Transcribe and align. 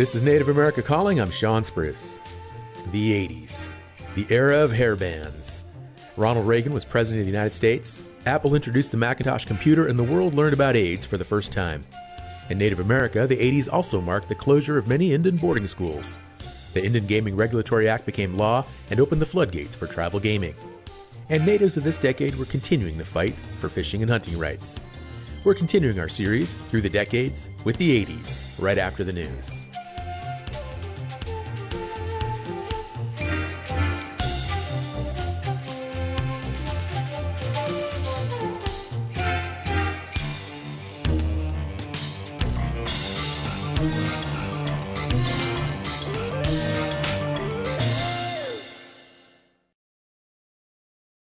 This 0.00 0.14
is 0.14 0.22
Native 0.22 0.48
America 0.48 0.80
Calling. 0.80 1.20
I'm 1.20 1.30
Sean 1.30 1.62
Spruce. 1.62 2.20
The 2.90 3.28
80s, 3.28 3.68
the 4.14 4.24
era 4.30 4.56
of 4.64 4.72
hair 4.72 4.96
bands. 4.96 5.66
Ronald 6.16 6.46
Reagan 6.46 6.72
was 6.72 6.86
president 6.86 7.20
of 7.20 7.26
the 7.26 7.32
United 7.32 7.52
States. 7.52 8.02
Apple 8.24 8.54
introduced 8.54 8.92
the 8.92 8.96
Macintosh 8.96 9.44
computer, 9.44 9.88
and 9.88 9.98
the 9.98 10.02
world 10.02 10.32
learned 10.32 10.54
about 10.54 10.74
AIDS 10.74 11.04
for 11.04 11.18
the 11.18 11.24
first 11.26 11.52
time. 11.52 11.84
In 12.48 12.56
Native 12.56 12.80
America, 12.80 13.26
the 13.26 13.36
80s 13.36 13.70
also 13.70 14.00
marked 14.00 14.30
the 14.30 14.34
closure 14.34 14.78
of 14.78 14.88
many 14.88 15.12
Indian 15.12 15.36
boarding 15.36 15.68
schools. 15.68 16.16
The 16.72 16.82
Indian 16.82 17.04
Gaming 17.04 17.36
Regulatory 17.36 17.86
Act 17.86 18.06
became 18.06 18.38
law 18.38 18.64
and 18.88 19.00
opened 19.00 19.20
the 19.20 19.26
floodgates 19.26 19.76
for 19.76 19.86
tribal 19.86 20.18
gaming. 20.18 20.54
And 21.28 21.44
natives 21.44 21.76
of 21.76 21.84
this 21.84 21.98
decade 21.98 22.36
were 22.36 22.46
continuing 22.46 22.96
the 22.96 23.04
fight 23.04 23.34
for 23.60 23.68
fishing 23.68 24.00
and 24.00 24.10
hunting 24.10 24.38
rights. 24.38 24.80
We're 25.44 25.54
continuing 25.54 26.00
our 26.00 26.08
series 26.08 26.54
through 26.54 26.80
the 26.80 26.88
decades 26.88 27.50
with 27.66 27.76
the 27.76 28.02
80s, 28.02 28.62
right 28.62 28.78
after 28.78 29.04
the 29.04 29.12
news. 29.12 29.69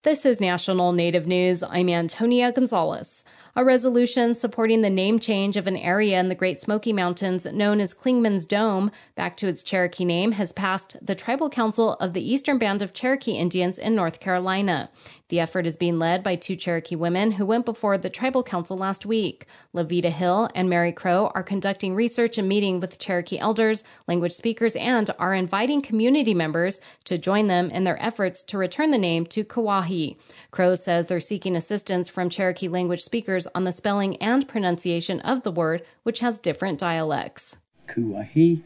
This 0.07 0.25
is 0.25 0.41
National 0.41 0.93
Native 0.93 1.27
News. 1.27 1.65
I'm 1.65 1.89
Antonia 1.89 2.53
Gonzalez. 2.53 3.25
A 3.57 3.65
resolution 3.65 4.37
supporting 4.37 4.83
the 4.83 4.89
name 4.89 5.19
change 5.19 5.57
of 5.57 5.67
an 5.67 5.77
area 5.77 6.21
in 6.21 6.29
the 6.29 6.37
Great 6.37 6.61
Smoky 6.61 6.93
Mountains 6.93 7.45
known 7.45 7.81
as 7.81 7.93
Clingman's 7.93 8.47
Dome 8.47 8.93
back 9.17 9.37
to 9.39 9.49
its 9.49 9.65
Cherokee 9.65 10.05
name 10.05 10.31
has 10.31 10.53
passed 10.53 10.97
the 11.05 11.17
Tribal 11.17 11.51
Council 11.51 11.95
of 11.95 12.13
the 12.13 12.23
Eastern 12.23 12.57
Band 12.57 12.83
of 12.83 12.93
Cherokee 12.93 13.33
Indians 13.33 13.81
in 13.81 13.97
North 13.97 14.21
Carolina. 14.21 14.91
The 15.29 15.41
effort 15.41 15.67
is 15.67 15.77
being 15.77 15.99
led 15.99 16.23
by 16.23 16.37
two 16.37 16.55
Cherokee 16.55 16.95
women 16.95 17.33
who 17.33 17.45
went 17.45 17.65
before 17.65 17.99
the 17.99 18.09
Tribal 18.09 18.45
Council 18.45 18.77
last 18.77 19.05
week. 19.05 19.47
Lavita 19.73 20.11
Hill 20.11 20.49
and 20.55 20.71
Mary 20.71 20.93
Crow 20.93 21.33
are 21.35 21.43
conducting 21.43 21.97
research 21.97 22.39
and 22.39 22.49
meeting 22.49 22.79
with 22.79 23.01
Cherokee 23.01 23.39
elders, 23.39 23.83
language 24.07 24.35
speakers, 24.35 24.77
and 24.77 25.11
are 25.19 25.35
inviting 25.35 25.83
community 25.83 26.33
members 26.33 26.79
to 27.07 27.19
join 27.19 27.49
them 27.49 27.71
in 27.71 27.83
their 27.83 28.01
efforts 28.01 28.41
to 28.45 28.57
return 28.57 28.93
the 28.93 28.99
name 28.99 29.27
to 29.27 29.43
Kauahi. 29.45 30.17
Crow 30.53 30.77
says 30.77 31.09
they're 31.09 31.19
seeking 31.19 31.57
assistance 31.57 32.09
from 32.09 32.31
Cherokee 32.31 32.69
language 32.69 33.03
speakers 33.03 33.49
on 33.49 33.65
the 33.65 33.73
spelling 33.73 34.17
and 34.19 34.47
pronunciation 34.47 35.19
of 35.23 35.43
the 35.43 35.51
word, 35.51 35.83
which 36.05 36.21
has 36.21 36.39
different 36.39 36.79
dialects. 36.79 37.57
Kuahi, 37.89 38.63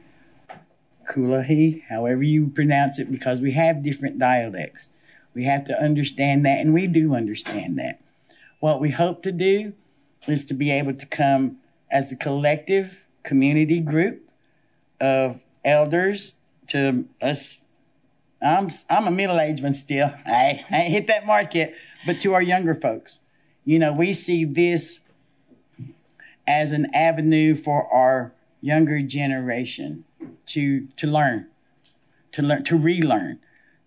Kulahi, 1.09 1.85
however 1.85 2.23
you 2.23 2.49
pronounce 2.49 2.99
it, 2.99 3.11
because 3.11 3.41
we 3.41 3.53
have 3.53 3.83
different 3.83 4.19
dialects. 4.19 4.91
We 5.35 5.45
have 5.45 5.65
to 5.67 5.81
understand 5.81 6.45
that, 6.45 6.59
and 6.59 6.75
we 6.75 6.87
do 6.87 7.15
understand 7.15 7.79
that. 7.79 8.01
What 8.59 8.81
we 8.81 8.91
hope 8.91 9.23
to 9.23 9.33
do 9.33 9.73
is 10.27 10.45
to 10.47 10.55
be 10.55 10.71
able 10.71 10.95
to 10.95 11.07
come 11.07 11.59
as 11.91 12.13
a 12.13 12.17
collective 12.17 12.99
community 13.23 13.81
group 13.81 14.29
of 15.01 15.41
elders 15.65 16.35
to 16.69 17.07
us. 17.21 17.59
I'm 18.43 18.71
I'm 18.89 19.07
a 19.07 19.11
middle 19.11 19.39
aged 19.39 19.63
one 19.63 19.75
still. 19.75 20.13
I, 20.27 20.65
I 20.71 20.77
ain't 20.77 20.93
hit 20.93 21.07
that 21.09 21.27
mark 21.27 21.55
yet, 21.55 21.75
but 22.07 22.21
to 22.23 22.35
our 22.35 22.43
younger 22.43 22.75
folks, 22.75 23.19
you 23.65 23.79
know, 23.79 23.93
we 23.93 24.13
see 24.13 24.45
this 24.45 25.01
as 26.47 26.73
an 26.73 26.93
avenue 26.95 27.55
for 27.55 27.87
our 27.93 28.33
younger 28.61 29.03
generation 29.03 30.05
to 30.47 30.89
to 30.97 31.07
learn, 31.07 31.47
to 32.33 32.43
learn, 32.43 32.65
to 32.65 32.77
relearn, 32.77 33.39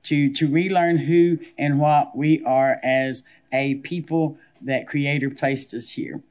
to 0.03 0.31
to 0.33 0.47
relearn 0.47 0.97
who 0.97 1.39
and 1.57 1.79
what 1.79 2.15
we 2.15 2.43
are 2.45 2.79
as 2.83 3.23
a 3.51 3.75
people 3.75 4.37
that 4.61 4.87
Creator 4.87 5.31
placed 5.31 5.73
us 5.73 5.91
here. 5.91 6.23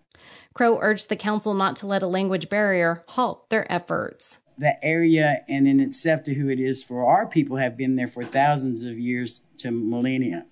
Crow 0.54 0.78
urged 0.80 1.08
the 1.08 1.16
council 1.16 1.54
not 1.54 1.76
to 1.76 1.86
let 1.86 2.02
a 2.02 2.06
language 2.06 2.48
barrier 2.48 3.04
halt 3.08 3.48
their 3.48 3.70
efforts. 3.72 4.38
The 4.58 4.82
area 4.84 5.42
and 5.48 5.66
in 5.66 5.80
itself 5.80 6.24
to 6.24 6.34
who 6.34 6.48
it 6.48 6.60
is 6.60 6.82
for 6.82 7.06
our 7.06 7.26
people 7.26 7.56
have 7.56 7.76
been 7.76 7.96
there 7.96 8.08
for 8.08 8.22
thousands 8.22 8.82
of 8.82 8.98
years 8.98 9.40
to 9.58 9.70
millennia. 9.70 10.46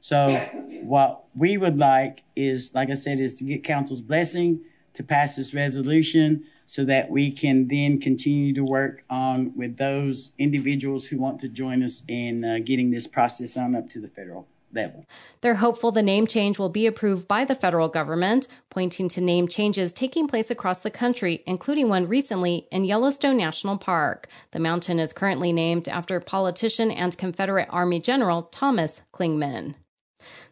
So 0.00 0.36
what 0.82 1.24
we 1.34 1.56
would 1.56 1.78
like 1.78 2.24
is, 2.36 2.74
like 2.74 2.90
I 2.90 2.94
said, 2.94 3.20
is 3.20 3.34
to 3.34 3.44
get 3.44 3.64
council's 3.64 4.00
blessing 4.00 4.60
to 4.94 5.02
pass 5.02 5.36
this 5.36 5.54
resolution 5.54 6.44
so 6.66 6.84
that 6.84 7.10
we 7.10 7.30
can 7.30 7.68
then 7.68 8.00
continue 8.00 8.52
to 8.54 8.64
work 8.64 9.04
on 9.10 9.52
with 9.56 9.76
those 9.76 10.32
individuals 10.38 11.06
who 11.06 11.18
want 11.18 11.40
to 11.40 11.48
join 11.48 11.82
us 11.82 12.02
in 12.08 12.44
uh, 12.44 12.58
getting 12.64 12.90
this 12.90 13.06
process 13.06 13.56
on 13.56 13.74
up 13.74 13.88
to 13.90 14.00
the 14.00 14.08
federal 14.08 14.46
level. 14.74 15.06
They're 15.40 15.56
hopeful 15.56 15.92
the 15.92 16.02
name 16.02 16.26
change 16.26 16.58
will 16.58 16.68
be 16.68 16.86
approved 16.86 17.28
by 17.28 17.44
the 17.44 17.54
federal 17.54 17.88
government, 17.88 18.48
pointing 18.70 19.08
to 19.10 19.20
name 19.20 19.46
changes 19.48 19.92
taking 19.92 20.26
place 20.26 20.50
across 20.50 20.80
the 20.80 20.90
country, 20.90 21.42
including 21.46 21.88
one 21.88 22.08
recently 22.08 22.66
in 22.70 22.84
Yellowstone 22.84 23.36
National 23.36 23.78
Park. 23.78 24.28
The 24.50 24.58
mountain 24.58 24.98
is 24.98 25.12
currently 25.12 25.52
named 25.52 25.88
after 25.88 26.18
politician 26.20 26.90
and 26.90 27.16
Confederate 27.16 27.68
Army 27.70 28.00
General 28.00 28.42
Thomas 28.42 29.02
Clingman. 29.12 29.76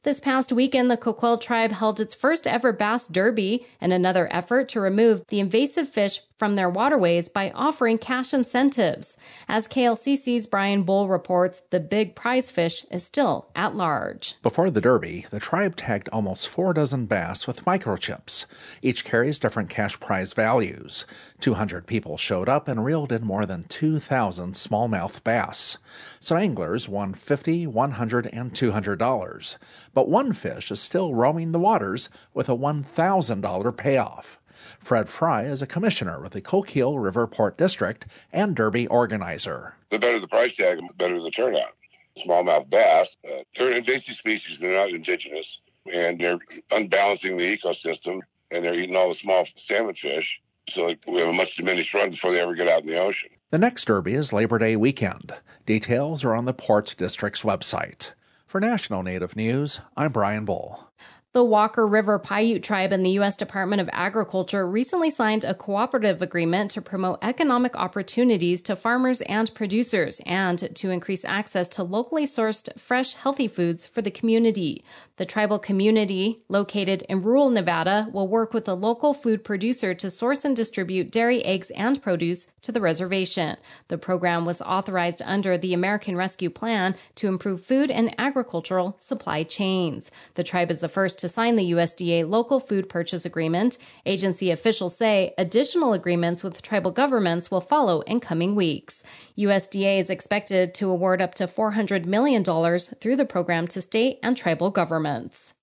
This 0.05 0.19
past 0.19 0.51
weekend, 0.51 0.91
the 0.91 0.97
Coquille 0.97 1.39
tribe 1.41 1.71
held 1.71 2.01
its 2.01 2.13
first 2.13 2.45
ever 2.45 2.73
bass 2.73 3.07
derby 3.07 3.69
in 3.81 3.93
another 3.93 4.29
effort 4.33 4.69
to 4.71 4.81
remove 4.81 5.23
the 5.29 5.39
invasive 5.39 5.89
fish 5.89 6.19
from 6.43 6.57
their 6.57 6.69
waterways 6.69 7.29
by 7.29 7.53
offering 7.53 7.99
cash 7.99 8.35
incentives. 8.35 9.17
As 9.49 9.69
KLCC's 9.69 10.49
Brian 10.49 10.83
Bull 10.83 11.07
reports, 11.07 11.63
the 11.71 11.79
big 11.79 12.17
prize 12.17 12.51
fish 12.51 12.85
is 12.91 13.05
still 13.05 13.47
at 13.55 13.77
large. 13.77 14.35
Before 14.43 14.69
the 14.69 14.81
Derby, 14.81 15.25
the 15.31 15.39
tribe 15.39 15.77
tagged 15.77 16.09
almost 16.09 16.49
four 16.49 16.75
dozen 16.75 17.07
bass 17.07 17.47
with 17.47 17.65
microchips. 17.65 18.47
Each 18.83 19.05
carries 19.05 19.39
different 19.39 19.71
cash 19.71 20.01
prize 20.01 20.33
values. 20.33 21.07
200 21.39 21.87
people 21.87 22.17
showed 22.17 22.49
up 22.49 22.67
and 22.67 22.85
reeled 22.85 23.13
in 23.13 23.25
more 23.25 23.47
than 23.47 23.63
2,000 23.69 24.55
smallmouth 24.55 25.23
bass. 25.23 25.79
Some 26.19 26.39
anglers 26.39 26.89
won 26.89 27.15
$50, 27.15 27.69
$100, 27.69 28.29
and 28.33 28.53
200 28.53 28.99
dollars. 28.99 29.59
But 29.95 30.09
one 30.09 30.33
fish 30.33 30.71
is 30.71 30.81
still 30.81 31.15
roaming 31.15 31.53
the 31.53 31.59
waters 31.59 32.09
with 32.35 32.49
a 32.49 32.57
$1,000 32.57 33.77
payoff. 33.77 34.39
Fred 34.79 35.09
Fry 35.09 35.45
is 35.45 35.61
a 35.61 35.67
commissioner 35.67 36.21
with 36.21 36.33
the 36.33 36.41
Coquille 36.41 36.99
River 36.99 37.27
Port 37.27 37.59
District 37.59 38.07
and 38.33 38.55
Derby 38.55 38.87
organizer. 38.87 39.75
The 39.91 39.99
better 39.99 40.19
the 40.19 40.29
price 40.29 40.57
tag, 40.57 40.79
the 40.79 40.95
better 40.95 41.21
the 41.21 41.31
turnout. 41.31 41.75
Smallmouth 42.19 42.69
bass, 42.69 43.17
uh, 43.25 43.43
they're 43.57 43.71
an 43.71 43.79
invasive 43.79 44.17
species. 44.17 44.61
They're 44.61 44.79
not 44.79 44.91
indigenous, 44.91 45.61
and 45.93 46.21
they're 46.21 46.39
unbalancing 46.71 47.37
the 47.37 47.57
ecosystem, 47.57 48.21
and 48.51 48.65
they're 48.65 48.75
eating 48.75 48.97
all 48.97 49.09
the 49.09 49.15
small 49.15 49.45
salmon 49.57 49.95
fish. 49.95 50.41
So 50.69 50.95
we 51.07 51.19
have 51.19 51.29
a 51.29 51.33
much 51.33 51.57
diminished 51.57 51.95
run 51.95 52.11
before 52.11 52.33
they 52.33 52.41
ever 52.41 52.55
get 52.55 52.69
out 52.69 52.83
in 52.83 52.87
the 52.87 52.99
ocean. 52.99 53.31
The 53.51 53.59
next 53.59 53.87
Derby 53.87 54.15
is 54.15 54.33
Labor 54.33 54.59
Day 54.59 54.77
weekend. 54.77 55.35
Details 55.67 56.25
are 56.25 56.35
on 56.35 56.45
the 56.45 56.55
Port 56.55 56.95
District's 56.99 57.43
website. 57.43 58.11
For 58.53 58.61
National 58.61 59.03
Native 59.03 59.35
News, 59.35 59.81
I'm 59.97 60.13
Brian 60.13 60.45
Bull. 60.45 60.92
The 61.35 61.43
Walker 61.43 61.87
River 61.87 62.19
Paiute 62.19 62.63
tribe 62.63 62.93
and 62.93 63.07
the 63.07 63.13
U.S. 63.13 63.39
Department 63.39 63.81
of 63.81 63.89
Agriculture 63.91 64.69
recently 64.69 65.09
signed 65.09 65.45
a 65.45 65.55
cooperative 65.55 66.21
agreement 66.21 66.71
to 66.73 66.83
promote 66.83 67.21
economic 67.23 67.75
opportunities 67.75 68.63
to 68.65 68.77
farmers 68.77 69.23
and 69.23 69.55
producers 69.55 70.21
and 70.27 70.59
to 70.77 70.91
increase 70.91 71.25
access 71.25 71.71
to 71.71 71.85
locally 71.85 72.27
sourced, 72.27 72.79
fresh, 72.79 73.15
healthy 73.15 73.49
foods 73.49 73.87
for 73.87 74.03
the 74.03 74.11
community. 74.11 74.85
The 75.17 75.25
tribal 75.25 75.59
community, 75.59 76.43
located 76.51 77.01
in 77.09 77.23
rural 77.23 77.49
Nevada, 77.49 78.09
will 78.13 78.29
work 78.29 78.53
with 78.53 78.69
a 78.69 78.75
local 78.75 79.15
food 79.15 79.43
producer 79.43 79.95
to 79.95 80.11
source 80.11 80.45
and 80.45 80.55
distribute 80.55 81.11
dairy, 81.11 81.43
eggs, 81.47 81.71
and 81.71 82.03
produce 82.03 82.47
to 82.61 82.73
the 82.73 82.81
reservation. 82.83 83.57
The 83.89 83.97
program 83.97 84.45
was 84.45 84.61
authorized 84.61 85.23
under 85.25 85.57
the 85.57 85.73
American 85.73 86.15
Rescue 86.15 86.51
Plan 86.51 86.95
to 87.15 87.29
improve 87.29 87.65
food 87.65 87.91
and 87.91 88.15
agricultural 88.19 88.99
supply 89.01 89.45
chains. 89.45 90.11
The 90.35 90.45
tribe 90.45 90.71
is 90.71 90.81
the 90.81 90.91
first 90.91 91.22
to 91.23 91.29
sign 91.29 91.55
the 91.55 91.71
USDA 91.71 92.29
local 92.29 92.59
food 92.59 92.89
purchase 92.89 93.25
agreement. 93.25 93.79
Agency 94.05 94.51
officials 94.51 94.97
say 94.97 95.33
additional 95.39 95.93
agreements 95.93 96.43
with 96.43 96.63
tribal 96.63 96.91
governments 96.91 97.49
will 97.49 97.61
follow 97.61 98.01
in 98.01 98.19
coming 98.19 98.57
weeks. 98.57 99.05
USDA 99.39 100.01
is 100.01 100.11
expected 100.11 100.75
to 100.75 100.91
award 100.91 101.23
up 101.23 101.35
to 101.37 101.47
$400 101.47 102.07
million 102.07 102.43
through 102.45 103.17
the 103.17 103.25
program 103.25 103.69
to 103.69 103.81
state 103.81 104.19
and 104.21 104.37
tribal 104.37 104.71
governments. 104.71 105.55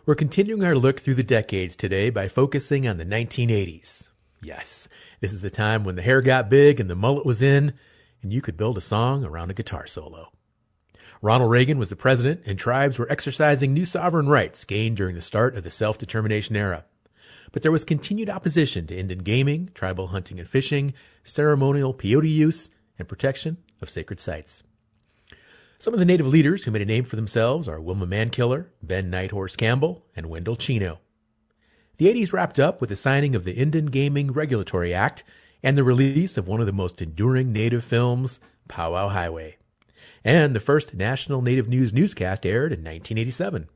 We're 0.06 0.13
continuing 0.13 0.65
our 0.65 0.75
look 0.75 1.00
through 1.00 1.13
the 1.13 1.24
decades 1.24 1.77
today 1.77 2.09
by 2.09 2.27
focusing 2.27 2.86
on 2.86 2.98
the 2.98 3.06
1980s. 3.06 4.09
Yes, 4.42 4.89
this 5.21 5.31
is 5.31 5.39
the 5.39 5.50
time 5.50 5.86
when 5.86 5.95
the 5.95 6.01
hair 6.01 6.21
got 6.21 6.50
big 6.50 6.81
and 6.81 6.89
the 6.89 6.98
mullet 6.98 7.25
was 7.25 7.42
in, 7.42 7.75
and 8.21 8.33
you 8.33 8.42
could 8.42 8.57
build 8.57 8.77
a 8.77 8.81
song 8.81 9.24
around 9.24 9.50
a 9.50 9.54
guitar 9.54 9.88
solo. 9.88 10.33
Ronald 11.21 11.50
Reagan 11.50 11.77
was 11.77 11.89
the 11.89 11.95
president, 11.95 12.42
and 12.45 12.59
tribes 12.59 13.00
were 13.00 13.09
exercising 13.09 13.74
new 13.74 13.86
sovereign 13.86 14.27
rights 14.27 14.65
gained 14.65 14.98
during 14.98 15.15
the 15.15 15.21
start 15.21 15.56
of 15.56 15.63
the 15.63 15.71
self 15.71 15.98
determination 15.98 16.57
era. 16.57 16.83
But 17.54 17.62
there 17.62 17.71
was 17.71 17.86
continued 17.86 18.30
opposition 18.30 18.86
to 18.88 18.98
Indian 18.98 19.19
gaming, 19.19 19.69
tribal 19.74 20.07
hunting 20.07 20.39
and 20.39 20.50
fishing, 20.50 20.94
ceremonial 21.24 21.94
peyote 21.94 22.30
use, 22.30 22.69
and 23.00 23.07
protection 23.07 23.59
of 23.81 23.89
sacred 23.89 24.19
sites. 24.19 24.65
Some 25.79 25.94
of 25.94 26.00
the 26.00 26.06
native 26.06 26.25
leaders 26.25 26.63
who 26.63 26.71
made 26.71 26.81
a 26.81 26.85
name 26.85 27.03
for 27.03 27.18
themselves 27.18 27.68
are 27.68 27.79
Wilma 27.79 28.07
Mankiller, 28.07 28.65
Ben 28.81 29.12
Nighthorse 29.12 29.56
Campbell, 29.56 30.03
and 30.15 30.27
Wendell 30.27 30.56
Chino. 30.56 31.00
The 31.97 32.07
80s 32.07 32.33
wrapped 32.33 32.57
up 32.57 32.81
with 32.81 32.89
the 32.89 32.95
signing 32.95 33.35
of 33.35 33.44
the 33.44 33.53
Indian 33.53 33.85
Gaming 33.85 34.31
Regulatory 34.31 34.91
Act 34.91 35.24
and 35.62 35.77
the 35.77 35.83
release 35.83 36.35
of 36.35 36.47
one 36.47 36.59
of 36.59 36.65
the 36.65 36.74
most 36.74 37.00
enduring 37.00 37.53
native 37.53 37.83
films, 37.83 38.39
Powwow 38.68 39.09
Highway. 39.09 39.57
And 40.25 40.56
the 40.56 40.59
first 40.59 40.95
national 40.95 41.44
native 41.44 41.69
news 41.69 41.94
newscast 41.94 42.44
aired 42.44 42.73
in 42.73 42.80
1987. 42.80 43.69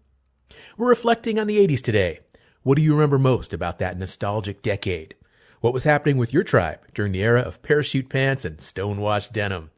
We're 0.78 0.90
reflecting 0.90 1.38
on 1.38 1.46
the 1.46 1.60
80s 1.68 1.82
today. 1.82 2.22
What 2.64 2.78
do 2.78 2.84
you 2.84 2.94
remember 2.94 3.20
most 3.20 3.54
about 3.54 3.78
that 3.78 3.98
nostalgic 3.98 4.64
decade? 4.64 5.14
What 5.60 5.74
was 5.74 5.84
happening 5.84 6.18
with 6.18 6.34
your 6.34 6.44
tribe 6.44 6.80
during 6.96 7.12
the 7.12 7.24
era 7.24 7.42
of 7.42 7.62
parachute 7.62 8.10
pants 8.10 8.44
and 8.44 8.60
stonewashed 8.60 9.34
denim? 9.34 9.70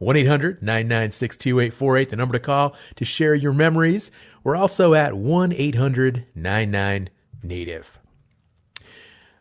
1 0.00 0.16
800 0.16 0.62
996 0.62 1.36
2848, 1.36 2.08
the 2.08 2.16
number 2.16 2.32
to 2.32 2.38
call 2.38 2.74
to 2.96 3.04
share 3.04 3.34
your 3.34 3.52
memories. 3.52 4.10
We're 4.42 4.56
also 4.56 4.94
at 4.94 5.14
1 5.14 5.52
800 5.52 6.24
99 6.34 7.10
Native. 7.42 7.98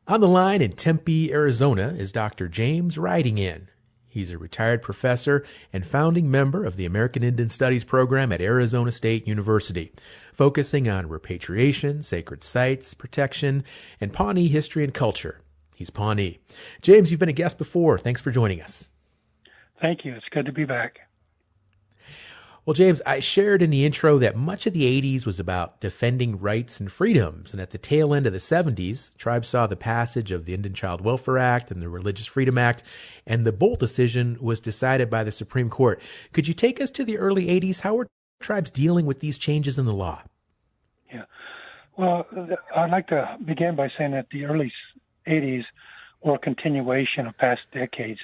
On 0.05 0.19
the 0.19 0.27
line 0.27 0.61
in 0.61 0.73
Tempe, 0.73 1.31
Arizona 1.31 1.95
is 1.97 2.11
Dr. 2.11 2.49
James 2.49 2.97
Riding 2.97 3.37
In. 3.37 3.69
He's 4.09 4.31
a 4.31 4.37
retired 4.37 4.81
professor 4.81 5.45
and 5.71 5.87
founding 5.87 6.29
member 6.29 6.65
of 6.65 6.75
the 6.75 6.85
American 6.85 7.23
Indian 7.23 7.47
Studies 7.47 7.85
program 7.85 8.33
at 8.33 8.41
Arizona 8.41 8.91
State 8.91 9.25
University, 9.27 9.93
focusing 10.33 10.89
on 10.89 11.07
repatriation, 11.07 12.03
sacred 12.03 12.43
sites, 12.43 12.93
protection, 12.93 13.63
and 14.01 14.11
Pawnee 14.11 14.49
history 14.49 14.83
and 14.83 14.93
culture. 14.93 15.39
He's 15.77 15.89
Pawnee. 15.89 16.39
James, 16.81 17.11
you've 17.11 17.19
been 17.21 17.29
a 17.29 17.33
guest 17.33 17.57
before. 17.57 17.97
Thanks 17.97 18.19
for 18.19 18.31
joining 18.31 18.61
us. 18.61 18.91
Thank 19.81 20.05
you. 20.05 20.13
It's 20.13 20.27
good 20.31 20.45
to 20.45 20.51
be 20.51 20.65
back. 20.65 20.99
Well, 22.65 22.73
James, 22.73 23.01
I 23.03 23.19
shared 23.19 23.61
in 23.63 23.71
the 23.71 23.83
intro 23.83 24.19
that 24.19 24.35
much 24.35 24.67
of 24.67 24.73
the 24.73 24.85
80s 24.85 25.25
was 25.25 25.39
about 25.39 25.81
defending 25.81 26.39
rights 26.39 26.79
and 26.79 26.91
freedoms. 26.91 27.51
And 27.51 27.61
at 27.61 27.71
the 27.71 27.77
tail 27.79 28.13
end 28.13 28.27
of 28.27 28.33
the 28.33 28.39
70s, 28.39 29.15
tribes 29.17 29.47
saw 29.47 29.65
the 29.65 29.75
passage 29.75 30.31
of 30.31 30.45
the 30.45 30.53
Indian 30.53 30.75
Child 30.75 31.01
Welfare 31.01 31.39
Act 31.39 31.71
and 31.71 31.81
the 31.81 31.89
Religious 31.89 32.27
Freedom 32.27 32.57
Act, 32.57 32.83
and 33.25 33.43
the 33.43 33.53
Boldt 33.53 33.79
decision 33.79 34.37
was 34.39 34.59
decided 34.61 35.09
by 35.09 35.23
the 35.23 35.31
Supreme 35.31 35.69
Court. 35.69 35.99
Could 36.31 36.47
you 36.47 36.53
take 36.53 36.79
us 36.79 36.91
to 36.91 37.03
the 37.03 37.17
early 37.17 37.47
80s? 37.47 37.79
How 37.79 37.95
were 37.95 38.07
tribes 38.39 38.69
dealing 38.69 39.05
with 39.05 39.19
these 39.19 39.39
changes 39.39 39.79
in 39.79 39.85
the 39.85 39.93
law? 39.93 40.21
Yeah. 41.11 41.23
Well, 41.97 42.27
I'd 42.75 42.91
like 42.91 43.07
to 43.07 43.37
begin 43.45 43.75
by 43.75 43.89
saying 43.97 44.11
that 44.11 44.27
the 44.31 44.45
early 44.45 44.71
80s 45.27 45.63
were 46.23 46.35
a 46.35 46.39
continuation 46.39 47.25
of 47.25 47.37
past 47.37 47.61
decades. 47.73 48.19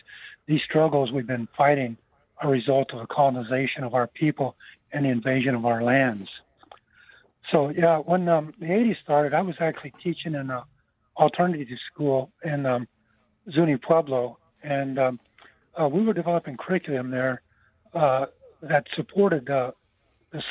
These 0.47 0.62
struggles 0.63 1.12
we've 1.12 1.27
been 1.27 1.47
fighting 1.57 1.97
are 2.39 2.50
a 2.50 2.51
result 2.51 2.92
of 2.94 3.00
the 3.00 3.07
colonization 3.07 3.83
of 3.83 3.94
our 3.94 4.07
people 4.07 4.56
and 4.92 5.06
the 5.06 5.09
invasion 5.09 5.56
of 5.56 5.65
our 5.65 5.81
lands. 5.83 6.30
So 7.51 7.69
yeah, 7.69 7.97
when 7.97 8.27
um, 8.27 8.53
the 8.59 8.68
80s 8.68 8.97
started, 9.01 9.33
I 9.33 9.42
was 9.42 9.56
actually 9.59 9.94
teaching 10.01 10.33
in 10.33 10.50
an 10.50 10.62
alternative 11.18 11.77
school 11.92 12.31
in 12.44 12.65
um, 12.65 12.88
Zuni 13.51 13.77
Pueblo, 13.77 14.38
and 14.63 14.97
um, 15.00 15.19
uh, 15.80 15.88
we 15.88 16.03
were 16.03 16.13
developing 16.13 16.57
curriculum 16.57 17.12
there 17.12 17.42
uh, 17.94 18.25
that 18.62 18.88
supported 18.95 19.45
the 19.45 19.74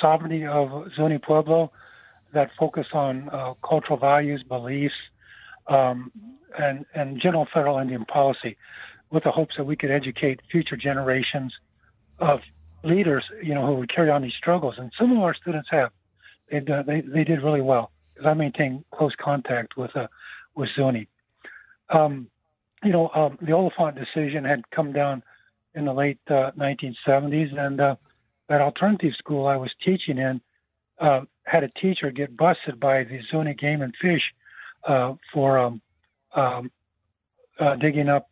sovereignty 0.01 0.47
of 0.47 0.91
Zuni 0.97 1.19
Pueblo, 1.19 1.73
that 2.33 2.51
focused 2.59 2.93
on 2.95 3.29
uh, 3.31 3.55
cultural 3.67 3.99
values, 3.99 4.43
beliefs, 4.43 4.95
um, 5.69 6.11
and, 6.59 6.85
and 6.95 7.21
general 7.21 7.47
federal 7.53 7.79
Indian 7.79 8.05
policy, 8.05 8.57
with 9.11 9.25
the 9.25 9.31
hopes 9.31 9.57
that 9.57 9.65
we 9.65 9.77
could 9.77 9.91
educate 9.91 10.41
future 10.51 10.77
generations 10.77 11.55
of 12.19 12.41
leaders, 12.83 13.25
you 13.43 13.55
know, 13.55 13.67
who 13.67 13.75
would 13.75 13.89
carry 13.89 14.11
on 14.11 14.23
these 14.23 14.35
struggles. 14.35 14.77
And 14.79 14.93
some 14.99 15.13
of 15.13 15.19
our 15.19 15.35
students 15.35 15.69
have. 15.71 15.91
They've 16.51 16.65
done, 16.65 16.85
they 16.87 17.01
they 17.01 17.25
did 17.25 17.43
really 17.43 17.63
well 17.63 17.91
because 18.13 18.27
I 18.27 18.35
maintain 18.35 18.85
close 18.93 19.15
contact 19.17 19.77
with 19.77 19.97
uh, 19.97 20.09
with 20.55 20.69
Zuni. 20.77 21.09
Um, 21.89 22.29
you 22.83 22.93
know, 22.93 23.11
um, 23.15 23.39
the 23.41 23.53
Oliphant 23.53 23.97
decision 23.97 24.45
had 24.45 24.69
come 24.71 24.93
down 24.93 25.23
in 25.75 25.87
the 25.87 25.95
late 25.95 26.21
uh, 26.29 26.51
1970s, 26.53 27.59
and 27.59 27.81
uh, 27.81 27.97
that 28.49 28.61
alternative 28.61 29.15
school 29.15 29.47
I 29.47 29.57
was 29.57 29.71
teaching 29.83 30.19
in 30.19 30.41
uh, 30.99 31.23
had 31.45 31.65
a 31.65 31.69
teacher 31.69 32.11
get 32.11 32.37
busted 32.37 32.79
by 32.79 33.05
the 33.05 33.21
Zuni 33.31 33.55
Game 33.55 33.83
and 33.83 33.95
Fish 33.97 34.35
uh, 34.85 35.15
for 35.33 35.59
um, 35.59 35.81
um, 36.35 36.71
uh, 37.59 37.77
digging 37.77 38.09
up. 38.09 38.29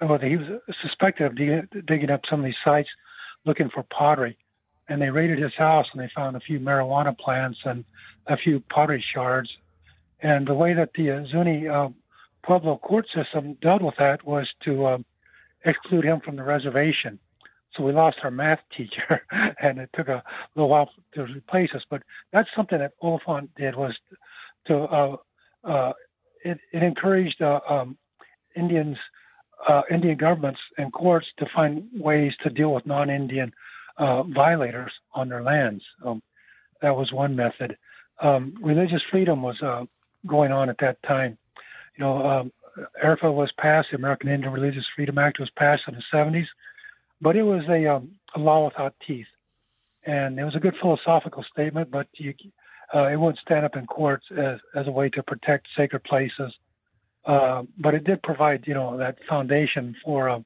Well, 0.00 0.18
he 0.18 0.36
was 0.36 0.48
suspected 0.82 1.26
of 1.26 1.86
digging 1.86 2.10
up 2.10 2.26
some 2.26 2.40
of 2.40 2.44
these 2.44 2.56
sites 2.64 2.88
looking 3.44 3.70
for 3.70 3.82
pottery. 3.82 4.36
And 4.88 5.00
they 5.00 5.10
raided 5.10 5.38
his 5.38 5.54
house 5.54 5.86
and 5.92 6.02
they 6.02 6.10
found 6.14 6.36
a 6.36 6.40
few 6.40 6.60
marijuana 6.60 7.16
plants 7.16 7.60
and 7.64 7.84
a 8.26 8.36
few 8.36 8.60
pottery 8.60 9.02
shards. 9.02 9.56
And 10.20 10.46
the 10.46 10.54
way 10.54 10.74
that 10.74 10.92
the 10.94 11.26
Zuni 11.30 11.68
uh, 11.68 11.88
Pueblo 12.42 12.76
court 12.78 13.08
system 13.10 13.54
dealt 13.54 13.82
with 13.82 13.96
that 13.96 14.24
was 14.26 14.52
to 14.64 14.86
um, 14.86 15.04
exclude 15.64 16.04
him 16.04 16.20
from 16.20 16.36
the 16.36 16.42
reservation. 16.42 17.18
So 17.74 17.82
we 17.82 17.92
lost 17.92 18.18
our 18.22 18.30
math 18.30 18.60
teacher, 18.76 19.22
and 19.60 19.78
it 19.78 19.90
took 19.94 20.08
a 20.08 20.22
little 20.54 20.68
while 20.68 20.90
to 21.14 21.24
replace 21.24 21.74
us. 21.74 21.82
But 21.88 22.02
that's 22.32 22.48
something 22.54 22.78
that 22.78 22.92
Oliphant 23.00 23.54
did 23.56 23.74
was 23.74 23.98
to 24.66 24.78
uh, 24.78 25.16
uh, 25.64 25.92
it, 26.44 26.58
it, 26.72 26.82
encouraged 26.82 27.42
uh, 27.42 27.60
um, 27.68 27.96
Indians 28.54 28.98
uh, 29.68 29.82
Indian 29.90 30.16
governments 30.16 30.60
and 30.78 30.92
courts 30.92 31.26
to 31.38 31.46
find 31.54 31.88
ways 31.94 32.32
to 32.42 32.50
deal 32.50 32.72
with 32.72 32.86
non-Indian 32.86 33.52
uh, 33.96 34.22
violators 34.24 34.92
on 35.12 35.28
their 35.28 35.42
lands. 35.42 35.84
Um, 36.04 36.22
that 36.82 36.96
was 36.96 37.12
one 37.12 37.36
method. 37.36 37.76
Um, 38.20 38.54
religious 38.60 39.02
freedom 39.02 39.42
was 39.42 39.60
uh, 39.62 39.84
going 40.26 40.52
on 40.52 40.68
at 40.68 40.78
that 40.78 41.02
time. 41.02 41.38
You 41.96 42.04
know, 42.04 42.26
um, 42.26 42.52
AIRFA 43.02 43.32
was 43.32 43.52
passed, 43.52 43.88
the 43.90 43.96
American 43.96 44.28
Indian 44.28 44.52
Religious 44.52 44.86
Freedom 44.94 45.18
Act 45.18 45.38
was 45.38 45.50
passed 45.50 45.84
in 45.86 45.94
the 45.94 46.02
70s, 46.12 46.46
but 47.20 47.36
it 47.36 47.42
was 47.42 47.64
a, 47.68 47.86
um, 47.86 48.12
a 48.34 48.38
law 48.38 48.64
without 48.64 48.94
teeth. 49.06 49.26
And 50.04 50.38
it 50.38 50.44
was 50.44 50.54
a 50.54 50.60
good 50.60 50.76
philosophical 50.80 51.44
statement, 51.44 51.90
but 51.90 52.08
you, 52.14 52.34
uh, 52.94 53.04
it 53.04 53.16
wouldn't 53.16 53.38
stand 53.38 53.64
up 53.64 53.76
in 53.76 53.86
courts 53.86 54.26
as, 54.36 54.58
as 54.74 54.86
a 54.86 54.90
way 54.90 55.08
to 55.10 55.22
protect 55.22 55.68
sacred 55.76 56.04
places 56.04 56.52
uh, 57.26 57.62
but 57.78 57.94
it 57.94 58.04
did 58.04 58.22
provide, 58.22 58.66
you 58.66 58.74
know, 58.74 58.96
that 58.96 59.18
foundation 59.24 59.96
for 60.04 60.28
uh, 60.28 60.40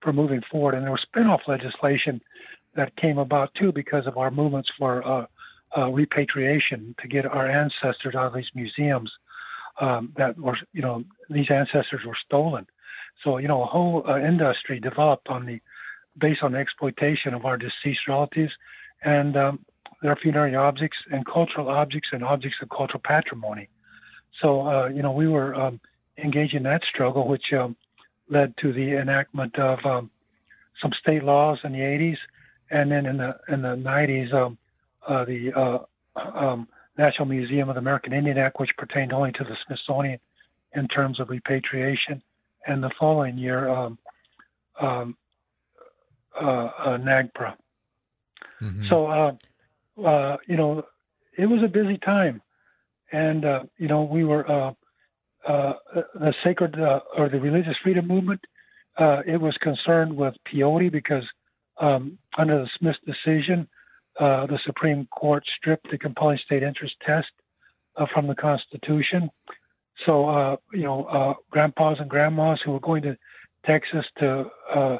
for 0.00 0.12
moving 0.12 0.42
forward. 0.42 0.74
And 0.74 0.84
there 0.84 0.92
was 0.92 1.02
spin-off 1.02 1.42
legislation 1.48 2.20
that 2.74 2.96
came 2.96 3.18
about 3.18 3.54
too 3.54 3.72
because 3.72 4.06
of 4.06 4.16
our 4.16 4.30
movements 4.30 4.70
for 4.78 5.06
uh, 5.06 5.26
uh 5.76 5.90
repatriation 5.90 6.94
to 7.00 7.08
get 7.08 7.26
our 7.26 7.48
ancestors 7.48 8.14
out 8.14 8.26
of 8.26 8.34
these 8.34 8.50
museums. 8.54 9.12
um, 9.80 10.12
that 10.16 10.38
were, 10.38 10.58
you 10.72 10.82
know, 10.82 11.04
these 11.30 11.50
ancestors 11.50 12.04
were 12.04 12.16
stolen. 12.26 12.66
So, 13.22 13.38
you 13.38 13.48
know, 13.48 13.62
a 13.62 13.66
whole 13.66 14.04
uh, 14.08 14.18
industry 14.18 14.80
developed 14.80 15.28
on 15.28 15.46
the, 15.46 15.60
based 16.16 16.42
on 16.42 16.52
the 16.52 16.58
exploitation 16.58 17.34
of 17.34 17.44
our 17.44 17.56
deceased 17.56 18.08
relatives 18.08 18.52
and 19.02 19.36
um, 19.36 19.64
their 20.02 20.16
funerary 20.16 20.54
objects 20.54 20.98
and 21.10 21.26
cultural 21.26 21.68
objects 21.68 22.10
and 22.12 22.24
objects 22.24 22.58
of 22.62 22.68
cultural 22.68 23.00
patrimony. 23.00 23.68
So, 24.40 24.66
uh, 24.66 24.88
you 24.88 25.02
know, 25.02 25.12
we 25.12 25.26
were 25.26 25.54
um, 25.54 25.80
engaged 26.22 26.54
in 26.54 26.64
that 26.64 26.84
struggle, 26.84 27.26
which 27.26 27.52
um, 27.52 27.76
led 28.28 28.56
to 28.58 28.72
the 28.72 28.96
enactment 28.96 29.58
of 29.58 29.84
um, 29.84 30.10
some 30.80 30.92
state 30.92 31.24
laws 31.24 31.58
in 31.64 31.72
the 31.72 31.80
80s, 31.80 32.18
and 32.70 32.90
then 32.90 33.06
in 33.06 33.16
the 33.16 33.38
in 33.48 33.62
the 33.62 33.76
90s, 33.76 34.32
um, 34.32 34.58
uh, 35.06 35.24
the 35.24 35.52
uh, 35.52 35.78
um, 36.16 36.68
National 36.96 37.26
Museum 37.26 37.68
of 37.68 37.76
the 37.76 37.80
American 37.80 38.12
Indian 38.12 38.38
Act, 38.38 38.60
which 38.60 38.76
pertained 38.76 39.12
only 39.12 39.32
to 39.32 39.44
the 39.44 39.56
Smithsonian 39.66 40.18
in 40.74 40.88
terms 40.88 41.18
of 41.18 41.30
repatriation, 41.30 42.22
and 42.66 42.82
the 42.82 42.90
following 42.98 43.38
year, 43.38 43.68
um, 43.68 43.98
um, 44.80 45.16
uh, 46.38 46.44
uh 46.44 46.98
NAGPRA. 46.98 47.54
Mm-hmm. 48.60 48.88
So, 48.88 49.06
uh, 49.06 49.32
uh, 50.04 50.36
you 50.46 50.56
know, 50.56 50.84
it 51.36 51.46
was 51.46 51.62
a 51.62 51.68
busy 51.68 51.96
time, 51.98 52.42
and 53.12 53.44
you 53.78 53.88
know, 53.88 54.02
we 54.02 54.24
were 54.24 54.74
the 55.46 56.34
sacred 56.44 56.78
or 56.78 57.28
the 57.28 57.40
religious 57.40 57.76
freedom 57.82 58.06
movement 58.06 58.40
uh, 58.98 59.22
it 59.26 59.40
was 59.40 59.56
concerned 59.58 60.16
with 60.16 60.34
peyote 60.44 60.90
because 60.90 61.24
um, 61.80 62.18
under 62.36 62.58
the 62.58 62.68
Smith 62.78 62.96
decision, 63.06 63.68
uh, 64.18 64.46
the 64.46 64.58
Supreme 64.66 65.06
Court 65.06 65.44
stripped 65.56 65.90
the 65.90 65.98
compelling 65.98 66.38
state 66.44 66.64
interest 66.64 66.96
test 67.06 67.28
uh, 67.96 68.06
from 68.12 68.26
the 68.26 68.34
Constitution. 68.34 69.30
So, 70.04 70.28
uh, 70.28 70.56
you 70.72 70.82
know, 70.82 71.04
uh, 71.04 71.34
grandpas 71.50 71.98
and 72.00 72.10
grandmas 72.10 72.60
who 72.64 72.72
were 72.72 72.80
going 72.80 73.02
to 73.02 73.16
Texas 73.64 74.04
to 74.18 74.50
uh, 74.74 74.98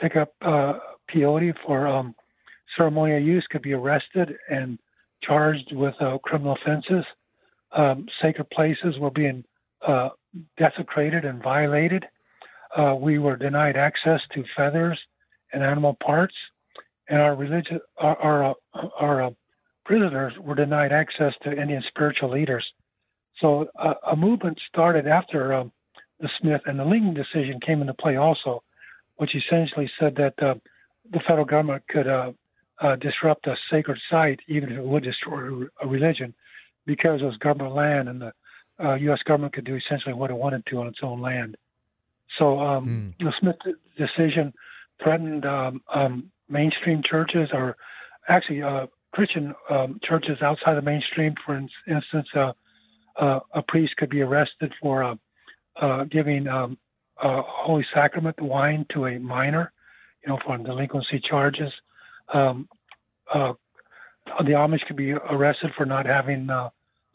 pick 0.00 0.16
up 0.16 0.34
peyote 0.40 1.54
for 1.66 1.88
um, 1.88 2.14
ceremonial 2.76 3.20
use 3.20 3.46
could 3.50 3.62
be 3.62 3.72
arrested 3.72 4.36
and 4.48 4.78
charged 5.22 5.72
with 5.72 5.94
criminal 6.22 6.56
offenses. 6.60 7.04
Um, 7.72 8.06
sacred 8.20 8.50
places 8.50 8.98
were 8.98 9.10
being 9.10 9.44
desecrated 10.56 11.24
and 11.24 11.42
violated 11.42 12.06
uh, 12.76 12.94
we 12.98 13.18
were 13.18 13.36
denied 13.36 13.76
access 13.76 14.20
to 14.32 14.44
feathers 14.56 14.98
and 15.52 15.62
animal 15.62 15.94
parts, 15.94 16.34
and 17.08 17.20
our 17.20 17.34
religious 17.34 17.78
our 17.98 18.16
our, 18.18 18.44
uh, 18.74 18.88
our 18.98 19.22
uh, 19.22 19.30
prisoners 19.84 20.32
were 20.38 20.54
denied 20.54 20.92
access 20.92 21.34
to 21.42 21.50
Indian 21.52 21.82
spiritual 21.86 22.30
leaders. 22.30 22.64
So 23.38 23.68
uh, 23.78 23.94
a 24.06 24.16
movement 24.16 24.60
started 24.68 25.06
after 25.06 25.52
um, 25.52 25.72
the 26.20 26.30
Smith 26.40 26.62
and 26.66 26.78
the 26.78 26.84
Lincoln 26.84 27.14
decision 27.14 27.60
came 27.60 27.80
into 27.80 27.94
play 27.94 28.16
also, 28.16 28.62
which 29.16 29.34
essentially 29.34 29.90
said 29.98 30.14
that 30.16 30.40
uh, 30.42 30.54
the 31.10 31.20
federal 31.20 31.44
government 31.44 31.82
could 31.88 32.06
uh, 32.06 32.32
disrupt 32.96 33.46
a 33.46 33.56
sacred 33.70 33.98
site, 34.08 34.40
even 34.46 34.70
if 34.70 34.78
it 34.78 34.84
would 34.84 35.02
destroy 35.02 35.66
a 35.80 35.86
religion, 35.86 36.32
because 36.86 37.20
it 37.20 37.24
was 37.24 37.36
government 37.36 37.74
land, 37.74 38.08
and 38.08 38.22
the 38.22 38.32
U.S. 38.82 39.22
government 39.22 39.52
could 39.52 39.64
do 39.64 39.76
essentially 39.76 40.14
what 40.14 40.30
it 40.30 40.36
wanted 40.36 40.66
to 40.66 40.80
on 40.80 40.88
its 40.88 40.98
own 41.02 41.20
land. 41.20 41.56
So 42.38 42.60
um, 42.60 43.14
mm. 43.18 43.24
the 43.24 43.32
Smith 43.38 43.56
decision 43.96 44.52
threatened 45.02 45.44
um, 45.44 45.82
um, 45.92 46.30
mainstream 46.48 47.02
churches, 47.02 47.50
or 47.52 47.76
actually 48.28 48.62
uh, 48.62 48.86
Christian 49.12 49.54
um, 49.68 50.00
churches 50.02 50.40
outside 50.42 50.74
the 50.74 50.82
mainstream. 50.82 51.34
For 51.44 51.62
instance, 51.86 52.28
uh, 52.34 52.52
uh, 53.16 53.40
a 53.52 53.62
priest 53.62 53.96
could 53.96 54.10
be 54.10 54.22
arrested 54.22 54.72
for 54.80 55.02
uh, 55.02 55.14
uh, 55.76 56.04
giving 56.04 56.48
um, 56.48 56.78
Holy 57.16 57.86
Sacrament 57.92 58.40
wine 58.40 58.86
to 58.90 59.06
a 59.06 59.18
minor, 59.18 59.72
you 60.24 60.30
know, 60.30 60.38
for 60.44 60.56
delinquency 60.58 61.20
charges. 61.20 61.72
Um, 62.32 62.68
uh, 63.32 63.52
the 64.38 64.52
Amish 64.52 64.86
could 64.86 64.96
be 64.96 65.12
arrested 65.12 65.72
for 65.76 65.84
not 65.84 66.06
having 66.06 66.48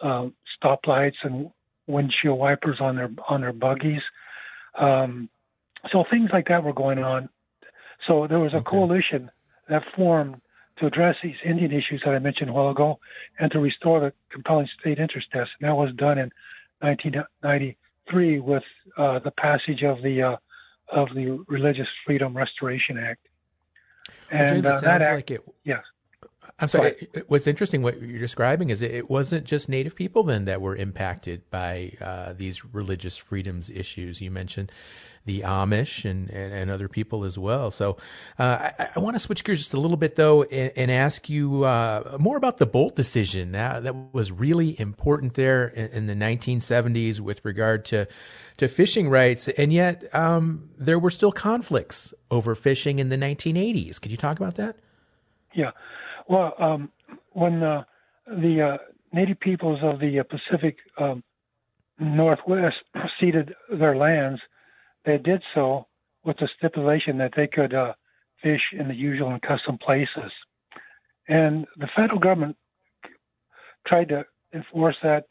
stoplights 0.02 1.16
and 1.24 1.52
windshield 1.88 2.38
wipers 2.38 2.80
on 2.80 2.96
their 2.96 3.10
on 3.28 3.42
their 3.42 3.54
buggies. 3.54 4.02
Um, 4.78 5.30
so 5.92 6.04
things 6.04 6.30
like 6.32 6.48
that 6.50 6.64
were 6.64 6.74
going 6.74 7.00
on. 7.00 7.30
So 8.06 8.28
there 8.28 8.40
was 8.40 8.54
a 8.54 8.58
okay. 8.58 8.66
coalition 8.66 9.32
that 9.70 9.84
formed 9.96 10.42
to 10.78 10.86
address 10.86 11.16
these 11.24 11.36
Indian 11.44 11.72
issues 11.72 12.02
that 12.06 12.14
I 12.14 12.20
mentioned 12.20 12.50
a 12.50 12.54
while 12.54 12.70
ago 12.70 13.00
and 13.40 13.52
to 13.52 13.60
restore 13.60 14.00
the 14.00 14.14
compelling 14.30 14.68
state 14.80 15.00
interest 15.00 15.32
test. 15.32 15.52
And 15.60 15.68
that 15.68 15.76
was 15.76 15.94
done 15.94 16.18
in 16.18 16.32
1993 16.80 18.40
with 18.40 18.64
uh, 18.98 19.20
the 19.20 19.32
passage 19.32 19.84
of 19.84 20.02
the 20.02 20.22
uh, 20.22 20.36
of 20.90 21.14
the 21.14 21.44
Religious 21.48 21.88
Freedom 22.06 22.36
Restoration 22.36 22.98
Act. 22.98 23.28
And 24.32 24.64
well, 24.64 24.74
James, 24.74 24.84
uh, 24.84 24.88
that 24.88 25.02
act, 25.02 25.16
like 25.16 25.32
it, 25.32 25.42
yes. 25.64 25.84
I'm 26.60 26.70
sorry. 26.70 27.08
What's 27.28 27.48
interesting, 27.48 27.82
what 27.82 28.02
you're 28.02 28.20
describing, 28.20 28.70
is 28.70 28.82
it 28.82 29.10
wasn't 29.10 29.46
just 29.46 29.70
Native 29.70 29.96
people 29.96 30.24
then 30.24 30.46
that 30.46 30.62
were 30.62 30.76
impacted 30.76 31.50
by 31.50 31.94
uh, 32.02 32.34
these 32.34 32.66
religious 32.66 33.18
freedoms 33.18 33.70
issues. 33.70 34.22
You 34.22 34.32
mentioned 34.32 34.72
the 35.28 35.42
Amish 35.42 36.10
and, 36.10 36.30
and, 36.30 36.54
and 36.54 36.72
other 36.72 36.88
people 36.88 37.24
as 37.26 37.38
well. 37.38 37.70
So 37.70 37.98
uh, 38.40 38.70
I, 38.80 38.90
I 38.96 39.00
want 39.00 39.16
to 39.16 39.20
switch 39.20 39.44
gears 39.44 39.60
just 39.60 39.74
a 39.74 39.80
little 39.80 39.98
bit, 39.98 40.16
though, 40.16 40.44
and, 40.44 40.72
and 40.76 40.90
ask 40.90 41.30
you 41.30 41.66
uh, 41.66 42.18
more 42.20 42.38
about 42.38 42.58
the 42.58 42.66
Boldt 42.66 42.96
decision. 42.96 43.52
that 43.52 43.94
was 44.14 44.32
really 44.32 44.80
important 44.80 45.36
there 45.36 45.68
in, 45.68 45.88
in, 45.90 46.06
the 46.08 46.16
1970s 46.16 47.20
with 47.20 47.46
regard 47.46 47.86
to 47.86 48.08
to 48.56 48.68
fishing 48.68 49.08
rights, 49.08 49.48
and 49.50 49.72
yet 49.72 50.04
um, 50.16 50.72
there 50.80 50.98
were 50.98 51.12
still 51.12 51.32
conflicts 51.32 52.12
over 52.32 52.56
fishing 52.56 52.98
in 52.98 53.10
the 53.10 53.16
1980s. 53.16 54.02
Could 54.02 54.10
you 54.10 54.18
talk 54.18 54.38
about 54.40 54.56
that? 54.56 54.78
Yeah. 55.54 55.72
Well, 56.30 56.54
um, 56.60 56.92
when 57.32 57.64
uh, 57.64 57.84
the 58.28 58.62
uh, 58.62 58.78
native 59.14 59.40
peoples 59.40 59.80
of 59.82 60.00
the 60.00 60.20
uh, 60.20 60.24
Pacific 60.24 60.78
um, 60.98 61.24
Northwest 62.00 62.78
ceded 63.20 63.56
their 63.72 63.96
lands, 63.96 64.42
they 65.06 65.18
did 65.18 65.42
so 65.54 65.88
with 66.26 66.38
the 66.38 66.50
stipulation 66.58 67.18
that 67.20 67.34
they 67.36 67.48
could 67.48 67.74
uh, 67.74 67.94
fish 68.44 68.74
in 68.74 68.90
the 68.90 68.96
usual 68.96 69.30
and 69.30 69.42
custom 69.42 69.78
places. 69.78 70.32
And 71.30 71.66
the 71.78 71.88
federal 71.96 72.20
government 72.20 72.58
tried 73.86 74.10
to 74.10 74.26
enforce 74.54 74.98
that 75.04 75.28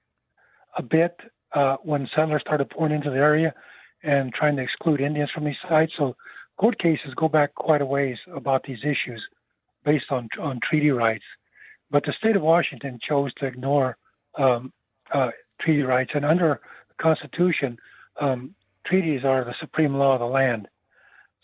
a 0.76 0.82
bit 0.82 1.18
uh, 1.52 1.76
when 1.82 2.08
settlers 2.14 2.42
started 2.42 2.68
pouring 2.68 2.94
into 2.94 3.10
the 3.10 3.16
area 3.16 3.54
and 4.02 4.32
trying 4.32 4.56
to 4.56 4.62
exclude 4.62 5.00
Indians 5.00 5.30
from 5.30 5.44
these 5.44 5.56
sites. 5.66 5.92
So 5.96 6.14
court 6.58 6.78
cases 6.78 7.14
go 7.14 7.28
back 7.28 7.54
quite 7.54 7.80
a 7.80 7.86
ways 7.86 8.18
about 8.34 8.64
these 8.64 8.84
issues 8.84 9.26
based 9.84 10.10
on 10.10 10.28
on 10.38 10.60
treaty 10.60 10.90
rights. 10.90 11.24
But 11.90 12.04
the 12.04 12.12
state 12.12 12.36
of 12.36 12.42
Washington 12.42 12.98
chose 13.02 13.32
to 13.34 13.46
ignore 13.46 13.96
um, 14.36 14.72
uh, 15.12 15.30
treaty 15.60 15.82
rights, 15.82 16.12
and 16.14 16.24
under 16.24 16.60
the 16.88 17.02
Constitution, 17.02 17.78
um, 18.20 18.54
treaties 18.84 19.24
are 19.24 19.44
the 19.44 19.54
supreme 19.58 19.94
law 19.94 20.14
of 20.14 20.20
the 20.20 20.26
land. 20.26 20.68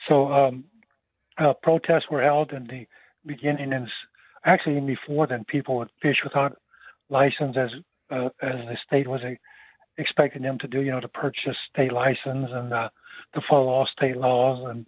So 0.09 0.33
um, 0.33 0.65
uh, 1.39 1.55
protests 1.55 2.11
were 2.11 2.23
held 2.23 2.53
in 2.53 2.67
the 2.67 2.87
beginning, 3.25 3.73
and 3.73 3.89
actually 4.45 4.77
even 4.77 4.87
before 4.87 5.27
then, 5.27 5.45
people 5.45 5.77
would 5.77 5.91
fish 6.01 6.23
without 6.23 6.57
license, 7.09 7.57
as 7.57 7.71
uh, 8.11 8.31
as 8.41 8.55
the 8.67 8.77
state 8.87 9.09
was 9.09 9.23
expecting 9.99 10.43
them 10.43 10.59
to 10.59 10.69
do. 10.69 10.83
You 10.83 10.93
know, 10.93 11.01
to 11.01 11.09
purchase 11.09 11.57
state 11.73 11.93
license 11.93 12.49
and 12.53 12.73
uh, 12.73 12.89
to 13.35 13.41
follow 13.41 13.69
all 13.69 13.87
state 13.87 14.17
laws 14.17 14.65
and 14.71 14.87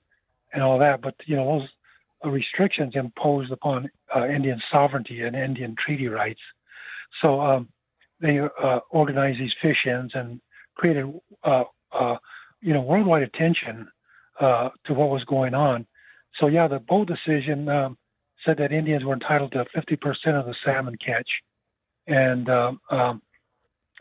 and 0.52 0.62
all 0.62 0.78
that. 0.78 1.00
But 1.00 1.16
you 1.26 1.36
know, 1.36 1.58
those 1.58 1.68
restrictions 2.24 2.94
imposed 2.94 3.52
upon 3.52 3.90
uh, 4.14 4.26
Indian 4.26 4.60
sovereignty 4.70 5.22
and 5.22 5.36
Indian 5.36 5.76
treaty 5.76 6.08
rights. 6.08 6.40
So 7.20 7.40
um, 7.40 7.68
they 8.20 8.40
uh, 8.40 8.80
organized 8.90 9.40
these 9.40 9.54
fish-ins 9.60 10.12
and 10.14 10.40
created, 10.74 11.12
uh, 11.44 11.64
uh 11.92 12.16
you 12.60 12.74
know, 12.74 12.80
worldwide 12.80 13.22
attention 13.22 13.88
uh, 14.40 14.70
to 14.84 14.94
what 14.94 15.10
was 15.10 15.24
going 15.24 15.54
on. 15.54 15.86
So 16.34 16.46
yeah, 16.46 16.68
the 16.68 16.80
Boldt 16.80 17.06
decision 17.06 17.68
um, 17.68 17.98
said 18.44 18.58
that 18.58 18.72
Indians 18.72 19.04
were 19.04 19.14
entitled 19.14 19.52
to 19.52 19.64
50% 19.76 20.12
of 20.38 20.46
the 20.46 20.54
salmon 20.64 20.96
catch, 20.96 21.28
and 22.06 22.48
um, 22.48 22.80
um, 22.90 23.22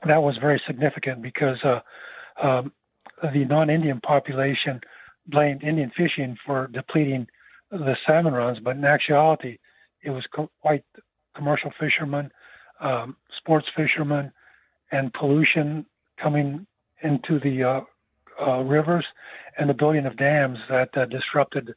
that 0.06 0.22
was 0.22 0.38
very 0.38 0.62
significant 0.66 1.22
because 1.22 1.64
uh, 1.64 1.80
um, 2.42 2.72
the 3.22 3.46
non-Indian 3.46 4.00
population 4.02 4.82
blamed 5.28 5.64
Indian 5.64 5.92
fishing 5.96 6.38
for 6.46 6.68
depleting 6.68 7.28
the 7.72 7.98
salmon 8.06 8.34
runs, 8.34 8.60
but 8.60 8.76
in 8.76 8.86
actuality, 8.86 9.58
it 10.02 10.12
was 10.12 10.26
co- 10.34 10.50
white 10.62 10.86
commercial 11.36 11.72
fishermen, 11.80 12.32
um, 12.80 13.16
sports 13.36 13.68
fishermen, 13.76 14.32
and 14.92 15.14
pollution 15.14 15.86
coming 16.18 16.66
into 17.02 17.40
the 17.40 17.64
uh, 17.64 17.82
uh, 18.40 18.62
rivers 18.62 19.06
and 19.58 19.70
the 19.70 19.74
building 19.74 20.06
of 20.06 20.16
dams 20.18 20.60
that 20.70 20.96
uh, 20.98 21.06
disrupted 21.06 21.74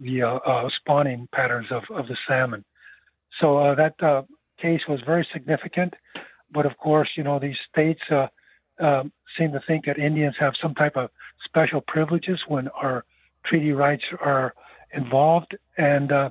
the 0.00 0.22
uh, 0.22 0.36
uh, 0.36 0.68
spawning 0.76 1.28
patterns 1.32 1.70
of, 1.70 1.84
of 1.90 2.08
the 2.08 2.16
salmon. 2.26 2.64
So 3.40 3.58
uh, 3.58 3.74
that 3.74 4.26
case 4.58 4.82
was 4.88 5.00
very 5.00 5.26
significant. 5.32 5.94
But 6.50 6.66
of 6.66 6.76
course, 6.78 7.10
you 7.16 7.24
know, 7.24 7.38
these 7.38 7.58
states 7.70 8.02
um, 8.78 9.12
seem 9.36 9.52
to 9.52 9.60
think 9.60 9.86
that 9.86 9.98
Indians 9.98 10.36
have 10.38 10.54
some 10.56 10.74
type 10.74 10.96
of 10.96 11.10
special 11.44 11.80
privileges 11.80 12.44
when 12.46 12.68
our 12.68 13.04
treaty 13.44 13.72
rights 13.72 14.04
are 14.20 14.54
involved, 14.94 15.56
and 15.76 16.12
uh, 16.12 16.30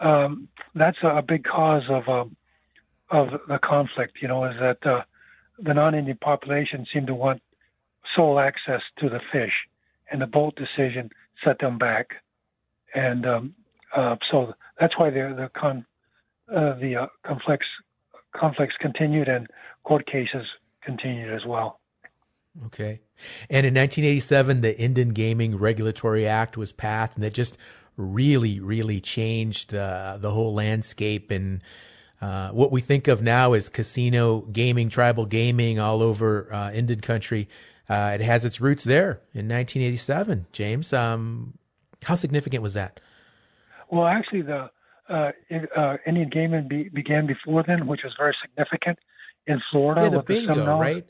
um, 0.00 0.48
that's 0.74 0.98
a, 1.02 1.22
big 1.22 1.44
cause 1.44 1.84
of 1.88 2.08
um, 2.08 2.36
of 3.10 3.40
the 3.48 3.58
conflict. 3.58 4.18
You 4.20 4.28
know, 4.28 4.44
is 4.44 4.58
that 4.58 4.84
uh, 4.86 5.02
the 5.58 5.74
non-Indian 5.74 6.18
population 6.18 6.86
seem 6.92 7.06
to 7.06 7.14
want 7.14 7.42
sole 8.14 8.38
access 8.38 8.82
to 8.98 9.08
the 9.08 9.20
fish, 9.30 9.52
and 10.10 10.20
the 10.20 10.26
Boldt 10.26 10.56
decision 10.56 11.10
set 11.44 11.58
them 11.58 11.78
back, 11.78 12.14
and 12.94 13.26
um, 13.26 13.54
uh, 13.94 14.16
so 14.22 14.54
that's 14.78 14.98
why 14.98 15.10
the 15.10 15.34
the 15.36 15.50
con 15.54 15.84
uh, 16.52 16.74
the 16.74 16.96
uh, 16.96 17.06
conflicts 17.22 17.68
conflicts 18.32 18.76
continued 18.78 19.28
and 19.28 19.48
court 19.84 20.06
cases 20.06 20.46
continued 20.82 21.32
as 21.32 21.44
well. 21.44 21.78
Okay. 22.66 23.00
And 23.48 23.64
in 23.64 23.74
1987, 23.74 24.60
the 24.60 24.78
Indian 24.78 25.10
Gaming 25.10 25.56
Regulatory 25.56 26.26
Act 26.26 26.56
was 26.56 26.72
passed, 26.72 27.14
and 27.14 27.22
that 27.22 27.32
just 27.32 27.56
really, 27.96 28.60
really 28.60 29.00
changed 29.00 29.70
the 29.70 30.18
the 30.20 30.30
whole 30.30 30.54
landscape 30.54 31.30
and 31.30 31.62
uh, 32.20 32.50
what 32.50 32.70
we 32.70 32.80
think 32.80 33.08
of 33.08 33.20
now 33.20 33.52
as 33.52 33.68
casino 33.68 34.42
gaming, 34.42 34.88
tribal 34.88 35.26
gaming 35.26 35.80
all 35.80 36.02
over 36.02 36.52
uh, 36.52 36.70
Indian 36.70 37.00
country. 37.00 37.48
Uh, 37.88 38.12
it 38.14 38.20
has 38.20 38.44
its 38.44 38.60
roots 38.60 38.84
there 38.84 39.20
in 39.34 39.48
1987. 39.48 40.46
James, 40.52 40.92
um, 40.92 41.58
how 42.04 42.14
significant 42.14 42.62
was 42.62 42.74
that? 42.74 43.00
Well, 43.90 44.06
actually, 44.06 44.42
the 44.42 44.70
uh, 45.08 45.32
uh, 45.76 45.96
Indian 46.06 46.30
gaming 46.30 46.68
be, 46.68 46.88
began 46.88 47.26
before 47.26 47.64
then, 47.64 47.86
which 47.86 48.02
was 48.04 48.14
very 48.16 48.34
significant 48.40 48.98
in 49.46 49.60
Florida. 49.70 50.02
Yeah, 50.02 50.08
the 50.10 50.22
bingo, 50.22 50.54
the 50.54 50.74
right? 50.74 51.06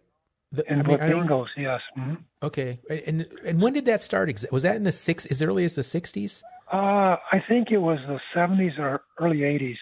The, 0.50 0.68
and 0.68 0.80
I 0.80 0.86
mean, 0.86 0.98
bingos, 0.98 1.48
yes. 1.56 1.80
Mm-hmm. 1.96 2.14
Okay, 2.42 2.80
and 3.06 3.26
and 3.46 3.60
when 3.60 3.72
did 3.72 3.84
that 3.84 4.02
start? 4.02 4.32
Was 4.50 4.62
that 4.64 4.76
in 4.76 4.84
the 4.84 4.92
six? 4.92 5.26
As 5.26 5.42
early 5.42 5.64
as 5.64 5.76
the 5.76 5.82
'60s? 5.82 6.42
Uh, 6.72 7.16
I 7.30 7.44
think 7.46 7.70
it 7.70 7.78
was 7.78 7.98
the 8.08 8.18
'70s 8.34 8.78
or 8.78 9.02
early 9.18 9.40
'80s. 9.40 9.76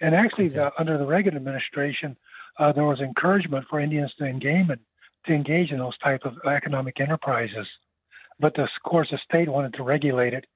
And 0.00 0.14
actually, 0.14 0.46
okay. 0.46 0.56
the, 0.56 0.72
under 0.78 0.96
the 0.96 1.06
Reagan 1.06 1.34
administration, 1.36 2.16
uh, 2.58 2.72
there 2.72 2.84
was 2.84 3.00
encouragement 3.00 3.66
for 3.68 3.80
Indians 3.80 4.12
to 4.18 4.24
engage 4.24 4.70
in, 4.70 4.78
to 5.26 5.32
engage 5.32 5.72
in 5.72 5.78
those 5.78 5.98
type 5.98 6.22
of 6.24 6.34
economic 6.46 7.00
enterprises. 7.00 7.66
But 8.38 8.54
the, 8.54 8.62
of 8.62 8.68
course, 8.84 9.08
the 9.10 9.18
state 9.18 9.48
wanted 9.48 9.74
to 9.74 9.82
regulate 9.82 10.32
it 10.32 10.46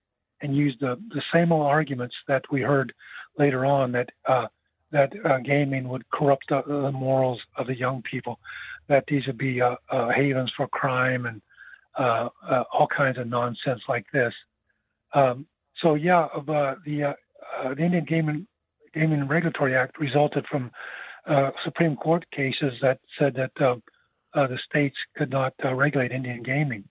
and 0.41 0.57
use 0.57 0.77
the, 0.81 1.01
the 1.09 1.23
same 1.33 1.51
old 1.51 1.67
arguments 1.67 2.15
that 2.29 2.45
we 2.51 2.61
heard 2.61 2.93
later 3.39 3.65
on 3.67 3.93
that 3.93 4.11
uh, 4.27 4.47
that 4.93 5.13
uh, 5.25 5.39
gaming 5.39 5.89
would 5.89 6.09
corrupt 6.11 6.45
the, 6.51 6.63
the, 6.67 6.93
morals 6.93 7.41
of 7.57 7.67
the 7.67 7.75
young 7.75 8.03
people, 8.03 8.39
that 8.89 9.05
these 9.09 9.27
would 9.27 9.39
be 9.39 9.61
uh, 9.61 9.75
uh, 9.91 10.11
havens 10.11 10.53
for 10.53 10.69
crime 10.69 11.25
and 11.25 11.41
uh, 11.99 12.29
all 12.73 12.87
kinds 12.87 13.17
of 13.17 13.27
nonsense 13.27 13.81
like 13.89 14.05
this. 14.13 14.35
Um, 15.15 15.47
so 15.83 15.95
yeah, 15.95 16.29
the 16.47 16.77
the 16.85 17.17
Indian 17.83 18.05
Gaming 18.05 18.47
Gaming 18.95 19.29
Regulatory 19.29 19.77
Act 19.77 19.99
resulted 19.99 20.47
from 20.51 20.71
Supreme 21.65 21.97
Court 21.97 22.25
cases 22.33 22.73
that 22.83 22.99
said 23.19 23.35
that 23.35 23.53
the 23.57 24.59
states 24.65 24.97
could 25.17 25.31
not 25.31 25.55
regulate 25.65 26.13
Indian 26.13 26.43
gaming 26.43 26.85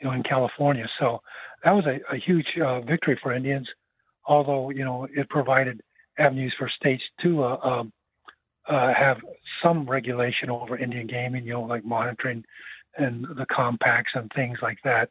you 0.00 0.10
know, 0.10 0.12
in 0.14 0.22
California. 0.22 0.86
So 0.98 1.20
that 1.64 1.72
was 1.72 1.86
a, 1.86 1.98
a 2.14 2.18
huge 2.18 2.46
uh, 2.62 2.80
victory 2.80 3.18
for 3.22 3.32
Indians, 3.32 3.68
although, 4.26 4.70
you 4.70 4.84
know, 4.84 5.06
it 5.14 5.28
provided 5.28 5.80
avenues 6.18 6.54
for 6.58 6.68
states 6.68 7.02
to 7.22 7.42
uh, 7.42 7.56
um, 7.62 7.92
uh, 8.68 8.92
have 8.94 9.18
some 9.62 9.88
regulation 9.88 10.50
over 10.50 10.76
Indian 10.76 11.06
gaming, 11.06 11.44
you 11.44 11.54
know, 11.54 11.62
like 11.62 11.84
monitoring 11.84 12.44
and 12.96 13.26
the 13.36 13.46
compacts 13.46 14.12
and 14.14 14.30
things 14.34 14.58
like 14.62 14.78
that. 14.84 15.10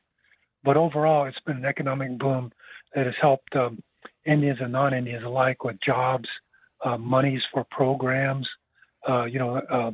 But 0.64 0.78
overall, 0.78 1.26
it's 1.26 1.40
been 1.46 1.58
an 1.58 1.66
economic 1.66 2.18
boom 2.18 2.52
that 2.96 3.06
has 3.06 3.16
helped 3.20 3.56
um, 3.56 3.82
Indians 4.26 4.60
and 4.62 4.72
non-Indians 4.72 5.24
alike 5.24 5.64
with 5.64 5.80
jobs, 5.82 6.30
uh, 6.84 6.98
monies 6.98 7.46
for 7.52 7.64
programs. 7.64 8.50
Uh, 9.08 9.26
you 9.26 9.40
know, 9.40 9.58
uh, 9.58 9.92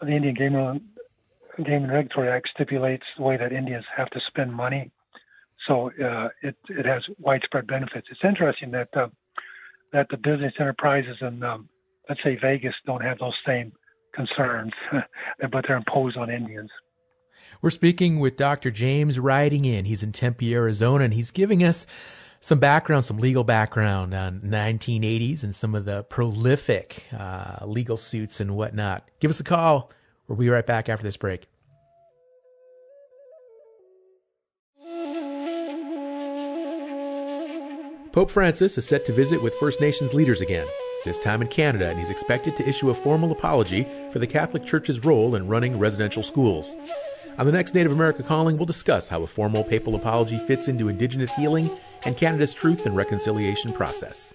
the 0.00 0.12
Indian 0.12 0.34
Gaming 0.34 0.80
Gaming 1.56 1.90
Regulatory 1.90 2.28
Act 2.30 2.48
stipulates 2.48 3.04
the 3.16 3.22
way 3.22 3.36
that 3.36 3.52
Indians 3.52 3.84
have 3.94 4.10
to 4.10 4.20
spend 4.20 4.52
money, 4.52 4.90
so 5.66 5.90
uh, 6.02 6.28
it 6.42 6.56
it 6.68 6.86
has 6.86 7.04
widespread 7.18 7.66
benefits. 7.66 8.08
It's 8.10 8.24
interesting 8.24 8.70
that 8.72 8.88
uh, 8.96 9.08
that 9.92 10.08
the 10.08 10.16
business 10.16 10.54
enterprises 10.58 11.18
in 11.20 11.42
um, 11.42 11.68
let's 12.08 12.22
say 12.22 12.36
Vegas 12.36 12.74
don't 12.86 13.02
have 13.02 13.18
those 13.18 13.38
same 13.46 13.72
concerns, 14.12 14.72
but 15.50 15.64
they're 15.66 15.76
imposed 15.76 16.16
on 16.16 16.30
Indians. 16.30 16.70
We're 17.62 17.70
speaking 17.70 18.20
with 18.20 18.36
Dr. 18.36 18.70
James 18.70 19.18
Riding 19.18 19.64
In. 19.66 19.84
He's 19.84 20.02
in 20.02 20.12
Tempe, 20.12 20.54
Arizona, 20.54 21.04
and 21.04 21.14
he's 21.14 21.30
giving 21.30 21.62
us 21.62 21.86
some 22.40 22.58
background, 22.58 23.04
some 23.04 23.18
legal 23.18 23.44
background 23.44 24.14
on 24.14 24.40
1980s 24.40 25.44
and 25.44 25.54
some 25.54 25.74
of 25.74 25.84
the 25.84 26.02
prolific 26.04 27.04
uh, 27.16 27.64
legal 27.66 27.98
suits 27.98 28.40
and 28.40 28.56
whatnot. 28.56 29.06
Give 29.20 29.30
us 29.30 29.40
a 29.40 29.44
call. 29.44 29.90
We'll 30.26 30.38
be 30.38 30.48
right 30.48 30.66
back 30.66 30.88
after 30.88 31.04
this 31.04 31.18
break. 31.18 31.46
Pope 38.12 38.30
Francis 38.30 38.76
is 38.76 38.88
set 38.88 39.04
to 39.04 39.12
visit 39.12 39.40
with 39.40 39.54
First 39.54 39.80
Nations 39.80 40.14
leaders 40.14 40.40
again, 40.40 40.66
this 41.04 41.18
time 41.18 41.42
in 41.42 41.48
Canada, 41.48 41.88
and 41.88 41.98
he's 41.98 42.10
expected 42.10 42.56
to 42.56 42.68
issue 42.68 42.90
a 42.90 42.94
formal 42.94 43.30
apology 43.30 43.86
for 44.10 44.18
the 44.18 44.26
Catholic 44.26 44.64
Church's 44.64 45.04
role 45.04 45.36
in 45.36 45.46
running 45.46 45.78
residential 45.78 46.24
schools. 46.24 46.76
On 47.38 47.46
the 47.46 47.52
next 47.52 47.74
Native 47.74 47.92
America 47.92 48.22
Calling, 48.22 48.56
we'll 48.56 48.66
discuss 48.66 49.08
how 49.08 49.22
a 49.22 49.26
formal 49.26 49.64
papal 49.64 49.94
apology 49.94 50.38
fits 50.38 50.68
into 50.68 50.88
Indigenous 50.88 51.34
healing 51.34 51.70
and 52.04 52.16
Canada's 52.16 52.52
truth 52.52 52.86
and 52.86 52.94
reconciliation 52.96 53.72
process. 53.72 54.34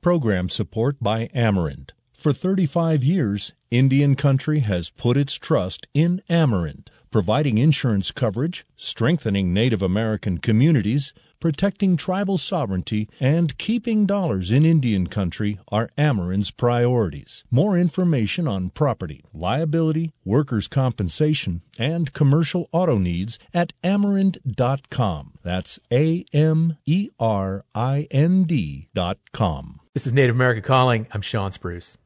Program 0.00 0.48
support 0.48 0.96
by 1.00 1.28
Amerind. 1.28 1.90
For 2.12 2.32
35 2.32 3.04
years, 3.04 3.52
Indian 3.70 4.16
Country 4.16 4.60
has 4.60 4.90
put 4.90 5.16
its 5.16 5.34
trust 5.34 5.86
in 5.94 6.22
Amerind, 6.28 6.88
providing 7.10 7.58
insurance 7.58 8.10
coverage, 8.10 8.64
strengthening 8.76 9.52
Native 9.52 9.80
American 9.80 10.38
communities, 10.38 11.14
protecting 11.42 11.96
tribal 11.96 12.38
sovereignty, 12.38 13.08
and 13.18 13.58
keeping 13.58 14.06
dollars 14.06 14.52
in 14.52 14.64
Indian 14.64 15.08
Country 15.08 15.58
are 15.72 15.90
Amerind's 15.98 16.52
priorities. 16.52 17.42
More 17.50 17.76
information 17.76 18.46
on 18.46 18.70
property, 18.70 19.24
liability, 19.34 20.12
workers' 20.24 20.68
compensation, 20.68 21.60
and 21.76 22.12
commercial 22.12 22.68
auto 22.70 22.96
needs 22.96 23.40
at 23.52 23.72
amerind.com. 23.82 25.32
That's 25.42 25.80
A 25.92 26.24
M 26.32 26.78
E 26.86 27.10
R 27.18 27.64
I 27.74 28.06
N 28.12 28.44
D.com. 28.44 29.80
This 29.94 30.06
is 30.06 30.12
Native 30.12 30.36
America 30.36 30.62
Calling. 30.62 31.08
I'm 31.12 31.22
Sean 31.22 31.50
Spruce. 31.50 31.98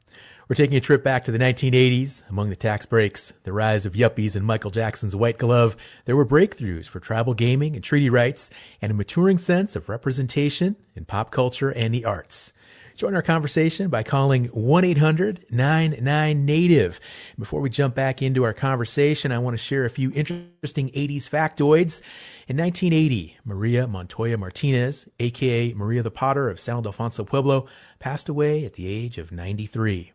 We're 0.48 0.54
taking 0.54 0.76
a 0.76 0.80
trip 0.80 1.02
back 1.02 1.24
to 1.24 1.32
the 1.32 1.40
1980s. 1.40 2.22
Among 2.30 2.50
the 2.50 2.56
tax 2.56 2.86
breaks, 2.86 3.32
the 3.42 3.52
rise 3.52 3.84
of 3.84 3.94
yuppies 3.94 4.36
and 4.36 4.46
Michael 4.46 4.70
Jackson's 4.70 5.16
White 5.16 5.38
Glove, 5.38 5.76
there 6.04 6.14
were 6.14 6.24
breakthroughs 6.24 6.86
for 6.86 7.00
tribal 7.00 7.34
gaming 7.34 7.74
and 7.74 7.82
treaty 7.82 8.08
rights 8.08 8.48
and 8.80 8.92
a 8.92 8.94
maturing 8.94 9.38
sense 9.38 9.74
of 9.74 9.88
representation 9.88 10.76
in 10.94 11.04
pop 11.04 11.32
culture 11.32 11.70
and 11.70 11.92
the 11.92 12.04
arts. 12.04 12.52
Join 12.94 13.16
our 13.16 13.22
conversation 13.22 13.88
by 13.88 14.04
calling 14.04 14.46
1-800-99-NATIVE. 14.50 17.00
Before 17.36 17.60
we 17.60 17.68
jump 17.68 17.96
back 17.96 18.22
into 18.22 18.44
our 18.44 18.54
conversation, 18.54 19.32
I 19.32 19.40
want 19.40 19.54
to 19.54 19.58
share 19.58 19.84
a 19.84 19.90
few 19.90 20.12
interesting 20.12 20.90
80s 20.90 21.28
factoids. 21.28 22.00
In 22.46 22.56
1980, 22.56 23.38
Maria 23.44 23.88
Montoya 23.88 24.38
Martinez, 24.38 25.08
aka 25.18 25.74
Maria 25.74 26.04
the 26.04 26.12
Potter 26.12 26.48
of 26.48 26.60
San 26.60 26.80
Ildefonso 26.80 27.26
Pueblo, 27.26 27.66
passed 27.98 28.28
away 28.28 28.64
at 28.64 28.74
the 28.74 28.86
age 28.86 29.18
of 29.18 29.32
93. 29.32 30.12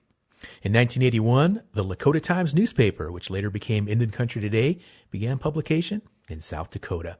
In 0.64 0.74
1981, 0.74 1.64
the 1.74 1.84
Lakota 1.84 2.22
Times 2.22 2.54
newspaper, 2.54 3.12
which 3.12 3.30
later 3.30 3.50
became 3.50 3.88
Indian 3.88 4.12
Country 4.12 4.42
Today, 4.42 4.80
began 5.10 5.38
publication 5.38 6.02
in 6.30 6.42
South 6.42 6.70
Dakota. 6.70 7.18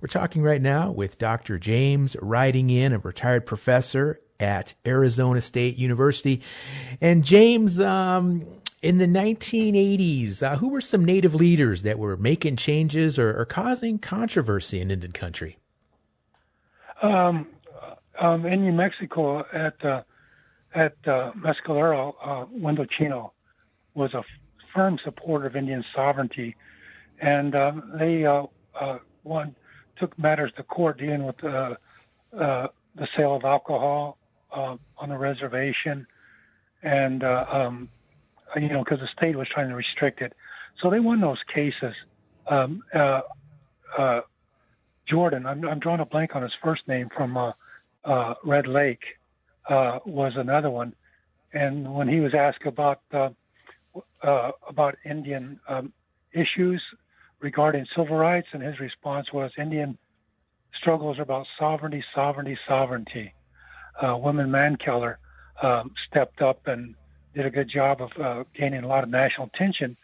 We're 0.00 0.08
talking 0.08 0.42
right 0.42 0.62
now 0.62 0.90
with 0.90 1.18
Dr. 1.18 1.58
James 1.58 2.16
Riding 2.22 2.70
In, 2.70 2.92
a 2.92 2.98
retired 2.98 3.46
professor 3.46 4.20
at 4.38 4.74
Arizona 4.86 5.40
State 5.40 5.76
University. 5.76 6.40
And 7.00 7.24
James, 7.24 7.80
um, 7.80 8.46
in 8.80 8.98
the 8.98 9.06
1980s, 9.06 10.42
uh, 10.42 10.56
who 10.56 10.68
were 10.68 10.80
some 10.80 11.04
Native 11.04 11.34
leaders 11.34 11.82
that 11.82 11.98
were 11.98 12.16
making 12.16 12.56
changes 12.56 13.18
or, 13.18 13.36
or 13.36 13.44
causing 13.44 13.98
controversy 13.98 14.80
in 14.80 14.90
Indian 14.90 15.12
country? 15.12 15.58
Um, 17.02 17.48
um, 18.20 18.46
in 18.46 18.62
New 18.62 18.72
Mexico, 18.72 19.44
at 19.52 19.84
uh, 19.84 20.02
at 20.74 20.96
uh, 21.06 21.32
Mescalero, 21.32 22.14
uh, 22.22 22.46
was 23.94 24.14
a 24.14 24.24
firm 24.74 24.98
supporter 25.02 25.46
of 25.46 25.56
Indian 25.56 25.84
sovereignty, 25.94 26.56
and 27.20 27.54
um, 27.54 27.92
they 27.98 28.24
uh, 28.24 28.44
uh, 28.78 28.98
wanted 29.24 29.54
took 29.98 30.18
matters 30.18 30.52
to 30.56 30.62
court 30.62 30.98
dealing 30.98 31.24
with 31.24 31.42
uh, 31.42 31.74
uh, 32.38 32.68
the 32.94 33.08
sale 33.16 33.34
of 33.34 33.44
alcohol 33.44 34.16
uh, 34.52 34.76
on 34.96 35.08
the 35.08 35.16
reservation, 35.16 36.06
and 36.82 37.24
uh, 37.24 37.44
um, 37.50 37.88
you 38.56 38.68
know 38.68 38.84
because 38.84 39.00
the 39.00 39.08
state 39.08 39.36
was 39.36 39.48
trying 39.48 39.68
to 39.68 39.74
restrict 39.74 40.20
it. 40.20 40.32
So 40.80 40.90
they 40.90 41.00
won 41.00 41.20
those 41.20 41.42
cases. 41.52 41.94
Um, 42.46 42.82
uh, 42.94 43.22
uh, 43.96 44.20
Jourdain, 45.10 45.46
I'm, 45.46 45.66
I'm 45.66 45.78
drawing 45.78 46.00
a 46.00 46.06
blank 46.06 46.36
on 46.36 46.42
his 46.42 46.52
first 46.62 46.86
name 46.86 47.08
from 47.14 47.36
uh, 47.36 47.52
uh, 48.04 48.34
Red 48.44 48.66
Lake, 48.66 49.17
uh, 49.68 49.98
was 50.04 50.36
another 50.36 50.70
one. 50.70 50.94
And 51.52 51.94
when 51.94 52.08
he 52.08 52.20
was 52.20 52.34
asked 52.34 52.66
about 52.66 53.00
uh, 53.12 53.30
uh, 54.22 54.52
about 54.68 54.96
Indian 55.04 55.60
um, 55.68 55.92
issues 56.32 56.82
regarding 57.40 57.86
civil 57.96 58.16
rights, 58.16 58.48
and 58.52 58.62
his 58.62 58.80
response 58.80 59.32
was 59.32 59.52
Indian 59.56 59.96
struggles 60.74 61.18
are 61.18 61.22
about 61.22 61.46
sovereignty, 61.58 62.04
sovereignty, 62.14 62.58
sovereignty. 62.66 63.32
Uh, 64.00 64.16
Wilma 64.16 64.44
Mankiller 64.44 65.16
um, 65.62 65.92
stepped 66.06 66.40
up 66.42 66.66
and 66.66 66.94
did 67.34 67.46
a 67.46 67.50
good 67.50 67.68
job 67.68 68.00
of 68.00 68.16
uh, 68.18 68.44
gaining 68.54 68.84
a 68.84 68.86
lot 68.86 69.04
of 69.04 69.10
national 69.10 69.50
attention 69.52 69.96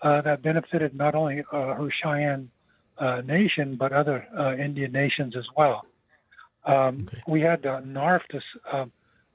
uh, 0.00 0.20
that 0.22 0.42
benefited 0.42 0.94
not 0.94 1.14
only 1.14 1.44
uh, 1.52 1.74
her 1.74 1.90
Cheyenne 1.90 2.50
uh, 2.98 3.20
nation 3.24 3.76
but 3.76 3.92
other 3.92 4.26
uh, 4.36 4.54
Indian 4.54 4.92
nations 4.92 5.36
as 5.36 5.46
well. 5.56 5.84
Um, 6.64 7.08
okay. 7.08 7.22
We 7.26 7.40
had 7.40 7.66
uh, 7.66 7.80
NARF, 7.80 8.22
this 8.30 8.44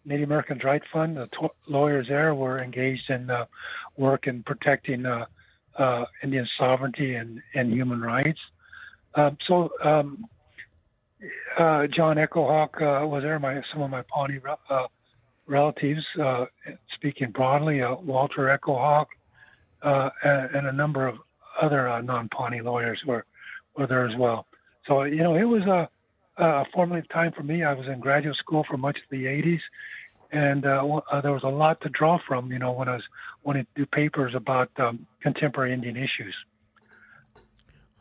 Native 0.08 0.30
Americans 0.30 0.63
Right 0.63 0.82
Fund. 0.91 1.17
The 1.17 1.28
lawyers 1.67 2.08
there 2.08 2.34
were 2.34 2.62
engaged 2.62 3.10
in 3.10 3.30
work 3.98 4.28
in 4.28 4.43
protecting 4.43 5.06
Indian 6.24 6.48
sovereignty 6.58 7.15
and, 7.15 7.41
and 7.54 7.72
human 7.72 8.02
rights. 8.02 8.39
Um, 9.15 9.38
so 9.48 9.72
um, 9.84 10.26
John 11.58 12.17
Echohawk 12.17 12.80
was 13.08 13.24
there. 13.24 13.39
My 13.39 13.62
some 13.74 13.82
of 13.82 13.89
my 13.89 14.04
Pawnee 14.04 14.39
relatives, 15.48 16.06
speaking 16.96 17.32
broadly, 17.32 17.82
Walter 17.82 18.58
Echohawk, 18.58 19.08
uh, 19.82 20.10
and, 20.24 20.56
and, 20.56 20.67
a 20.67 20.72
number 20.72 21.08
of 21.08 21.17
other 21.62 21.88
uh, 21.88 22.02
non-Pawnee 22.02 22.62
lawyers 22.62 23.00
were 23.06 23.26
were 23.76 23.88
there 23.88 24.08
as 24.08 24.15
well. 24.17 24.46
So 24.88 25.04
you 25.04 25.24
know, 25.24 25.36
it 25.36 25.43
was 25.43 25.63
a, 25.63 25.89
a 26.38 26.65
formative 26.73 27.10
time 27.10 27.32
for 27.32 27.43
me. 27.43 27.63
I 27.63 27.73
was 27.73 27.88
in 27.88 28.00
graduate 28.00 28.38
school 28.38 28.63
for 28.69 28.78
much 28.78 28.97
of 28.97 29.10
the 29.10 29.26
'80s, 29.26 29.62
and 30.32 30.65
uh, 30.65 31.02
uh, 31.12 31.21
there 31.21 31.32
was 31.32 31.43
a 31.43 31.50
lot 31.50 31.82
to 31.82 31.89
draw 31.89 32.19
from. 32.28 32.52
You 32.52 32.60
know, 32.60 32.71
when 32.71 32.88
I 32.88 32.95
was 32.95 33.04
wanting 33.43 33.63
to 33.63 33.69
do 33.76 33.86
papers 33.86 34.36
about 34.36 34.69
um, 34.78 35.06
contemporary 35.21 35.73
Indian 35.73 35.97
issues. 35.97 36.36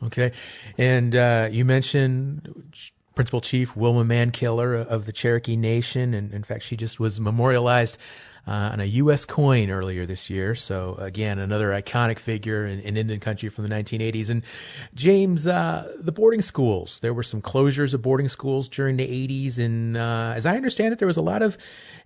Okay, 0.02 0.32
and 0.76 1.16
uh, 1.16 1.48
you 1.50 1.64
mentioned 1.64 2.74
Principal 3.14 3.40
Chief 3.40 3.74
Wilma 3.74 4.04
Mankiller 4.04 4.86
of 4.86 5.06
the 5.06 5.12
Cherokee 5.12 5.56
Nation, 5.56 6.12
and 6.12 6.32
in 6.32 6.42
fact, 6.42 6.64
she 6.64 6.76
just 6.76 7.00
was 7.00 7.18
memorialized 7.18 7.98
uh, 8.46 8.70
on 8.72 8.80
a 8.80 8.84
U.S. 8.84 9.24
coin 9.24 9.70
earlier 9.70 10.06
this 10.06 10.30
year. 10.30 10.54
So 10.54 10.94
again, 10.98 11.38
another 11.38 11.70
iconic 11.70 12.18
figure 12.18 12.66
in, 12.66 12.80
in 12.80 12.96
Indian 12.96 13.20
country 13.20 13.48
from 13.48 13.68
the 13.68 13.74
1980s. 13.74 14.30
And 14.30 14.44
James, 14.94 15.46
uh, 15.46 15.92
the 15.98 16.12
boarding 16.12 16.42
schools. 16.42 17.00
There 17.00 17.12
were 17.12 17.22
some 17.22 17.42
closures 17.42 17.92
of 17.92 18.02
boarding 18.02 18.28
schools 18.28 18.68
during 18.68 18.96
the 18.96 19.06
80s, 19.06 19.58
and 19.58 19.96
uh, 19.96 20.32
as 20.36 20.46
I 20.46 20.56
understand 20.56 20.92
it, 20.92 20.98
there 20.98 21.06
was 21.06 21.16
a 21.16 21.22
lot 21.22 21.42
of 21.42 21.58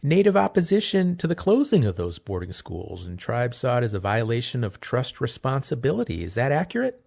Native 0.02 0.34
opposition 0.34 1.16
to 1.16 1.26
the 1.26 1.34
closing 1.34 1.84
of 1.84 1.96
those 1.96 2.18
boarding 2.18 2.54
schools, 2.54 3.06
and 3.06 3.18
tribes 3.18 3.58
saw 3.58 3.76
it 3.78 3.84
as 3.84 3.92
a 3.92 4.00
violation 4.00 4.64
of 4.64 4.80
trust 4.80 5.20
responsibility. 5.20 6.24
Is 6.24 6.34
that 6.34 6.52
accurate? 6.52 7.04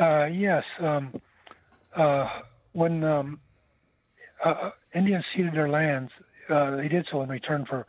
Uh, 0.00 0.24
yes. 0.24 0.64
Um, 0.80 1.20
uh, 1.94 2.26
when 2.72 3.04
um, 3.04 3.40
uh, 4.42 4.70
Indians 4.94 5.22
ceded 5.36 5.52
their 5.52 5.68
lands, 5.68 6.10
they 6.48 6.88
did 6.88 7.06
so 7.10 7.20
in 7.22 7.28
return 7.28 7.66
for 7.68 7.86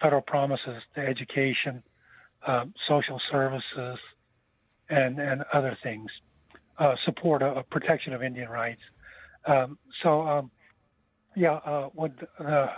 federal 0.00 0.22
promises 0.22 0.82
to 0.94 1.00
education, 1.00 1.82
um, 2.46 2.74
social 2.88 3.20
services, 3.30 3.98
and 4.88 5.18
and 5.18 5.42
other 5.52 5.76
things, 5.82 6.10
uh, 6.78 6.94
support 7.04 7.42
a, 7.42 7.62
protection 7.70 8.12
of 8.12 8.22
Indian 8.22 8.48
rights. 8.48 8.80
Um, 9.46 9.78
so, 10.02 10.26
um, 10.26 10.50
yeah, 11.34 11.54
uh, 11.54 11.88
when 11.94 12.14
the 12.38 12.70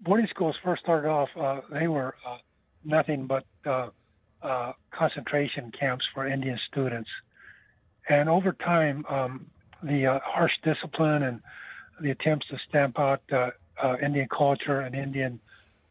boarding 0.00 0.26
schools 0.28 0.56
first 0.62 0.82
started 0.82 1.08
off, 1.08 1.28
uh, 1.38 1.60
they 1.70 1.88
were 1.88 2.14
uh, 2.26 2.38
nothing 2.84 3.26
but 3.26 3.44
uh, 3.66 3.88
uh, 4.42 4.72
concentration 4.90 5.72
camps 5.78 6.06
for 6.14 6.26
Indian 6.26 6.58
students, 6.68 7.10
and 8.08 8.28
over 8.28 8.52
time, 8.52 9.04
um, 9.08 9.46
the 9.82 10.20
harsh 10.24 10.52
discipline 10.62 11.22
and 11.22 11.40
the 12.00 12.10
attempts 12.10 12.46
to 12.48 12.58
stamp 12.68 12.98
out 12.98 13.22
Indian 14.02 14.28
culture 14.28 14.80
and 14.80 14.94
Indian 14.94 15.40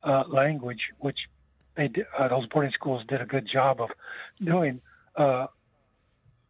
uh, 0.07 0.23
language, 0.29 0.91
which 0.99 1.27
they 1.75 1.91
uh, 2.17 2.27
those 2.29 2.47
boarding 2.47 2.71
schools 2.71 3.03
did 3.07 3.21
a 3.21 3.25
good 3.25 3.47
job 3.47 3.81
of 3.81 3.89
doing. 4.43 4.79
Uh, 5.15 5.47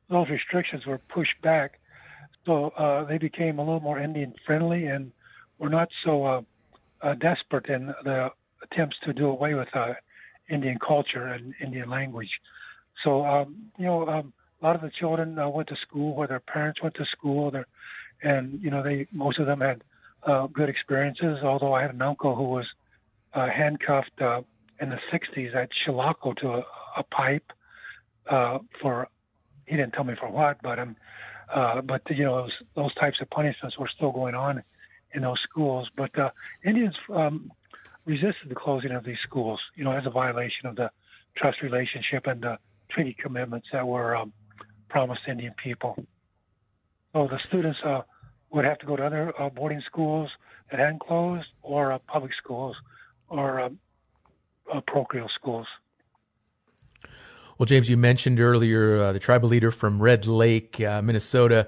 those 0.10 0.30
restrictions 0.30 0.86
were 0.86 1.00
pushed 1.00 1.42
back, 1.42 1.80
so 2.46 2.70
uh, 2.70 3.04
they 3.06 3.18
became 3.18 3.58
a 3.58 3.62
little 3.62 3.80
more 3.80 4.00
Indian 4.00 4.34
friendly 4.46 4.86
and 4.86 5.12
were 5.58 5.70
not 5.70 5.90
so 6.06 6.26
uh, 6.26 6.42
uh, 7.02 7.16
desperate 7.16 7.66
in 7.66 7.88
the 8.04 8.30
attempts 8.62 8.98
to 9.04 9.12
do 9.12 9.28
away 9.28 9.54
with 9.56 9.70
Indian 10.50 10.78
culture 10.80 11.26
and 11.28 11.54
Indian 11.60 11.90
language. 11.90 12.40
So 13.04 13.26
um, 13.26 13.56
you 13.78 13.86
know, 13.86 14.08
um, 14.08 14.34
a 14.62 14.66
lot 14.66 14.76
of 14.76 14.82
the 14.82 14.92
children 14.92 15.36
went 15.52 15.68
to 15.70 15.76
school 15.78 16.16
where 16.16 16.28
their 16.28 16.40
parents 16.40 16.82
went 16.82 16.96
to 16.96 17.06
school, 17.06 17.52
and 18.22 18.60
you 18.62 18.70
know, 18.70 18.84
they 18.84 19.08
most 19.12 19.40
of 19.40 19.48
them 19.48 19.62
had 19.62 19.82
good 20.54 20.70
experiences. 20.70 21.40
Although 21.44 21.74
I 21.74 21.82
had 21.82 21.94
an 21.94 22.02
uncle 22.04 22.36
who 22.36 22.44
was 22.44 22.66
uh, 23.34 23.48
handcuffed 23.48 24.22
uh, 24.22 24.42
in 24.80 24.90
the 24.90 25.00
60s 25.12 25.56
at 25.56 25.72
Chilocco 25.72 26.36
to 26.38 26.50
a, 26.54 26.66
a 26.98 27.04
pipe 27.04 27.52
uh, 28.28 28.60
for, 28.82 29.08
he 29.66 29.76
didn't 29.76 29.94
tell 29.94 30.04
me 30.04 30.16
for 30.16 30.30
what, 30.30 30.62
but 30.62 30.80
um, 30.80 30.96
uh, 31.50 31.82
but 31.82 32.02
you 32.10 32.26
know 32.26 32.50
those, 32.76 32.94
types 32.96 33.22
of 33.22 33.30
punishments 33.30 33.78
were 33.78 33.88
still 33.88 34.12
going 34.12 34.36
on 34.36 34.64
in 35.14 35.22
those 35.22 35.40
schools. 35.40 35.90
But 35.96 36.18
uh, 36.20 36.32
Indians 36.64 36.96
um, 37.10 37.52
resisted 38.06 38.50
the 38.50 38.56
closing 38.56 38.92
of 38.92 39.04
these 39.04 39.20
schools, 39.20 39.62
you 39.76 39.84
know, 39.84 39.92
as 39.92 40.06
a 40.06 40.10
violation 40.10 40.68
of 40.68 40.76
the 40.76 40.92
trust 41.36 41.62
relationship 41.62 42.28
and 42.28 42.42
the 42.42 42.60
treaty 42.90 43.14
commitments 43.14 43.68
that 43.72 43.88
were 43.88 44.16
um, 44.16 44.34
promised 44.90 45.22
Indian 45.28 45.54
people. 45.54 45.98
So 47.14 47.28
the 47.28 47.40
students 47.40 47.80
uh, 47.84 48.02
would 48.52 48.66
have 48.66 48.80
to 48.80 48.86
go 48.86 48.96
to 48.96 49.06
other 49.06 49.34
uh, 49.40 49.50
boarding 49.50 49.82
schools 49.82 50.30
that 50.70 50.80
hadn't 50.80 51.00
closed 51.00 51.48
or 51.62 51.94
uh, 51.94 52.00
public 52.00 52.34
schools 52.34 52.76
or 53.30 53.62
uh, 53.62 53.70
uh, 54.74 54.82
parochial 54.88 55.30
schools. 55.34 55.68
Well, 57.58 57.66
James, 57.66 57.90
you 57.90 57.98
mentioned 57.98 58.40
earlier 58.40 58.98
uh, 58.98 59.14
the 59.14 59.20
tribal 59.20 59.50
leader 59.50 59.72
from 59.72 60.02
Red 60.02 60.28
Lake, 60.28 60.80
uh, 60.80 61.02
Minnesota, 61.02 61.68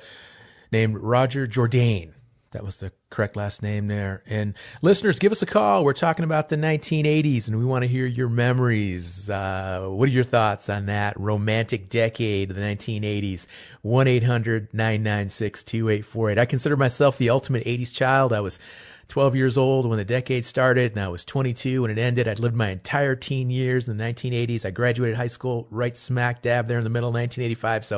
named 0.71 0.97
Roger 0.99 1.47
Jourdain. 1.47 2.13
That 2.51 2.63
was 2.63 2.77
the 2.77 2.91
correct 3.11 3.35
last 3.35 3.61
name 3.61 3.87
there. 3.87 4.23
And 4.25 4.55
listeners, 4.81 5.19
give 5.19 5.31
us 5.31 5.43
a 5.43 5.45
call. 5.45 5.83
We're 5.83 5.93
talking 5.93 6.25
about 6.25 6.49
the 6.49 6.55
1980s 6.55 7.47
and 7.47 7.59
we 7.59 7.65
want 7.65 7.83
to 7.83 7.87
hear 7.87 8.07
your 8.07 8.27
memories. 8.27 9.29
Uh, 9.29 9.85
what 9.87 10.09
are 10.09 10.11
your 10.11 10.23
thoughts 10.23 10.67
on 10.67 10.87
that 10.87 11.19
romantic 11.19 11.89
decade 11.89 12.49
of 12.49 12.55
the 12.55 12.61
1980s? 12.63 13.45
1 13.83 14.07
800 14.07 14.73
996 14.73 15.63
2848. 15.63 16.39
I 16.39 16.45
consider 16.45 16.75
myself 16.75 17.19
the 17.19 17.29
ultimate 17.29 17.63
80s 17.65 17.93
child. 17.93 18.33
I 18.33 18.39
was 18.39 18.57
12 19.09 19.35
years 19.35 19.57
old 19.57 19.87
when 19.87 19.97
the 19.97 20.05
decade 20.05 20.45
started, 20.45 20.91
and 20.91 21.01
I 21.01 21.09
was 21.09 21.25
22 21.25 21.81
when 21.81 21.91
it 21.91 21.97
ended. 21.97 22.27
I'd 22.27 22.39
lived 22.39 22.55
my 22.55 22.69
entire 22.69 23.15
teen 23.15 23.49
years 23.49 23.87
in 23.87 23.97
the 23.97 24.03
1980s. 24.03 24.65
I 24.65 24.71
graduated 24.71 25.17
high 25.17 25.27
school 25.27 25.67
right 25.71 25.97
smack 25.97 26.43
dab 26.43 26.67
there 26.67 26.77
in 26.77 26.83
the 26.83 26.91
middle 26.91 27.09
of 27.09 27.15
1985. 27.15 27.85
So 27.85 27.97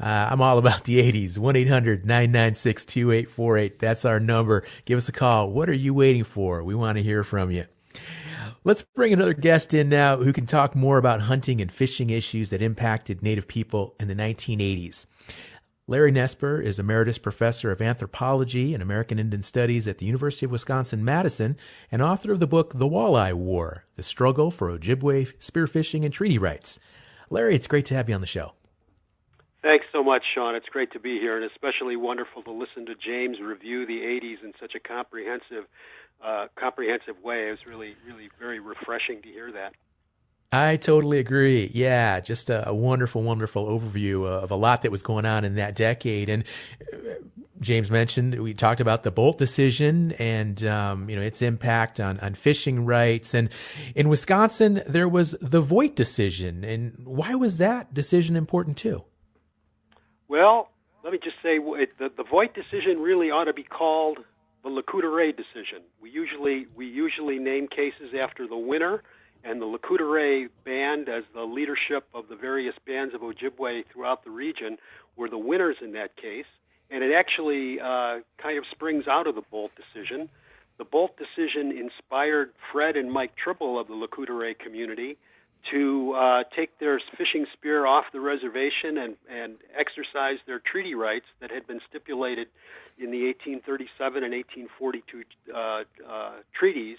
uh, 0.00 0.28
I'm 0.30 0.42
all 0.42 0.58
about 0.58 0.84
the 0.84 1.00
80s. 1.00 1.38
1 1.38 1.56
800 1.56 2.04
996 2.04 2.84
2848. 2.84 3.78
That's 3.78 4.04
our 4.04 4.18
number. 4.18 4.64
Give 4.84 4.98
us 4.98 5.08
a 5.08 5.12
call. 5.12 5.48
What 5.50 5.68
are 5.68 5.74
you 5.74 5.94
waiting 5.94 6.24
for? 6.24 6.64
We 6.64 6.74
want 6.74 6.98
to 6.98 7.02
hear 7.02 7.22
from 7.22 7.52
you. 7.52 7.66
Let's 8.64 8.82
bring 8.82 9.12
another 9.12 9.34
guest 9.34 9.74
in 9.74 9.88
now 9.88 10.16
who 10.16 10.32
can 10.32 10.46
talk 10.46 10.74
more 10.74 10.98
about 10.98 11.22
hunting 11.22 11.60
and 11.60 11.72
fishing 11.72 12.10
issues 12.10 12.50
that 12.50 12.62
impacted 12.62 13.22
Native 13.22 13.48
people 13.48 13.94
in 13.98 14.08
the 14.08 14.14
1980s. 14.14 15.06
Larry 15.92 16.10
Nesper 16.10 16.64
is 16.64 16.78
Emeritus 16.78 17.18
Professor 17.18 17.70
of 17.70 17.82
Anthropology 17.82 18.72
and 18.72 18.82
American 18.82 19.18
Indian 19.18 19.42
Studies 19.42 19.86
at 19.86 19.98
the 19.98 20.06
University 20.06 20.46
of 20.46 20.50
Wisconsin 20.50 21.04
Madison 21.04 21.54
and 21.90 22.00
author 22.00 22.32
of 22.32 22.40
the 22.40 22.46
book 22.46 22.72
The 22.72 22.88
Walleye 22.88 23.34
War 23.34 23.84
The 23.96 24.02
Struggle 24.02 24.50
for 24.50 24.70
Ojibwe 24.70 25.36
Spearfishing 25.38 26.02
and 26.02 26.10
Treaty 26.10 26.38
Rights. 26.38 26.80
Larry, 27.28 27.54
it's 27.54 27.66
great 27.66 27.84
to 27.84 27.94
have 27.94 28.08
you 28.08 28.14
on 28.14 28.22
the 28.22 28.26
show. 28.26 28.54
Thanks 29.60 29.84
so 29.92 30.02
much, 30.02 30.22
Sean. 30.34 30.54
It's 30.54 30.70
great 30.70 30.90
to 30.92 30.98
be 30.98 31.18
here, 31.18 31.36
and 31.36 31.44
especially 31.44 31.96
wonderful 31.96 32.42
to 32.44 32.52
listen 32.52 32.86
to 32.86 32.94
James 32.94 33.38
review 33.38 33.84
the 33.84 34.00
80s 34.00 34.42
in 34.42 34.54
such 34.58 34.74
a 34.74 34.80
comprehensive, 34.80 35.66
uh, 36.24 36.46
comprehensive 36.56 37.22
way. 37.22 37.48
It 37.48 37.50
was 37.50 37.66
really, 37.66 37.96
really 38.06 38.30
very 38.40 38.60
refreshing 38.60 39.20
to 39.20 39.28
hear 39.28 39.52
that. 39.52 39.74
I 40.52 40.76
totally 40.76 41.18
agree. 41.18 41.70
Yeah, 41.72 42.20
just 42.20 42.50
a, 42.50 42.74
wonderful, 42.74 43.22
wonderful 43.22 43.66
overview 43.66 44.26
of 44.26 44.50
a 44.50 44.54
lot 44.54 44.82
that 44.82 44.90
was 44.90 45.02
going 45.02 45.24
on 45.24 45.46
in 45.46 45.54
that 45.54 45.74
decade. 45.74 46.28
And 46.28 46.44
uh, 46.92 46.96
James 47.58 47.90
mentioned 47.90 48.38
we 48.38 48.52
talked 48.52 48.80
about 48.80 49.02
the 49.02 49.10
Boldt 49.10 49.38
decision 49.38 50.12
and 50.12 50.62
um, 50.64 51.08
you 51.08 51.16
know 51.16 51.22
its 51.22 51.40
impact 51.40 52.00
on 52.00 52.20
on 52.20 52.34
fishing 52.34 52.84
rights. 52.84 53.32
And 53.32 53.48
in 53.94 54.10
Wisconsin, 54.10 54.82
there 54.86 55.08
was 55.08 55.32
the 55.40 55.60
Voigt 55.60 55.96
decision. 55.96 56.64
And 56.64 57.00
why 57.04 57.34
was 57.34 57.56
that 57.58 57.94
decision 57.94 58.36
important 58.36 58.76
too? 58.76 59.04
Well, 60.28 60.68
let 61.02 61.14
me 61.14 61.18
just 61.22 61.36
say 61.42 61.58
the 61.58 62.10
the 62.14 62.24
Voigt 62.24 62.52
decision 62.54 63.00
really 63.00 63.30
ought 63.30 63.44
to 63.44 63.54
be 63.54 63.62
called 63.62 64.18
the 64.62 64.68
Lecoutre 64.68 65.34
decision. 65.34 65.82
We 66.00 66.10
usually 66.10 66.66
we 66.74 66.86
usually 66.86 67.38
name 67.38 67.68
cases 67.68 68.12
after 68.20 68.46
the 68.46 68.56
winner 68.56 69.02
and 69.44 69.60
the 69.60 69.66
Lecoutre 69.66 70.48
band, 70.64 71.08
as 71.08 71.24
the 71.34 71.42
leadership 71.42 72.04
of 72.14 72.28
the 72.28 72.36
various 72.36 72.74
bands 72.86 73.14
of 73.14 73.22
Ojibwe 73.22 73.84
throughout 73.92 74.24
the 74.24 74.30
region, 74.30 74.78
were 75.16 75.28
the 75.28 75.38
winners 75.38 75.76
in 75.82 75.92
that 75.92 76.16
case. 76.16 76.46
And 76.90 77.02
it 77.02 77.12
actually 77.14 77.80
uh, 77.80 78.20
kind 78.38 78.58
of 78.58 78.64
springs 78.70 79.08
out 79.08 79.26
of 79.26 79.34
the 79.34 79.42
Boldt 79.42 79.70
decision. 79.76 80.28
The 80.78 80.84
Boldt 80.84 81.16
decision 81.16 81.72
inspired 81.72 82.52
Fred 82.70 82.96
and 82.96 83.10
Mike 83.10 83.32
Tribble 83.36 83.78
of 83.78 83.88
the 83.88 83.94
Lecoutre 83.94 84.58
community 84.58 85.16
to 85.70 86.12
uh, 86.12 86.44
take 86.54 86.78
their 86.78 87.00
fishing 87.16 87.46
spear 87.52 87.86
off 87.86 88.06
the 88.12 88.20
reservation 88.20 88.98
and, 88.98 89.16
and 89.30 89.54
exercise 89.78 90.38
their 90.46 90.58
treaty 90.58 90.94
rights 90.94 91.26
that 91.40 91.50
had 91.50 91.66
been 91.66 91.80
stipulated 91.88 92.48
in 92.98 93.10
the 93.10 93.24
1837 93.26 94.24
and 94.24 94.34
1842 94.34 95.24
uh, 95.54 95.84
uh, 96.08 96.32
treaties 96.52 96.98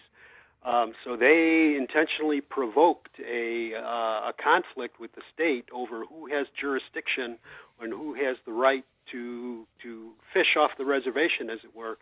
um, 0.65 0.93
so 1.03 1.17
they 1.17 1.75
intentionally 1.75 2.39
provoked 2.39 3.19
a, 3.19 3.75
uh, 3.75 4.29
a 4.29 4.33
conflict 4.41 4.99
with 4.99 5.13
the 5.13 5.21
state 5.33 5.65
over 5.73 6.05
who 6.05 6.27
has 6.27 6.47
jurisdiction 6.59 7.37
and 7.81 7.91
who 7.91 8.13
has 8.13 8.37
the 8.45 8.53
right 8.53 8.85
to 9.11 9.67
to 9.81 10.11
fish 10.33 10.55
off 10.57 10.71
the 10.77 10.85
reservation, 10.85 11.49
as 11.49 11.59
it 11.63 11.75
were. 11.75 11.97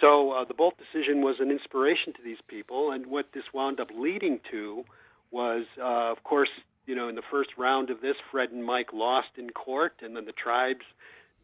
So 0.00 0.32
uh, 0.32 0.44
the 0.44 0.54
Boldt 0.54 0.74
decision 0.78 1.22
was 1.22 1.38
an 1.38 1.50
inspiration 1.50 2.12
to 2.14 2.22
these 2.22 2.40
people, 2.48 2.90
and 2.90 3.06
what 3.06 3.32
this 3.32 3.44
wound 3.52 3.80
up 3.80 3.90
leading 3.94 4.40
to 4.50 4.84
was, 5.30 5.64
uh, 5.78 6.10
of 6.10 6.22
course, 6.24 6.50
you 6.86 6.94
know, 6.94 7.08
in 7.08 7.14
the 7.14 7.22
first 7.22 7.50
round 7.56 7.90
of 7.90 8.00
this, 8.00 8.16
Fred 8.30 8.50
and 8.50 8.64
Mike 8.64 8.92
lost 8.92 9.30
in 9.38 9.50
court, 9.50 9.94
and 10.02 10.16
then 10.16 10.24
the 10.24 10.32
tribes 10.32 10.84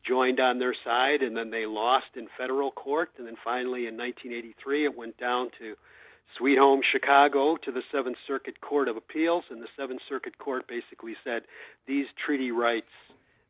joined 0.05 0.41
on 0.41 0.59
their 0.59 0.75
side, 0.85 1.23
and 1.23 1.37
then 1.37 1.51
they 1.51 1.67
lost 1.67 2.17
in 2.17 2.29
federal 2.37 2.73
court, 2.73 3.11
and 3.17 3.27
then 3.27 3.37
finally 3.43 3.87
in 3.87 3.97
1983 3.97 4.85
it 4.85 4.97
went 4.97 5.17
down 5.17 5.51
to 5.59 5.77
Sweet 6.37 6.59
Home 6.59 6.81
Chicago 6.83 7.57
to 7.57 7.71
the 7.71 7.83
Seventh 7.93 8.17
Circuit 8.27 8.61
Court 8.61 8.89
of 8.89 8.97
Appeals, 8.97 9.45
and 9.51 9.61
the 9.61 9.69
Seventh 9.77 10.01
Circuit 10.09 10.39
Court 10.39 10.67
basically 10.67 11.15
said 11.23 11.43
these 11.87 12.07
treaty 12.25 12.51
rights 12.51 12.91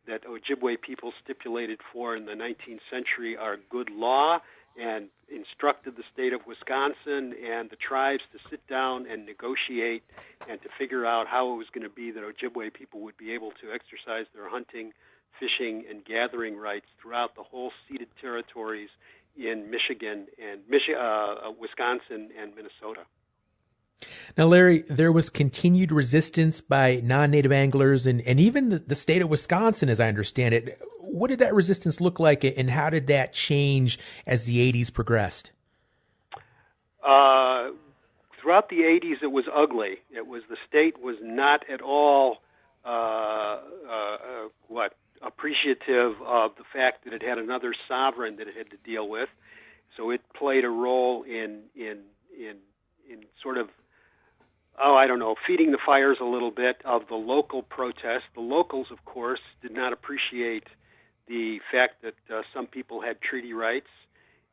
that 0.06 0.24
Ojibwe 0.24 0.80
people 0.80 1.12
stipulated 1.22 1.78
for 1.92 2.16
in 2.16 2.26
the 2.26 2.32
19th 2.32 2.80
century 2.90 3.36
are 3.36 3.58
good 3.70 3.88
law 3.90 4.40
and 4.76 5.08
instructed 5.30 5.96
the 5.96 6.02
state 6.12 6.32
of 6.32 6.40
Wisconsin 6.46 7.34
and 7.48 7.70
the 7.70 7.76
tribes 7.76 8.22
to 8.32 8.38
sit 8.50 8.66
down 8.66 9.06
and 9.06 9.26
negotiate 9.26 10.02
and 10.48 10.60
to 10.62 10.68
figure 10.76 11.06
out 11.06 11.28
how 11.28 11.52
it 11.52 11.56
was 11.56 11.66
going 11.72 11.88
to 11.88 11.94
be 11.94 12.10
that 12.10 12.24
Ojibwe 12.24 12.72
people 12.72 13.00
would 13.00 13.16
be 13.16 13.32
able 13.32 13.52
to 13.60 13.72
exercise 13.72 14.26
their 14.34 14.48
hunting, 14.48 14.92
fishing, 15.38 15.84
and 15.88 16.04
gathering 16.04 16.56
rights 16.56 16.86
throughout 17.00 17.36
the 17.36 17.42
whole 17.42 17.70
ceded 17.86 18.08
territories 18.20 18.88
in 19.36 19.70
Michigan 19.70 20.26
and 20.42 20.60
Michi- 20.70 20.96
uh, 20.96 21.48
uh, 21.48 21.52
Wisconsin 21.58 22.30
and 22.40 22.54
Minnesota. 22.54 23.06
Now, 24.36 24.46
Larry, 24.46 24.82
there 24.88 25.12
was 25.12 25.30
continued 25.30 25.92
resistance 25.92 26.60
by 26.60 27.00
non-native 27.04 27.52
anglers 27.52 28.06
and, 28.06 28.20
and 28.22 28.40
even 28.40 28.70
the, 28.70 28.78
the, 28.78 28.96
state 28.96 29.22
of 29.22 29.30
Wisconsin, 29.30 29.88
as 29.88 30.00
I 30.00 30.08
understand 30.08 30.54
it. 30.54 30.80
What 31.00 31.28
did 31.28 31.38
that 31.38 31.54
resistance 31.54 32.00
look 32.00 32.18
like, 32.18 32.42
and 32.42 32.70
how 32.70 32.90
did 32.90 33.06
that 33.06 33.32
change 33.32 34.00
as 34.26 34.44
the 34.44 34.72
80s 34.72 34.92
progressed? 34.92 35.52
Uh, 37.04 37.70
throughout 38.40 38.68
the 38.70 38.80
80s, 38.80 39.22
it 39.22 39.30
was 39.30 39.44
ugly. 39.54 39.98
It 40.10 40.26
was 40.26 40.42
the 40.48 40.56
state 40.68 41.00
was 41.00 41.16
not 41.22 41.68
at 41.70 41.80
all 41.80 42.38
uh, 42.84 42.88
uh, 42.88 43.58
uh 43.88 44.18
what 44.66 44.96
appreciative 45.22 46.20
of 46.22 46.52
the 46.56 46.64
fact 46.72 47.04
that 47.04 47.12
it 47.12 47.22
had 47.22 47.38
another 47.38 47.74
sovereign 47.88 48.36
that 48.36 48.48
it 48.48 48.56
had 48.56 48.70
to 48.70 48.76
deal 48.78 49.08
with. 49.08 49.28
So 49.96 50.10
it 50.10 50.20
played 50.34 50.64
a 50.64 50.70
role 50.70 51.22
in 51.22 51.60
in 51.74 51.98
in 52.36 52.56
in 53.10 53.24
sort 53.42 53.58
of 53.58 53.68
oh 54.82 54.94
I 54.94 55.06
don't 55.06 55.18
know 55.18 55.36
feeding 55.46 55.70
the 55.70 55.78
fires 55.84 56.18
a 56.20 56.24
little 56.24 56.50
bit 56.50 56.80
of 56.84 57.08
the 57.08 57.14
local 57.14 57.62
protest. 57.62 58.24
The 58.34 58.40
locals, 58.40 58.88
of 58.90 59.04
course, 59.04 59.40
did 59.60 59.72
not 59.72 59.92
appreciate 59.92 60.66
the 61.28 61.60
fact 61.70 62.02
that 62.02 62.14
uh, 62.34 62.42
some 62.52 62.66
people 62.66 63.00
had 63.00 63.20
treaty 63.20 63.52
rights, 63.52 63.90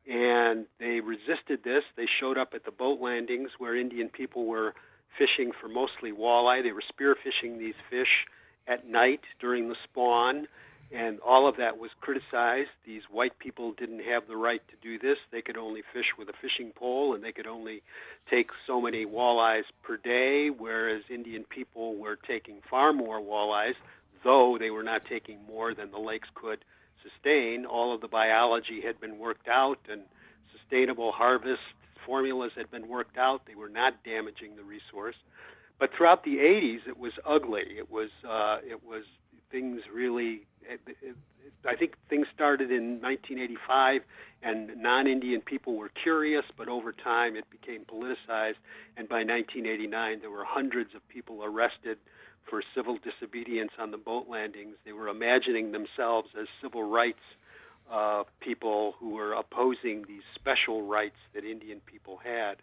and 0.07 0.65
they 0.79 0.99
resisted 0.99 1.63
this. 1.63 1.83
They 1.95 2.07
showed 2.19 2.37
up 2.37 2.53
at 2.53 2.65
the 2.65 2.71
boat 2.71 3.01
landings 3.01 3.51
where 3.57 3.75
Indian 3.75 4.09
people 4.09 4.45
were 4.45 4.75
fishing 5.17 5.51
for 5.59 5.67
mostly 5.67 6.11
walleye. 6.11 6.61
They 6.61 6.71
were 6.71 6.83
spearfishing 6.83 7.57
these 7.57 7.73
fish 7.89 8.25
at 8.69 8.87
night 8.87 9.21
during 9.39 9.67
the 9.67 9.75
spawn, 9.83 10.47
and 10.91 11.19
all 11.19 11.47
of 11.47 11.57
that 11.57 11.77
was 11.77 11.91
criticized. 11.99 12.69
These 12.85 13.03
white 13.11 13.37
people 13.39 13.73
didn't 13.73 14.03
have 14.03 14.27
the 14.27 14.37
right 14.37 14.61
to 14.69 14.75
do 14.81 14.97
this. 14.97 15.17
They 15.31 15.41
could 15.41 15.57
only 15.57 15.83
fish 15.93 16.13
with 16.17 16.29
a 16.29 16.33
fishing 16.41 16.71
pole, 16.71 17.13
and 17.13 17.23
they 17.23 17.31
could 17.31 17.47
only 17.47 17.81
take 18.29 18.51
so 18.65 18.79
many 18.79 19.05
walleyes 19.05 19.65
per 19.83 19.97
day, 19.97 20.49
whereas 20.49 21.03
Indian 21.09 21.43
people 21.43 21.95
were 21.95 22.15
taking 22.15 22.61
far 22.69 22.93
more 22.93 23.19
walleyes, 23.19 23.75
though 24.23 24.57
they 24.57 24.69
were 24.69 24.83
not 24.83 25.05
taking 25.05 25.39
more 25.45 25.73
than 25.73 25.91
the 25.91 25.99
lakes 25.99 26.29
could 26.33 26.59
sustain. 27.03 27.65
All 27.65 27.93
of 27.93 28.01
the 28.01 28.07
biology 28.07 28.81
had 28.81 28.99
been 28.99 29.17
worked 29.19 29.47
out, 29.47 29.79
and 29.89 30.01
sustainable 30.51 31.11
harvest 31.11 31.61
formulas 32.05 32.51
had 32.55 32.71
been 32.71 32.87
worked 32.87 33.17
out. 33.17 33.45
They 33.45 33.55
were 33.55 33.69
not 33.69 34.03
damaging 34.03 34.55
the 34.55 34.63
resource. 34.63 35.15
But 35.79 35.91
throughout 35.95 36.23
the 36.23 36.37
80s, 36.37 36.87
it 36.87 36.97
was 36.97 37.13
ugly. 37.25 37.63
It 37.77 37.89
was 37.89 38.09
uh, 38.27 38.57
it 38.67 38.83
was 38.85 39.03
things 39.51 39.81
really. 39.93 40.41
It, 40.61 40.81
it, 41.01 41.15
I 41.65 41.75
think 41.75 41.95
things 42.09 42.27
started 42.33 42.71
in 42.71 43.01
1985, 43.01 44.01
and 44.43 44.81
non-Indian 44.81 45.41
people 45.41 45.75
were 45.75 45.89
curious, 45.89 46.45
but 46.57 46.69
over 46.69 46.93
time 46.93 47.35
it 47.35 47.43
became 47.49 47.83
politicized. 47.83 48.59
And 48.95 49.09
by 49.09 49.23
1989, 49.23 50.21
there 50.21 50.29
were 50.29 50.45
hundreds 50.45 50.95
of 50.95 51.05
people 51.09 51.43
arrested 51.43 51.97
for 52.49 52.63
civil 52.73 52.97
disobedience 52.97 53.71
on 53.77 53.91
the 53.91 53.97
boat 53.97 54.27
landings. 54.29 54.75
They 54.85 54.93
were 54.93 55.09
imagining 55.09 55.71
themselves 55.71 56.29
as 56.39 56.47
civil 56.61 56.83
rights 56.83 57.19
uh, 57.91 58.23
people 58.39 58.93
who 58.99 59.11
were 59.11 59.33
opposing 59.33 60.05
these 60.07 60.23
special 60.35 60.87
rights 60.87 61.17
that 61.33 61.43
Indian 61.43 61.81
people 61.85 62.17
had. 62.23 62.55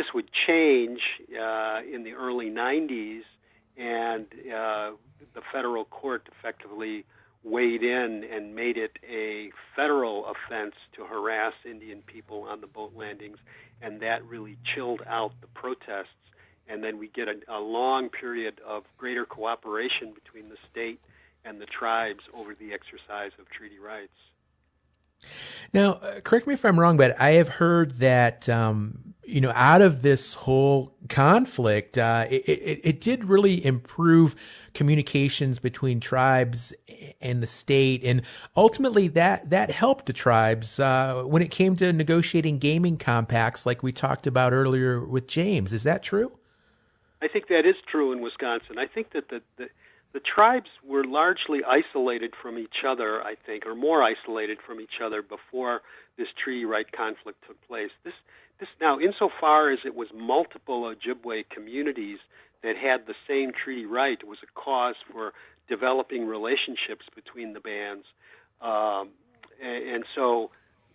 This 0.00 0.14
would 0.14 0.30
change 0.32 1.02
uh, 1.38 1.80
in 1.82 2.04
the 2.04 2.14
early 2.14 2.48
90s, 2.48 3.20
and 3.76 4.24
uh, 4.46 4.92
the 5.34 5.42
federal 5.52 5.84
court 5.84 6.26
effectively 6.38 7.04
weighed 7.44 7.82
in 7.82 8.24
and 8.32 8.54
made 8.54 8.78
it 8.78 8.98
a 9.06 9.50
federal 9.76 10.24
offense 10.24 10.74
to 10.94 11.04
harass 11.04 11.52
Indian 11.66 12.00
people 12.06 12.44
on 12.44 12.62
the 12.62 12.66
boat 12.66 12.94
landings, 12.96 13.36
and 13.82 14.00
that 14.00 14.24
really 14.24 14.56
chilled 14.74 15.02
out 15.06 15.32
the 15.42 15.48
protests. 15.48 16.16
And 16.66 16.82
then 16.82 16.96
we 16.96 17.08
get 17.08 17.28
a, 17.28 17.34
a 17.46 17.60
long 17.60 18.08
period 18.08 18.58
of 18.66 18.84
greater 18.96 19.26
cooperation 19.26 20.14
between 20.14 20.48
the 20.48 20.56
state 20.72 21.02
and 21.44 21.60
the 21.60 21.66
tribes 21.66 22.24
over 22.32 22.54
the 22.54 22.72
exercise 22.72 23.32
of 23.38 23.50
treaty 23.50 23.78
rights. 23.78 24.16
Now, 25.72 25.94
uh, 25.94 26.20
correct 26.20 26.46
me 26.46 26.54
if 26.54 26.64
I'm 26.64 26.78
wrong, 26.78 26.96
but 26.96 27.18
I 27.20 27.32
have 27.32 27.48
heard 27.48 27.92
that 27.98 28.48
um, 28.48 29.14
you 29.24 29.40
know 29.40 29.52
out 29.54 29.82
of 29.82 30.02
this 30.02 30.34
whole 30.34 30.96
conflict, 31.08 31.96
uh, 31.98 32.26
it, 32.28 32.42
it, 32.48 32.80
it 32.82 33.00
did 33.00 33.24
really 33.24 33.64
improve 33.64 34.34
communications 34.74 35.58
between 35.58 36.00
tribes 36.00 36.74
and 37.20 37.42
the 37.42 37.46
state, 37.46 38.02
and 38.04 38.22
ultimately 38.56 39.08
that 39.08 39.50
that 39.50 39.70
helped 39.70 40.06
the 40.06 40.12
tribes 40.12 40.80
uh, 40.80 41.22
when 41.24 41.42
it 41.42 41.50
came 41.50 41.76
to 41.76 41.92
negotiating 41.92 42.58
gaming 42.58 42.96
compacts, 42.96 43.64
like 43.64 43.82
we 43.82 43.92
talked 43.92 44.26
about 44.26 44.52
earlier 44.52 45.04
with 45.04 45.28
James. 45.28 45.72
Is 45.72 45.84
that 45.84 46.02
true? 46.02 46.32
I 47.22 47.28
think 47.28 47.48
that 47.48 47.66
is 47.66 47.76
true 47.86 48.12
in 48.12 48.22
Wisconsin. 48.22 48.78
I 48.78 48.86
think 48.86 49.12
that 49.12 49.28
the, 49.28 49.42
the 49.58 49.68
the 50.12 50.20
tribes 50.20 50.70
were 50.84 51.04
largely 51.04 51.60
isolated 51.64 52.34
from 52.40 52.58
each 52.58 52.84
other, 52.86 53.22
I 53.22 53.36
think, 53.46 53.66
or 53.66 53.74
more 53.74 54.02
isolated 54.02 54.58
from 54.64 54.80
each 54.80 55.00
other 55.02 55.22
before 55.22 55.82
this 56.16 56.28
treaty 56.42 56.64
right 56.64 56.90
conflict 56.90 57.44
took 57.46 57.60
place. 57.68 57.90
This, 58.04 58.14
this 58.58 58.68
now, 58.80 58.98
insofar 58.98 59.70
as 59.70 59.80
it 59.84 59.94
was 59.94 60.08
multiple 60.14 60.82
Ojibwe 60.82 61.48
communities 61.48 62.18
that 62.62 62.76
had 62.76 63.06
the 63.06 63.14
same 63.28 63.52
treaty 63.52 63.86
right, 63.86 64.22
was 64.26 64.38
a 64.42 64.60
cause 64.60 64.96
for 65.10 65.32
developing 65.68 66.26
relationships 66.26 67.06
between 67.14 67.52
the 67.52 67.60
bands, 67.60 68.04
um, 68.60 69.10
and, 69.62 69.88
and 69.88 70.04
so 70.14 70.50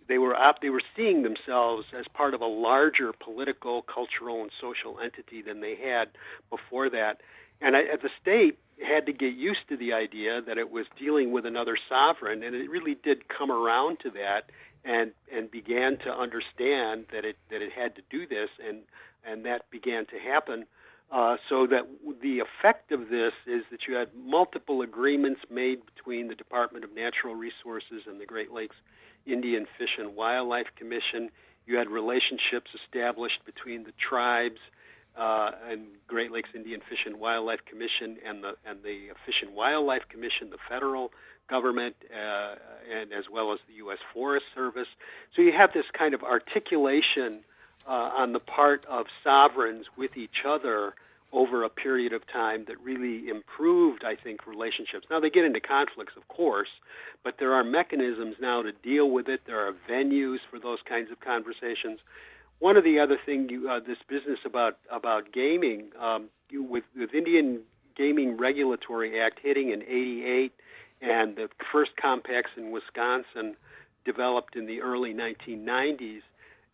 they 0.08 0.18
were 0.18 0.36
op- 0.36 0.62
they 0.62 0.70
were 0.70 0.84
seeing 0.96 1.24
themselves 1.24 1.86
as 1.98 2.06
part 2.14 2.34
of 2.34 2.42
a 2.42 2.46
larger 2.46 3.14
political, 3.14 3.82
cultural, 3.82 4.42
and 4.42 4.52
social 4.60 5.00
entity 5.00 5.42
than 5.42 5.62
they 5.62 5.76
had 5.76 6.10
before 6.50 6.90
that. 6.90 7.22
And 7.62 7.76
I, 7.76 7.84
the 7.96 8.10
state 8.22 8.60
had 8.84 9.06
to 9.06 9.14
get 9.14 9.34
used 9.34 9.68
to 9.70 9.78
the 9.78 9.94
idea 9.94 10.42
that 10.42 10.58
it 10.58 10.70
was 10.72 10.86
dealing 10.98 11.32
with 11.32 11.46
another 11.46 11.78
sovereign, 11.90 12.44
and 12.44 12.56
it 12.56 12.70
really 12.70 12.96
did 12.96 13.28
come 13.28 13.52
around 13.52 14.00
to 14.02 14.10
that, 14.12 14.50
and 14.84 15.12
and 15.32 15.50
began 15.50 15.98
to 15.98 16.12
understand 16.14 17.06
that 17.12 17.26
it 17.26 17.38
that 17.50 17.62
it 17.62 17.72
had 17.72 17.96
to 17.96 18.02
do 18.10 18.28
this, 18.28 18.50
and 18.66 18.80
and 19.26 19.46
that 19.46 19.70
began 19.70 20.06
to 20.08 20.20
happen. 20.20 20.66
Uh, 21.12 21.38
so 21.48 21.68
that 21.68 21.88
the 22.24 22.40
effect 22.40 22.92
of 22.92 23.10
this 23.10 23.34
is 23.46 23.64
that 23.70 23.88
you 23.88 23.94
had 23.94 24.10
multiple 24.16 24.82
agreements 24.82 25.40
made 25.52 25.80
between 25.86 26.28
the 26.28 26.36
Department 26.36 26.84
of 26.84 26.96
Natural 26.96 27.36
Resources 27.36 28.02
and 28.08 28.20
the 28.20 28.26
Great 28.26 28.52
Lakes 28.52 28.76
Indian 29.28 29.68
Fish 29.78 29.98
and 30.00 30.16
Wildlife 30.16 30.68
Commission. 30.76 31.30
You 31.68 31.78
had 31.78 31.90
relationships 31.90 32.72
established 32.74 33.46
between 33.46 33.84
the 33.84 33.94
tribes 33.94 34.60
uh, 35.18 35.52
and 35.70 35.88
Great 36.08 36.32
Lakes 36.32 36.50
Indian 36.54 36.82
Fish 36.90 37.06
and 37.06 37.20
Wildlife 37.20 37.66
Commission 37.66 38.18
and 38.26 38.44
the 38.44 38.56
and 38.66 38.84
the 38.84 39.10
Fish 39.26 39.42
and 39.42 39.56
Wildlife 39.56 40.08
Commission, 40.10 40.50
the 40.50 40.58
federal 40.70 41.12
government, 41.50 41.96
uh, 42.12 42.56
and 42.92 43.14
as 43.14 43.26
well 43.32 43.54
as 43.54 43.60
the 43.68 43.76
U.S. 43.76 44.00
Forest 44.14 44.46
Service. 44.54 44.88
So 45.36 45.42
you 45.42 45.52
have 45.52 45.74
this 45.74 45.86
kind 45.94 46.14
of 46.14 46.24
articulation 46.24 47.42
uh, 47.88 47.92
on 47.92 48.34
the 48.34 48.40
part 48.40 48.86
of 48.86 49.06
sovereigns 49.24 49.86
with 49.96 50.18
each 50.18 50.44
other 50.46 50.96
over 51.32 51.64
a 51.64 51.70
period 51.70 52.14
of 52.14 52.26
time 52.28 52.66
that 52.68 52.80
really 52.82 53.28
improved, 53.30 54.04
I 54.04 54.16
think, 54.16 54.48
relationships. 54.48 55.06
Now 55.12 55.20
they 55.20 55.30
get 55.30 55.44
into 55.44 55.60
conflicts, 55.60 56.14
of 56.16 56.28
course, 56.30 56.70
but 57.24 57.38
there 57.40 57.54
are 57.54 57.64
mechanisms 57.64 58.38
now 58.40 58.62
to 58.62 58.72
deal 58.72 59.10
with 59.10 59.28
it. 59.28 59.42
There 59.46 59.68
are 59.68 59.74
venues 59.90 60.40
for 60.50 60.60
those 60.60 60.80
kinds 60.88 61.12
of 61.12 61.20
conversations. 61.20 62.00
One 62.60 62.78
of 62.78 62.84
the 62.84 63.00
other 63.00 63.18
thing, 63.26 63.50
you, 63.50 63.70
uh, 63.70 63.80
this 63.80 63.98
business 64.08 64.40
about 64.46 64.78
about 64.90 65.32
gaming, 65.32 65.92
um, 66.00 66.30
you, 66.50 66.64
with 66.64 66.84
with 66.96 67.14
Indian 67.14 67.62
Gaming 67.96 68.38
Regulatory 68.38 69.20
Act 69.20 69.40
hitting 69.44 69.72
in 69.72 69.82
'88, 69.84 70.54
and 71.02 71.36
the 71.36 71.50
first 71.72 71.92
compacts 71.98 72.52
in 72.58 72.72
Wisconsin 72.72 73.56
developed 74.06 74.56
in 74.56 74.68
the 74.68 74.82
early 74.82 75.14
1990s. 75.14 76.22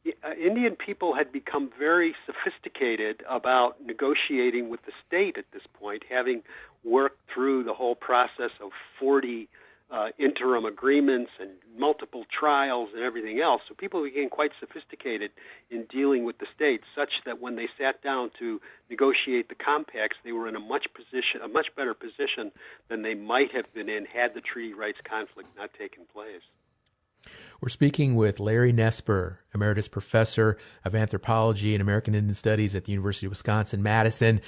Uh, 0.06 0.34
Indian 0.34 0.76
people 0.76 1.14
had 1.16 1.32
become 1.32 1.72
very 1.78 2.16
sophisticated 2.26 3.24
about 3.30 3.84
negotiating 3.84 4.70
with 4.70 4.84
the 4.86 4.92
state 5.08 5.38
at 5.38 5.46
this 5.54 5.64
point, 5.80 6.04
having 6.10 6.44
worked 6.84 7.20
through 7.34 7.64
the 7.64 7.74
whole 7.74 7.96
process 7.96 8.52
of 8.60 8.72
40 9.00 9.48
uh, 9.92 10.08
interim 10.18 10.66
agreements 10.66 11.32
and 11.40 11.50
multiple 11.78 12.24
trials 12.38 12.90
and 12.94 13.04
everything 13.04 13.42
else. 13.42 13.62
So 13.68 13.76
people 13.76 14.04
became 14.04 14.30
quite 14.30 14.52
sophisticated 14.60 15.32
in 15.70 15.86
dealing 15.92 16.24
with 16.24 16.38
the 16.38 16.48
states, 16.56 16.86
such 16.96 17.12
that 17.26 17.42
when 17.42 17.56
they 17.56 17.68
sat 17.78 18.02
down 18.02 18.32
to 18.40 18.62
negotiate 18.90 19.50
the 19.50 19.56
compacts, 19.56 20.18
they 20.24 20.32
were 20.32 20.48
in 20.48 20.56
a 20.56 20.60
much 20.60 20.88
position, 20.94 21.42
a 21.44 21.48
much 21.48 21.68
better 21.76 21.94
position 21.94 22.52
than 22.90 23.02
they 23.02 23.14
might 23.14 23.52
have 23.54 23.72
been 23.74 23.90
in 23.90 24.06
had 24.06 24.34
the 24.34 24.42
treaty 24.42 24.74
rights 24.74 25.00
conflict 25.04 25.50
not 25.58 25.72
taken 25.78 26.04
place. 26.14 26.42
We're 27.60 27.70
speaking 27.70 28.16
with 28.16 28.40
Larry 28.40 28.74
Nesper, 28.74 29.38
Emeritus 29.54 29.88
Professor 29.88 30.58
of 30.84 30.96
Anthropology 30.96 31.76
and 31.76 31.82
American 31.82 32.16
Indian 32.16 32.34
Studies 32.34 32.74
at 32.74 32.86
the 32.86 32.92
University 32.92 33.28
of 33.28 33.32
Wisconsin 33.32 33.84
Madison. 33.84 34.42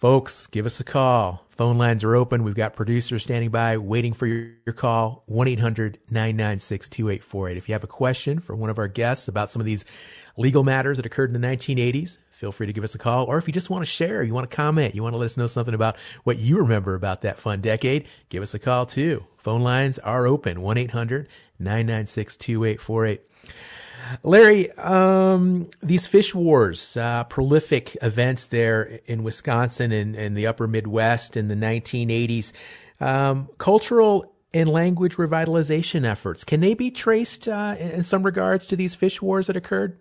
Folks, 0.00 0.46
give 0.46 0.64
us 0.64 0.80
a 0.80 0.84
call. 0.84 1.44
Phone 1.50 1.76
lines 1.76 2.02
are 2.04 2.16
open. 2.16 2.42
We've 2.42 2.54
got 2.54 2.74
producers 2.74 3.22
standing 3.22 3.50
by 3.50 3.76
waiting 3.76 4.14
for 4.14 4.26
your, 4.26 4.52
your 4.64 4.72
call. 4.72 5.24
1-800-996-2848. 5.28 7.56
If 7.58 7.68
you 7.68 7.74
have 7.74 7.84
a 7.84 7.86
question 7.86 8.40
for 8.40 8.56
one 8.56 8.70
of 8.70 8.78
our 8.78 8.88
guests 8.88 9.28
about 9.28 9.50
some 9.50 9.60
of 9.60 9.66
these 9.66 9.84
legal 10.38 10.64
matters 10.64 10.96
that 10.96 11.04
occurred 11.04 11.34
in 11.34 11.38
the 11.38 11.46
1980s, 11.46 12.16
feel 12.30 12.50
free 12.50 12.66
to 12.66 12.72
give 12.72 12.82
us 12.82 12.94
a 12.94 12.98
call. 12.98 13.26
Or 13.26 13.36
if 13.36 13.46
you 13.46 13.52
just 13.52 13.68
want 13.68 13.82
to 13.82 13.90
share, 13.90 14.22
you 14.22 14.32
want 14.32 14.50
to 14.50 14.56
comment, 14.56 14.94
you 14.94 15.02
want 15.02 15.12
to 15.12 15.18
let 15.18 15.26
us 15.26 15.36
know 15.36 15.46
something 15.46 15.74
about 15.74 15.98
what 16.24 16.38
you 16.38 16.56
remember 16.56 16.94
about 16.94 17.20
that 17.20 17.38
fun 17.38 17.60
decade, 17.60 18.06
give 18.30 18.42
us 18.42 18.54
a 18.54 18.58
call 18.58 18.86
too. 18.86 19.26
Phone 19.36 19.60
lines 19.60 19.98
are 19.98 20.26
open. 20.26 20.56
1-800-996-2848. 21.60 23.18
Larry, 24.22 24.70
um, 24.72 25.68
these 25.82 26.06
fish 26.06 26.34
wars, 26.34 26.96
uh, 26.96 27.24
prolific 27.24 27.96
events 28.02 28.46
there 28.46 29.00
in 29.06 29.22
Wisconsin 29.22 29.92
and, 29.92 30.16
and, 30.16 30.36
the 30.36 30.46
upper 30.46 30.66
Midwest 30.66 31.36
in 31.36 31.48
the 31.48 31.54
1980s, 31.54 32.52
um, 33.00 33.48
cultural 33.58 34.32
and 34.52 34.68
language 34.68 35.16
revitalization 35.16 36.04
efforts, 36.04 36.44
can 36.44 36.60
they 36.60 36.74
be 36.74 36.90
traced 36.90 37.46
uh, 37.48 37.76
in 37.78 38.02
some 38.02 38.22
regards 38.22 38.66
to 38.66 38.76
these 38.76 38.94
fish 38.94 39.22
wars 39.22 39.46
that 39.46 39.56
occurred? 39.56 39.98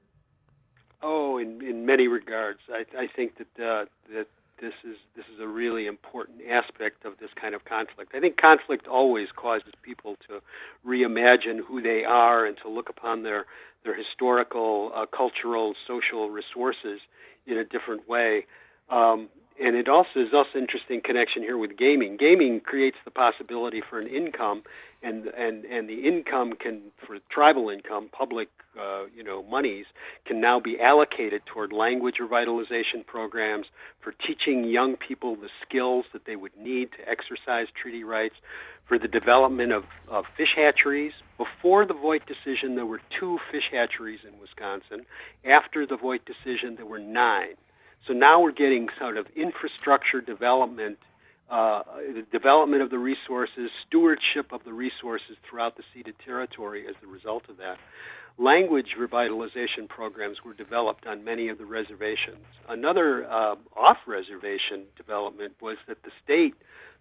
Oh, 1.01 1.37
in, 1.37 1.61
in 1.61 1.85
many 1.85 2.07
regards. 2.07 2.59
I, 2.71 2.85
I 2.97 3.07
think 3.07 3.37
that, 3.37 3.63
uh, 3.63 3.85
that 4.13 4.27
this 4.59 4.73
is 4.83 4.97
this 5.15 5.25
is 5.33 5.39
a 5.39 5.47
really 5.47 5.87
important 5.87 6.41
aspect 6.49 7.05
of 7.05 7.17
this 7.19 7.29
kind 7.35 7.55
of 7.55 7.65
conflict. 7.65 8.13
I 8.13 8.19
think 8.19 8.37
conflict 8.37 8.87
always 8.87 9.29
causes 9.35 9.73
people 9.81 10.17
to 10.27 10.41
reimagine 10.85 11.59
who 11.65 11.81
they 11.81 12.03
are 12.03 12.45
and 12.45 12.57
to 12.57 12.69
look 12.69 12.89
upon 12.89 13.23
their 13.23 13.45
their 13.83 13.95
historical, 13.95 14.91
uh, 14.93 15.05
cultural, 15.05 15.73
social 15.87 16.29
resources 16.29 16.99
in 17.47 17.57
a 17.57 17.63
different 17.63 18.07
way. 18.07 18.45
Um, 18.89 19.29
and 19.61 19.75
it 19.75 19.89
also 19.89 20.21
is 20.21 20.33
also 20.33 20.57
interesting 20.57 21.01
connection 21.01 21.43
here 21.43 21.57
with 21.57 21.77
gaming. 21.77 22.15
Gaming 22.15 22.61
creates 22.61 22.97
the 23.03 23.11
possibility 23.11 23.81
for 23.81 23.99
an 23.99 24.07
income, 24.07 24.63
and 25.03 25.27
and 25.27 25.65
and 25.65 25.89
the 25.89 26.07
income 26.07 26.53
can 26.53 26.91
for 27.05 27.17
tribal 27.29 27.69
income, 27.69 28.09
public 28.11 28.47
uh, 28.79 29.03
you 29.13 29.23
know 29.23 29.43
monies 29.43 29.85
can 30.25 30.39
now 30.39 30.59
be 30.59 30.79
allocated 30.79 31.45
toward 31.45 31.73
language 31.73 32.15
revitalization 32.21 33.05
programs 33.05 33.67
for 33.99 34.13
teaching 34.13 34.63
young 34.63 34.95
people 34.95 35.35
the 35.35 35.49
skills 35.61 36.05
that 36.13 36.25
they 36.25 36.37
would 36.37 36.55
need 36.57 36.91
to 36.93 37.09
exercise 37.09 37.67
treaty 37.73 38.03
rights, 38.03 38.35
for 38.89 38.97
the 38.97 39.07
development 39.07 39.71
of, 39.71 39.85
of 40.09 40.25
fish 40.35 40.55
hatcheries. 40.55 41.13
Before 41.37 41.85
the 41.85 41.93
Voigt 41.93 42.23
decision, 42.25 42.75
there 42.75 42.87
were 42.87 42.99
two 43.17 43.39
fish 43.51 43.69
hatcheries 43.71 44.19
in 44.27 44.37
Wisconsin. 44.41 45.05
After 45.45 45.85
the 45.85 45.95
Voigt 45.95 46.25
decision, 46.25 46.75
there 46.75 46.87
were 46.87 46.99
nine. 46.99 47.53
So 48.07 48.13
now 48.13 48.41
we're 48.41 48.51
getting 48.51 48.89
sort 48.97 49.17
of 49.17 49.27
infrastructure 49.35 50.21
development, 50.21 50.97
uh, 51.49 51.83
the 52.13 52.25
development 52.31 52.81
of 52.81 52.89
the 52.89 52.97
resources, 52.97 53.69
stewardship 53.87 54.51
of 54.51 54.63
the 54.63 54.73
resources 54.73 55.37
throughout 55.47 55.77
the 55.77 55.83
ceded 55.93 56.15
territory 56.25 56.87
as 56.87 56.95
the 56.99 57.07
result 57.07 57.43
of 57.47 57.57
that. 57.57 57.77
Language 58.39 58.95
revitalization 58.97 59.87
programs 59.87 60.43
were 60.43 60.53
developed 60.53 61.05
on 61.05 61.23
many 61.23 61.49
of 61.49 61.57
the 61.57 61.65
reservations. 61.65 62.45
Another 62.67 63.29
uh, 63.29 63.55
off 63.75 63.97
reservation 64.07 64.85
development 64.97 65.53
was 65.61 65.77
that 65.87 66.01
the 66.03 66.11
state 66.23 66.55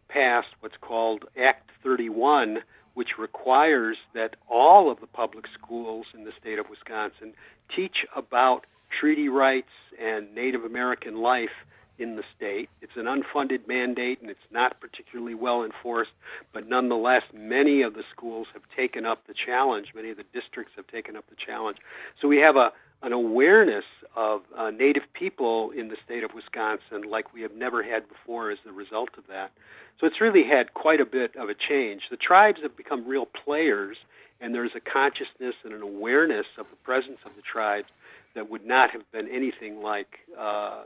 passed 0.08 0.48
what's 0.60 0.76
called 0.80 1.24
Act 1.40 1.70
31, 1.82 2.62
which 2.94 3.18
requires 3.18 3.96
that 4.14 4.36
all 4.48 4.90
of 4.90 5.00
the 5.00 5.06
public 5.06 5.46
schools 5.54 6.06
in 6.14 6.24
the 6.24 6.32
state 6.40 6.58
of 6.58 6.68
Wisconsin 6.68 7.34
teach 7.74 8.06
about 8.16 8.66
treaty 8.90 9.28
rights 9.28 9.70
and 10.00 10.34
Native 10.34 10.64
American 10.64 11.20
life 11.20 11.52
in 11.98 12.16
the 12.16 12.24
state. 12.36 12.68
It's 12.80 12.96
an 12.96 13.06
unfunded 13.06 13.66
mandate 13.66 14.20
and 14.20 14.30
it's 14.30 14.40
not 14.50 14.80
particularly 14.80 15.34
well 15.34 15.64
enforced, 15.64 16.12
but 16.52 16.68
nonetheless, 16.68 17.24
many 17.34 17.82
of 17.82 17.94
the 17.94 18.04
schools 18.10 18.46
have 18.52 18.62
taken 18.76 19.04
up 19.04 19.26
the 19.26 19.34
challenge. 19.34 19.92
Many 19.94 20.10
of 20.10 20.16
the 20.16 20.24
districts 20.32 20.72
have 20.76 20.86
taken 20.86 21.16
up 21.16 21.24
the 21.28 21.36
challenge. 21.36 21.78
So 22.20 22.28
we 22.28 22.38
have 22.38 22.56
a 22.56 22.72
an 23.02 23.12
awareness 23.12 23.84
of 24.16 24.42
uh, 24.56 24.70
Native 24.70 25.04
people 25.12 25.70
in 25.70 25.88
the 25.88 25.96
state 26.04 26.24
of 26.24 26.34
Wisconsin 26.34 27.02
like 27.08 27.32
we 27.32 27.42
have 27.42 27.54
never 27.54 27.82
had 27.82 28.08
before 28.08 28.50
as 28.50 28.58
the 28.64 28.72
result 28.72 29.11
of 29.16 29.26
that. 29.28 29.52
So 30.00 30.06
it's 30.06 30.20
really 30.20 30.44
had 30.44 30.74
quite 30.74 31.00
a 31.00 31.04
bit 31.04 31.34
of 31.37 31.48
a 31.48 31.54
change. 31.54 32.02
The 32.11 32.16
tribes 32.16 32.61
have 32.62 32.76
become 32.76 33.07
real 33.07 33.26
players, 33.26 33.96
and 34.40 34.55
there's 34.55 34.74
a 34.74 34.80
consciousness 34.80 35.55
and 35.64 35.72
an 35.72 35.82
awareness 35.82 36.46
of 36.57 36.66
the 36.70 36.76
presence 36.76 37.18
of 37.24 37.34
the 37.36 37.42
tribes 37.42 37.88
that 38.34 38.51
would 38.51 38.64
not 38.64 38.90
have 38.90 39.11
been 39.11 39.28
anything 39.28 39.82
like 39.82 40.20
uh, 40.38 40.82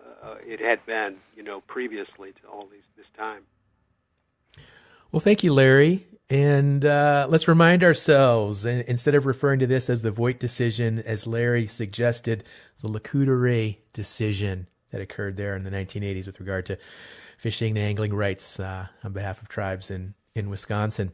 it 0.47 0.61
had 0.61 0.85
been, 0.87 1.17
you 1.37 1.43
know, 1.43 1.61
previously 1.63 2.33
to 2.33 2.49
all 2.49 2.67
these 2.71 2.81
this 2.97 3.07
time. 3.17 3.43
Well, 5.13 5.21
thank 5.21 5.45
you, 5.45 5.53
Larry. 5.53 6.07
And 6.31 6.87
uh, 6.87 7.27
let's 7.29 7.47
remind 7.47 7.85
ourselves, 7.85 8.65
instead 8.65 9.15
of 9.15 9.27
referring 9.27 9.61
to 9.61 9.67
this 9.67 9.91
as 9.91 10.01
the 10.01 10.11
Voigt 10.11 10.41
decision, 10.41 11.01
as 11.01 11.27
Larry 11.27 11.67
suggested, 11.67 12.45
the 12.81 12.89
Ray 13.37 13.81
decision 13.93 14.69
that 14.91 15.03
occurred 15.03 15.37
there 15.37 15.55
in 15.55 15.65
the 15.65 15.71
1980s 15.71 16.25
with 16.25 16.41
regard 16.41 16.65
to 16.65 16.79
fishing 17.37 17.77
and 17.77 17.87
angling 17.87 18.15
rights 18.15 18.59
uh, 18.59 18.87
on 19.05 19.13
behalf 19.13 19.43
of 19.43 19.49
tribes 19.49 19.91
in, 19.91 20.15
in 20.35 20.49
Wisconsin. 20.49 21.13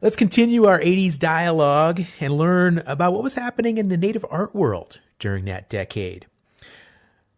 Let's 0.00 0.16
continue 0.16 0.66
our 0.66 0.78
80s 0.78 1.18
dialogue 1.18 2.02
and 2.20 2.38
learn 2.38 2.78
about 2.86 3.12
what 3.12 3.24
was 3.24 3.34
happening 3.34 3.76
in 3.76 3.88
the 3.88 3.96
native 3.96 4.24
art 4.30 4.54
world 4.54 5.00
during 5.18 5.46
that 5.46 5.68
decade. 5.68 6.26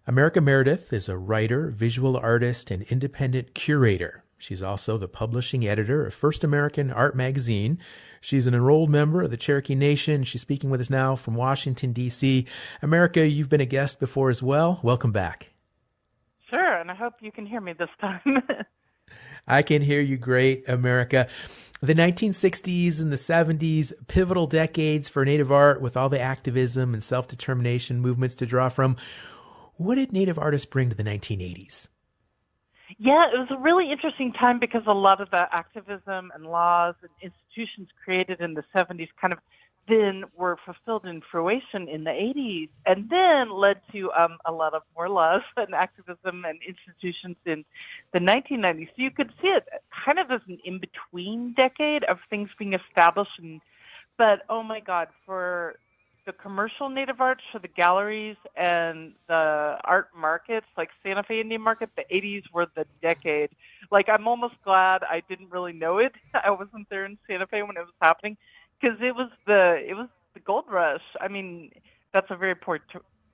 America 0.07 0.43
Meredith 0.43 0.93
is 0.93 1.09
a 1.09 1.16
writer, 1.16 1.70
visual 1.70 2.18
artist, 2.18 2.70
and 2.70 2.83
independent 2.83 3.55
curator. 3.55 4.23
She's 4.43 4.61
also 4.61 4.99
the 4.99 5.07
publishing 5.07 5.68
editor 5.68 6.05
of 6.05 6.12
First 6.12 6.43
American 6.43 6.90
Art 6.90 7.14
Magazine. 7.14 7.78
She's 8.20 8.49
an 8.49 8.55
enrolled 8.55 8.90
member 8.90 9.22
of 9.22 9.30
the 9.30 9.36
Cherokee 9.36 9.76
Nation. 9.76 10.24
She's 10.24 10.40
speaking 10.40 10.68
with 10.68 10.80
us 10.80 10.90
now 10.90 11.14
from 11.14 11.36
Washington, 11.36 11.93
D.C. 11.93 12.45
America, 12.82 13.24
you've 13.24 13.49
been 13.49 13.61
a 13.61 13.64
guest 13.64 14.01
before 14.01 14.30
as 14.30 14.43
well. 14.43 14.80
Welcome 14.82 15.12
back. 15.12 15.53
Sure, 16.51 16.74
and 16.74 16.90
I 16.90 16.95
hope 16.97 17.14
you 17.20 17.30
can 17.30 17.47
hear 17.47 17.61
me 17.61 17.72
this 17.72 17.88
time. 18.01 18.20
I 19.47 19.62
can 19.62 19.80
hear 19.80 20.01
you 20.01 20.16
great, 20.16 20.68
America. 20.68 21.28
The 21.80 21.95
1960s 21.95 23.01
and 23.01 23.12
the 23.12 23.16
70s, 23.16 23.93
pivotal 24.09 24.49
decades 24.49 25.09
for 25.09 25.24
Native 25.24 25.53
art 25.53 25.80
with 25.80 25.97
all 25.97 26.09
the 26.09 26.20
activism 26.20 26.95
and 26.95 27.03
self 27.03 27.28
determination 27.28 28.01
movements 28.01 28.34
to 28.34 28.47
draw 28.47 28.70
from. 28.70 28.97
What 29.76 29.95
did 29.95 30.12
Native 30.12 30.36
artists 30.36 30.66
bring 30.66 30.88
to 30.88 30.97
the 30.97 31.05
1980s? 31.05 31.86
Yeah, 32.99 33.26
it 33.32 33.38
was 33.38 33.49
a 33.51 33.59
really 33.59 33.90
interesting 33.90 34.32
time 34.32 34.59
because 34.59 34.82
a 34.86 34.93
lot 34.93 35.20
of 35.20 35.30
the 35.30 35.47
activism 35.55 36.30
and 36.34 36.47
laws 36.47 36.95
and 37.03 37.11
institutions 37.22 37.88
created 38.05 38.40
in 38.40 38.55
the 38.55 38.64
70s 38.74 39.09
kind 39.20 39.32
of 39.32 39.38
then 39.88 40.24
were 40.36 40.57
fulfilled 40.64 41.07
in 41.07 41.20
fruition 41.30 41.88
in 41.88 42.05
the 42.05 42.11
80s 42.11 42.68
and 42.86 43.11
then 43.11 43.51
led 43.51 43.80
to 43.93 44.12
um, 44.12 44.38
a 44.45 44.53
lot 44.53 44.74
of 44.74 44.82
more 44.97 45.09
laws 45.09 45.43
and 45.57 45.74
activism 45.74 46.45
and 46.45 46.59
institutions 46.66 47.36
in 47.47 47.64
the 48.12 48.20
1990s. 48.20 48.86
So 48.88 48.95
you 49.03 49.11
could 49.11 49.32
see 49.40 49.49
it 49.49 49.64
kind 50.05 50.18
of 50.20 50.30
as 50.30 50.40
an 50.49 50.59
in 50.64 50.78
between 50.78 51.55
decade 51.55 52.05
of 52.05 52.18
things 52.30 52.49
being 52.59 52.74
established. 52.74 53.38
And, 53.38 53.61
but 54.18 54.43
oh 54.49 54.62
my 54.62 54.80
God, 54.80 55.09
for 55.26 55.76
the 56.25 56.33
commercial 56.33 56.89
native 56.89 57.20
arts, 57.20 57.43
for 57.51 57.59
the 57.59 57.68
galleries 57.68 58.37
and 58.57 59.12
the 59.29 59.79
art 59.85 60.09
markets, 60.16 60.66
like 60.77 60.91
Santa 61.03 61.23
Fe 61.23 61.41
Indian 61.41 61.61
Market, 61.61 61.91
the 61.97 62.05
80s 62.12 62.45
were 62.53 62.66
the 62.75 62.87
decade. 63.01 63.51
Like 63.91 64.09
I'm 64.09 64.29
almost 64.29 64.55
glad 64.64 65.03
I 65.03 65.23
didn't 65.29 65.51
really 65.51 65.73
know 65.73 65.99
it. 65.99 66.12
I 66.35 66.51
wasn't 66.51 66.89
there 66.91 67.05
in 67.05 67.18
Santa 67.27 67.47
Fe 67.47 67.62
when 67.62 67.77
it 67.77 67.81
was 67.81 67.95
happening 68.01 68.37
because 68.81 68.99
it 69.01 69.14
was 69.14 69.31
the 69.47 69.83
it 69.87 69.95
was 69.95 70.09
the 70.35 70.41
gold 70.41 70.64
rush. 70.68 71.03
I 71.20 71.29
mean, 71.29 71.73
that's 72.12 72.31
a 72.31 72.37
very 72.37 72.55
poor 72.55 72.81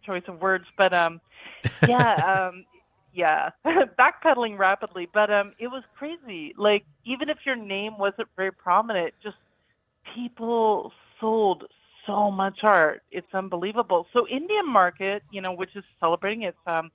choice 0.04 0.24
of 0.26 0.40
words, 0.40 0.64
but 0.76 0.92
um, 0.94 1.20
yeah, 1.86 2.48
um, 2.48 2.64
yeah, 3.12 3.50
backpedaling 3.66 4.58
rapidly, 4.58 5.08
but 5.12 5.30
um, 5.30 5.52
it 5.58 5.68
was 5.68 5.82
crazy. 5.98 6.54
Like 6.56 6.84
even 7.04 7.28
if 7.28 7.38
your 7.44 7.56
name 7.56 7.98
wasn't 7.98 8.28
very 8.36 8.52
prominent, 8.52 9.14
just 9.22 9.36
people 10.14 10.92
sold 11.20 11.64
so 12.08 12.32
much 12.32 12.58
art. 12.64 13.02
It's 13.12 13.32
unbelievable. 13.32 14.08
So 14.12 14.26
Indian 14.26 14.68
Market, 14.68 15.22
you 15.30 15.40
know, 15.40 15.52
which 15.52 15.76
is 15.76 15.84
celebrating 16.00 16.42
its 16.42 16.58
um 16.66 16.90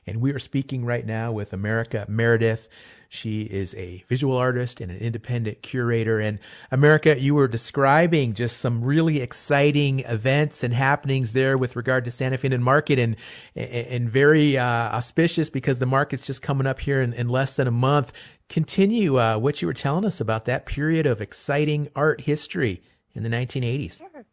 And 0.07 0.21
we 0.21 0.33
are 0.33 0.39
speaking 0.39 0.85
right 0.85 1.07
now 1.07 1.33
with 1.33 1.53
America 1.53 2.05
Meredith. 2.09 2.69
She 3.13 3.41
is 3.41 3.75
a 3.75 4.05
visual 4.09 4.37
artist 4.37 4.81
and 4.81 4.89
an 4.89 4.99
independent 4.99 5.63
curator. 5.63 6.21
And 6.21 6.39
America, 6.71 7.19
you 7.19 7.35
were 7.35 7.49
describing 7.49 8.35
just 8.35 8.59
some 8.59 8.85
really 8.85 9.21
exciting 9.21 9.99
events 10.01 10.63
and 10.63 10.73
happenings 10.73 11.33
there 11.33 11.59
with 11.59 11.75
regard 11.75 12.05
to 12.05 12.13
Santa 12.13 12.39
Fe 12.39 12.47
Indian 12.47 12.63
Market 12.63 13.01
and, 13.01 13.17
and 13.57 14.09
very 14.09 14.57
uh, 14.57 14.65
auspicious 14.65 15.51
because 15.51 15.81
the 15.81 15.87
market's 15.87 16.25
just 16.25 16.41
coming 16.41 16.69
up 16.69 16.79
here 16.79 17.03
in, 17.03 17.13
in 17.15 17.29
less 17.29 17.57
than 17.57 17.67
a 17.67 17.73
month. 17.73 18.13
Continue 18.49 19.19
uh, 19.19 19.39
what 19.39 19.61
you 19.61 19.67
were 19.67 19.75
telling 19.75 20.05
us 20.05 20.21
about 20.21 20.45
that 20.45 20.65
period 20.65 21.05
of 21.05 21.21
exciting 21.21 21.89
art 21.97 22.21
history 22.21 22.81
in 23.13 23.25
the 23.25 23.29
1980s. 23.29 23.99
Sure. 23.99 24.25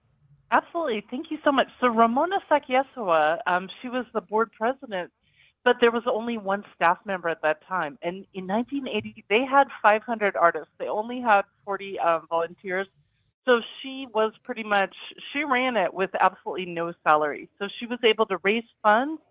Absolutely. 0.52 1.04
Thank 1.10 1.32
you 1.32 1.40
so 1.44 1.52
much. 1.52 1.68
So 1.82 1.88
Ramona 1.88 2.38
Sakiestewa, 2.48 3.40
um, 3.48 3.70
she 3.82 3.90
was 3.90 4.06
the 4.14 4.22
board 4.22 4.52
president 4.56 5.12
but 5.68 5.82
there 5.82 5.92
was 5.92 6.04
only 6.08 6.38
one 6.38 6.64
staff 6.74 6.98
member 7.04 7.28
at 7.28 7.42
that 7.42 7.62
time. 7.68 7.98
And 8.02 8.26
in 8.34 8.48
1980, 8.48 9.26
they 9.28 9.44
had 9.44 9.68
500 9.84 10.38
artists. 10.38 10.70
They 10.78 10.88
only 10.88 11.20
had 11.20 11.42
40 11.66 12.00
um, 12.00 12.26
volunteers. 12.30 12.88
So 13.44 13.60
she 13.82 14.08
was 14.14 14.32
pretty 14.46 14.64
much, 14.64 14.96
she 15.34 15.44
ran 15.44 15.76
it 15.76 15.94
with 15.94 16.12
absolutely 16.22 16.68
no 16.68 16.94
salary. 17.04 17.50
So 17.60 17.68
she 17.82 17.86
was 17.86 18.00
able 18.02 18.26
to 18.28 18.38
raise 18.44 18.64
funds 18.82 19.22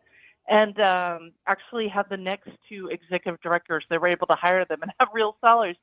and 0.47 0.79
um, 0.79 1.33
actually 1.47 1.89
have 1.89 2.07
the 2.11 2.19
next 2.19 2.51
two 2.69 2.89
executive 2.89 3.41
directors. 3.41 3.87
They 3.89 3.97
were 3.97 4.09
able 4.09 4.27
to 4.27 4.35
hire 4.35 4.67
them 4.67 4.83
and 4.83 4.93
have 5.01 5.09
real 5.15 5.39
salaries. 5.41 5.77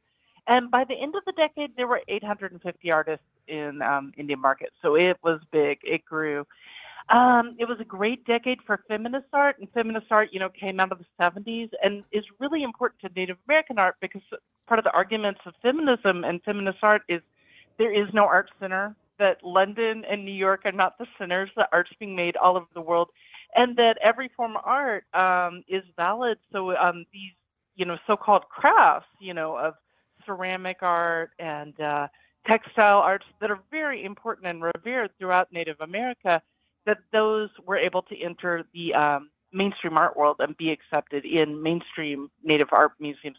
And 0.46 0.70
by 0.70 0.84
the 0.84 0.94
end 0.94 1.16
of 1.16 1.26
the 1.26 1.32
decade, 1.32 1.76
there 1.76 1.88
were 1.88 2.02
850 2.08 2.92
artists 2.92 3.26
in 3.48 3.82
um, 3.82 4.14
Indian 4.18 4.40
market. 4.40 4.70
So 4.84 4.98
it 4.98 5.18
was 5.24 5.40
big. 5.52 5.80
It 5.84 6.06
grew. 6.06 6.46
Um, 7.10 7.56
it 7.60 7.68
was 7.68 7.80
a 7.80 7.86
great 7.86 8.26
decade 8.26 8.60
for 8.66 8.82
feminist 8.88 9.28
art, 9.34 9.60
and 9.60 9.70
feminist 9.72 10.08
art, 10.10 10.30
you 10.32 10.40
know, 10.40 10.50
came 10.50 10.80
out 10.80 10.92
of 10.92 11.00
the 11.00 11.06
70s 11.20 11.70
and 11.84 12.04
is 12.12 12.24
really 12.40 12.64
important 12.64 13.02
to 13.02 13.10
Native 13.16 13.38
American 13.48 13.78
art 13.78 13.96
because 14.00 14.22
part 14.68 14.80
of 14.80 14.86
the 14.86 14.92
arguments 14.92 15.42
of 15.46 15.54
feminism 15.62 16.24
and 16.24 16.42
feminist 16.44 16.80
art 16.82 17.02
is 17.10 17.22
there 17.78 17.94
is 17.94 18.08
no 18.14 18.24
art 18.24 18.52
center, 18.60 18.96
that 19.20 19.44
London 19.44 20.06
and 20.10 20.24
New 20.24 20.32
York 20.32 20.62
are 20.66 20.72
not 20.72 20.98
the 20.98 21.06
centers, 21.18 21.50
that 21.56 21.70
art's 21.72 21.92
being 22.00 22.16
made 22.16 22.38
all 22.38 22.56
over 22.56 22.68
the 22.74 22.82
world, 22.82 23.10
and 23.56 23.76
that 23.78 23.98
every 24.02 24.30
form 24.36 24.56
of 24.56 24.64
art 24.66 25.06
um, 25.14 25.64
is 25.68 25.84
valid. 25.98 26.38
So 26.52 26.76
um, 26.78 27.06
these, 27.12 27.32
you 27.76 27.86
know, 27.86 27.98
so-called 28.08 28.44
crafts, 28.50 29.10
you 29.20 29.34
know, 29.34 29.58
of 29.58 29.76
ceramic 30.26 30.78
art 30.82 31.32
and 31.38 31.80
uh, 31.82 32.08
textile 32.48 33.00
arts 33.00 33.26
that 33.42 33.52
are 33.52 33.60
very 33.70 34.04
important 34.04 34.48
and 34.48 34.64
revered 34.64 35.12
throughout 35.20 35.52
Native 35.52 35.82
America– 35.82 36.42
that 36.86 37.00
those 37.12 37.50
were 37.66 37.78
able 37.78 38.02
to 38.04 38.22
enter 38.22 38.64
the 38.74 38.94
um, 38.94 39.30
mainstream 39.52 39.98
art 39.98 40.18
world 40.18 40.38
and 40.40 40.56
be 40.58 40.72
accepted 40.72 41.26
in 41.26 41.62
mainstream 41.62 42.30
Native 42.44 42.70
art 42.72 42.94
museums, 43.00 43.38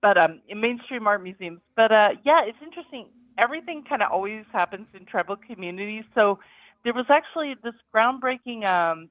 but 0.00 0.16
um, 0.16 0.40
in 0.48 0.60
mainstream 0.60 1.06
art 1.06 1.22
museums. 1.22 1.60
But 1.76 1.92
uh, 1.92 2.10
yeah, 2.24 2.44
it's 2.44 2.58
interesting. 2.62 3.06
Everything 3.36 3.84
kind 3.88 4.02
of 4.02 4.10
always 4.10 4.44
happens 4.52 4.86
in 4.94 5.04
tribal 5.04 5.36
communities. 5.36 6.04
So 6.14 6.38
there 6.84 6.94
was 6.94 7.06
actually 7.08 7.54
this 7.62 7.74
groundbreaking 7.94 8.66
um, 8.66 9.10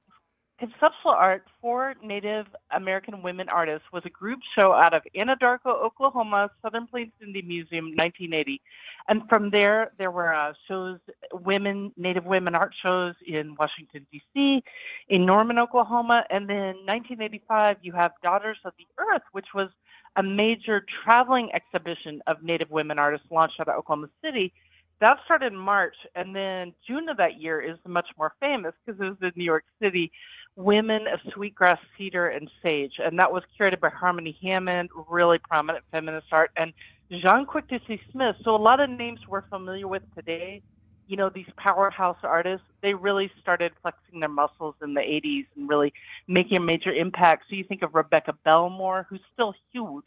Conceptual 0.58 1.12
Art 1.12 1.44
for 1.60 1.94
Native 2.02 2.46
American 2.72 3.22
Women 3.22 3.48
Artists 3.48 3.86
was 3.92 4.02
a 4.04 4.10
group 4.10 4.40
show 4.56 4.72
out 4.72 4.92
of 4.92 5.02
Anadarko, 5.16 5.66
Oklahoma, 5.66 6.50
Southern 6.60 6.88
Plains 6.88 7.12
Indian 7.22 7.46
Museum, 7.46 7.84
1980. 7.94 8.60
And 9.06 9.22
from 9.28 9.50
there, 9.50 9.92
there 9.98 10.10
were 10.10 10.34
uh, 10.34 10.52
shows, 10.66 10.98
women, 11.32 11.92
Native 11.96 12.24
women 12.24 12.56
art 12.56 12.74
shows 12.82 13.14
in 13.24 13.54
Washington, 13.56 14.04
D.C., 14.10 14.64
in 15.08 15.24
Norman, 15.24 15.60
Oklahoma. 15.60 16.24
And 16.28 16.48
then 16.48 16.74
1985, 16.86 17.76
you 17.82 17.92
have 17.92 18.12
Daughters 18.24 18.58
of 18.64 18.72
the 18.78 18.86
Earth, 18.98 19.22
which 19.30 19.54
was 19.54 19.68
a 20.16 20.22
major 20.24 20.84
traveling 21.04 21.50
exhibition 21.54 22.20
of 22.26 22.42
Native 22.42 22.70
women 22.70 22.98
artists 22.98 23.28
launched 23.30 23.60
out 23.60 23.68
of 23.68 23.76
Oklahoma 23.76 24.08
City 24.24 24.52
that 25.00 25.18
started 25.24 25.52
in 25.52 25.58
March, 25.58 25.94
and 26.14 26.34
then 26.34 26.72
June 26.86 27.08
of 27.08 27.16
that 27.18 27.40
year 27.40 27.60
is 27.60 27.78
much 27.86 28.08
more 28.18 28.32
famous 28.40 28.74
because 28.84 29.00
it 29.00 29.04
was 29.04 29.16
in 29.22 29.32
New 29.36 29.44
York 29.44 29.64
City, 29.80 30.10
Women 30.58 31.06
of 31.06 31.20
Sweetgrass, 31.32 31.78
Cedar, 31.96 32.26
and 32.26 32.50
Sage, 32.60 32.94
and 32.98 33.16
that 33.20 33.32
was 33.32 33.44
curated 33.56 33.78
by 33.78 33.90
Harmony 33.90 34.36
Hammond, 34.42 34.90
really 35.08 35.38
prominent 35.38 35.84
feminist 35.92 36.26
art, 36.32 36.50
and 36.56 36.72
Jaune 37.12 37.46
Quick-to-See 37.46 38.00
Smith. 38.10 38.34
So 38.42 38.56
a 38.56 38.58
lot 38.58 38.80
of 38.80 38.90
names 38.90 39.20
we're 39.28 39.42
familiar 39.42 39.86
with 39.86 40.02
today, 40.16 40.60
you 41.06 41.16
know, 41.16 41.28
these 41.28 41.46
powerhouse 41.56 42.18
artists, 42.24 42.66
they 42.82 42.92
really 42.92 43.30
started 43.40 43.70
flexing 43.82 44.18
their 44.18 44.28
muscles 44.28 44.74
in 44.82 44.94
the 44.94 45.00
80s 45.00 45.46
and 45.54 45.68
really 45.68 45.92
making 46.26 46.56
a 46.56 46.60
major 46.60 46.92
impact. 46.92 47.44
So 47.48 47.54
you 47.54 47.62
think 47.62 47.82
of 47.82 47.94
Rebecca 47.94 48.34
Belmore, 48.44 49.06
who's 49.08 49.22
still 49.32 49.54
huge, 49.72 50.06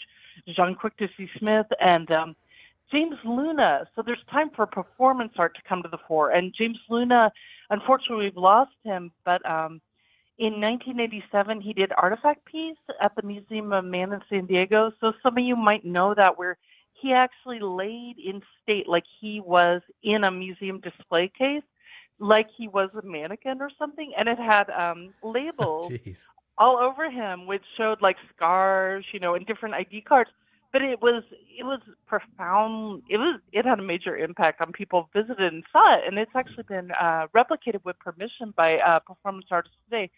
Jaune 0.49 0.76
Quick-to-See 0.76 1.30
Smith, 1.39 1.68
and 1.80 2.12
um, 2.12 2.36
James 2.91 3.16
Luna. 3.24 3.88
So 3.95 4.02
there's 4.02 4.24
time 4.30 4.49
for 4.54 4.66
performance 4.66 5.32
art 5.38 5.56
to 5.56 5.62
come 5.64 5.82
to 5.82 5.89
the 5.89 5.97
fore. 6.10 6.32
And 6.32 6.54
James 6.54 6.78
Luna, 6.89 7.32
unfortunately, 7.70 8.26
we've 8.26 8.36
lost 8.36 8.74
him, 8.84 9.14
but 9.24 9.49
um, 9.49 9.80
in 10.42 10.60
1987, 10.60 11.62
he 11.62 11.72
did 11.72 11.92
artifact 11.96 12.46
piece 12.46 12.76
at 13.00 13.16
the 13.16 13.22
Museum 13.22 13.72
of 13.72 13.86
Man 13.86 14.12
in 14.12 14.22
San 14.28 14.48
Diego. 14.48 14.92
So 15.00 15.14
some 15.22 15.38
of 15.38 15.44
you 15.44 15.56
might 15.56 15.86
know 15.86 16.16
that 16.16 16.39
where 16.39 16.58
he 16.94 17.14
actually 17.14 17.60
laid 17.60 18.16
in 18.18 18.42
state 18.64 18.88
like 18.88 19.04
he 19.20 19.39
was 19.39 19.84
in 20.02 20.24
a 20.24 20.32
museum 20.32 20.80
display 20.80 21.32
case, 21.38 21.62
like 22.18 22.48
he 22.58 22.68
was 22.68 22.89
a 22.96 23.06
mannequin 23.06 23.62
or 23.62 23.70
something, 23.78 24.14
and 24.18 24.28
it 24.28 24.39
had 24.39 24.72
um, 24.72 25.14
labels 25.24 25.94
all 26.58 26.80
over 26.80 27.12
him, 27.12 27.46
which 27.46 27.64
showed 27.78 28.02
like 28.02 28.18
scars, 28.36 29.06
you 29.14 29.20
know, 29.20 29.36
and 29.36 29.46
different 29.46 29.76
ID 29.76 30.02
cards 30.02 30.32
but 30.72 30.82
it 30.82 31.02
was 31.02 31.24
it 31.60 31.66
was 31.66 31.82
profound. 32.08 33.04
It 33.10 33.18
was 33.18 33.42
it 33.52 33.66
had 33.66 33.80
a 33.80 33.84
major 33.84 34.16
impact 34.16 34.62
on 34.62 34.72
people 34.72 35.10
visited 35.14 35.54
and 35.54 35.64
saw 35.70 35.96
it, 35.96 36.04
and 36.08 36.18
it's 36.18 36.32
actually 36.34 36.64
been 36.64 36.92
uh, 36.92 37.28
replicated 37.36 37.84
with 37.84 38.00
permission 38.00 38.54
by 38.56 38.78
uh, 38.78 39.00
performance 39.00 39.48
artists 39.52 39.78
today. 39.84 40.10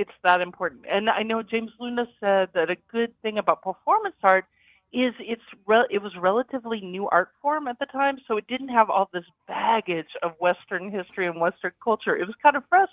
It's 0.00 0.18
that 0.22 0.40
important, 0.40 0.82
and 0.88 1.10
I 1.10 1.22
know 1.22 1.42
James 1.42 1.72
Luna 1.78 2.06
said 2.20 2.48
that 2.54 2.70
a 2.70 2.76
good 2.90 3.12
thing 3.22 3.38
about 3.38 3.62
performance 3.62 4.16
art 4.22 4.46
is 4.92 5.14
it's 5.20 5.42
re- 5.66 5.90
it 5.90 6.02
was 6.02 6.16
relatively 6.16 6.80
new 6.80 7.08
art 7.08 7.30
form 7.42 7.68
at 7.68 7.78
the 7.78 7.86
time, 7.86 8.18
so 8.26 8.36
it 8.36 8.46
didn't 8.48 8.70
have 8.70 8.90
all 8.90 9.08
this 9.12 9.24
baggage 9.46 10.12
of 10.22 10.32
Western 10.40 10.90
history 10.90 11.26
and 11.26 11.40
Western 11.40 11.72
culture. 11.82 12.16
It 12.16 12.26
was 12.26 12.36
kind 12.42 12.56
of 12.56 12.64
fresh, 12.68 12.88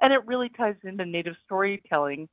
and 0.00 0.12
it 0.12 0.26
really 0.26 0.50
ties 0.50 0.76
into 0.84 1.04
Native 1.04 1.36
storytelling 1.44 2.28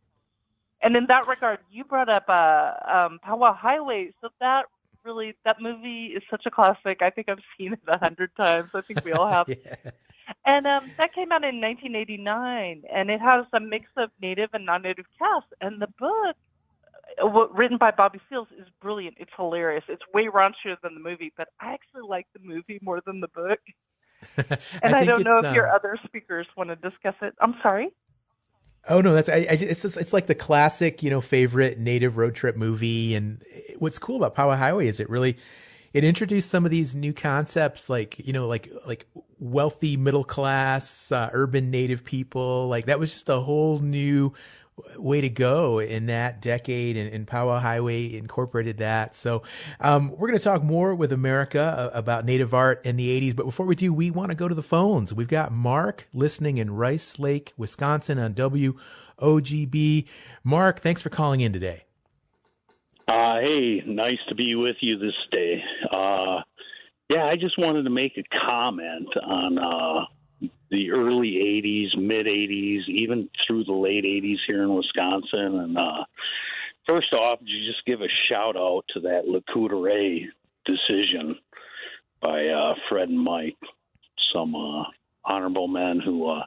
and 0.81 0.95
in 0.95 1.05
that 1.07 1.27
regard, 1.27 1.59
you 1.69 1.83
brought 1.83 2.09
up 2.09 2.25
uh, 2.29 2.73
um, 2.87 3.19
Powwow 3.21 3.53
Highway. 3.53 4.11
So 4.21 4.29
that 4.39 4.65
really, 5.03 5.35
that 5.43 5.61
movie 5.61 6.13
is 6.15 6.23
such 6.29 6.45
a 6.45 6.51
classic. 6.51 7.01
I 7.01 7.09
think 7.09 7.27
I've 7.29 7.39
seen 7.57 7.73
it 7.73 7.79
a 7.87 7.97
hundred 7.97 8.35
times. 8.35 8.69
I 8.73 8.81
think 8.81 9.03
we 9.03 9.11
all 9.11 9.27
have. 9.31 9.47
yeah. 9.47 9.91
And 10.45 10.67
um, 10.67 10.91
that 10.97 11.13
came 11.13 11.31
out 11.31 11.43
in 11.43 11.61
1989, 11.61 12.83
and 12.91 13.09
it 13.09 13.21
has 13.21 13.45
a 13.53 13.59
mix 13.59 13.85
of 13.97 14.09
native 14.21 14.49
and 14.53 14.65
non-native 14.65 15.05
cast. 15.17 15.47
And 15.61 15.81
the 15.81 15.87
book, 15.99 16.35
uh, 17.21 17.47
written 17.49 17.77
by 17.77 17.91
Bobby 17.91 18.19
Seals, 18.29 18.47
is 18.57 18.67
brilliant. 18.81 19.15
It's 19.19 19.31
hilarious. 19.35 19.83
It's 19.87 20.03
way 20.13 20.27
raunchier 20.27 20.79
than 20.81 20.95
the 20.95 21.01
movie, 21.01 21.33
but 21.37 21.49
I 21.59 21.73
actually 21.73 22.07
like 22.07 22.27
the 22.33 22.39
movie 22.43 22.79
more 22.81 23.01
than 23.05 23.21
the 23.21 23.27
book. 23.29 23.59
and 24.83 24.95
I, 24.95 24.99
I 24.99 25.05
don't 25.05 25.23
know 25.23 25.39
if 25.39 25.45
um... 25.45 25.55
your 25.55 25.71
other 25.71 25.97
speakers 26.05 26.47
want 26.57 26.69
to 26.69 26.75
discuss 26.75 27.15
it. 27.21 27.35
I'm 27.39 27.55
sorry. 27.61 27.89
Oh 28.87 29.01
no, 29.01 29.13
that's 29.13 29.27
I, 29.29 29.35
I, 29.35 29.57
it's 29.59 29.81
just, 29.81 29.97
it's 29.97 30.13
like 30.13 30.27
the 30.27 30.35
classic, 30.35 31.03
you 31.03 31.09
know, 31.09 31.21
favorite 31.21 31.77
native 31.77 32.17
road 32.17 32.33
trip 32.33 32.55
movie. 32.55 33.13
And 33.13 33.41
what's 33.77 33.99
cool 33.99 34.17
about 34.17 34.35
Powwow 34.35 34.55
Highway 34.55 34.87
is 34.87 34.99
it 34.99 35.09
really 35.09 35.37
it 35.93 36.03
introduced 36.03 36.49
some 36.49 36.65
of 36.65 36.71
these 36.71 36.95
new 36.95 37.13
concepts, 37.13 37.89
like 37.89 38.19
you 38.19 38.33
know, 38.33 38.47
like 38.47 38.71
like 38.87 39.05
wealthy 39.39 39.97
middle 39.97 40.23
class 40.23 41.11
uh, 41.11 41.29
urban 41.33 41.71
native 41.71 42.03
people. 42.03 42.67
Like 42.67 42.85
that 42.85 42.99
was 42.99 43.13
just 43.13 43.29
a 43.29 43.39
whole 43.39 43.79
new 43.79 44.33
way 44.97 45.21
to 45.21 45.29
go 45.29 45.79
in 45.79 46.07
that 46.07 46.41
decade 46.41 46.97
and, 46.97 47.13
and 47.13 47.27
Powwow 47.27 47.59
Highway 47.59 48.15
incorporated 48.15 48.77
that. 48.77 49.15
So 49.15 49.43
um, 49.79 50.11
we're 50.11 50.27
going 50.27 50.37
to 50.37 50.43
talk 50.43 50.63
more 50.63 50.95
with 50.95 51.11
America 51.11 51.61
uh, 51.61 51.97
about 51.97 52.25
native 52.25 52.53
art 52.53 52.85
in 52.85 52.95
the 52.95 53.21
80s. 53.21 53.35
But 53.35 53.45
before 53.45 53.65
we 53.65 53.75
do, 53.75 53.93
we 53.93 54.11
want 54.11 54.29
to 54.29 54.35
go 54.35 54.47
to 54.47 54.55
the 54.55 54.63
phones. 54.63 55.13
We've 55.13 55.27
got 55.27 55.51
Mark 55.51 56.07
listening 56.13 56.57
in 56.57 56.71
Rice 56.71 57.19
Lake, 57.19 57.53
Wisconsin 57.57 58.19
on 58.19 58.33
WOJB. 58.33 60.05
Mark, 60.43 60.79
thanks 60.79 61.01
for 61.01 61.09
calling 61.09 61.41
in 61.41 61.53
today. 61.53 61.83
Uh, 63.07 63.39
hey, 63.39 63.81
nice 63.87 64.19
to 64.27 64.35
be 64.35 64.53
with 64.53 64.77
you 64.81 64.97
this 64.97 65.15
day. 65.31 65.63
Uh, 65.91 66.41
yeah, 67.09 67.25
I 67.25 67.35
just 67.35 67.57
wanted 67.57 67.83
to 67.83 67.89
make 67.89 68.17
a 68.17 68.47
comment 68.47 69.09
on 69.23 69.57
uh, 69.57 70.05
the 70.69 70.91
early 70.91 71.31
80s, 71.63 71.97
mid 71.97 72.27
80s, 72.27 72.87
even 72.87 73.29
through 73.45 73.63
the 73.63 73.73
late 73.73 74.03
80s 74.03 74.37
here 74.45 74.61
in 74.61 74.73
Wisconsin. 74.73 75.59
And 75.59 75.77
uh, 75.77 76.05
first 76.87 77.11
off, 77.13 77.39
you 77.41 77.67
just 77.67 77.83
give 77.85 78.01
a 78.01 78.07
shout 78.29 78.55
out 78.55 78.83
to 78.93 78.99
that 79.01 79.27
Le 79.27 79.41
decision 80.65 81.35
by 82.21 82.47
uh, 82.47 82.75
Fred 82.87 83.09
and 83.09 83.19
Mike, 83.19 83.57
some 84.31 84.53
uh, 84.53 84.83
honorable 85.25 85.67
men 85.67 85.99
who 85.99 86.29
uh, 86.29 86.43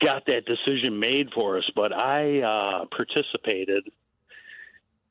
got 0.00 0.24
that 0.26 0.44
decision 0.44 1.00
made 1.00 1.30
for 1.34 1.58
us. 1.58 1.68
But 1.74 1.92
I 1.92 2.42
uh, 2.42 2.84
participated 2.96 3.88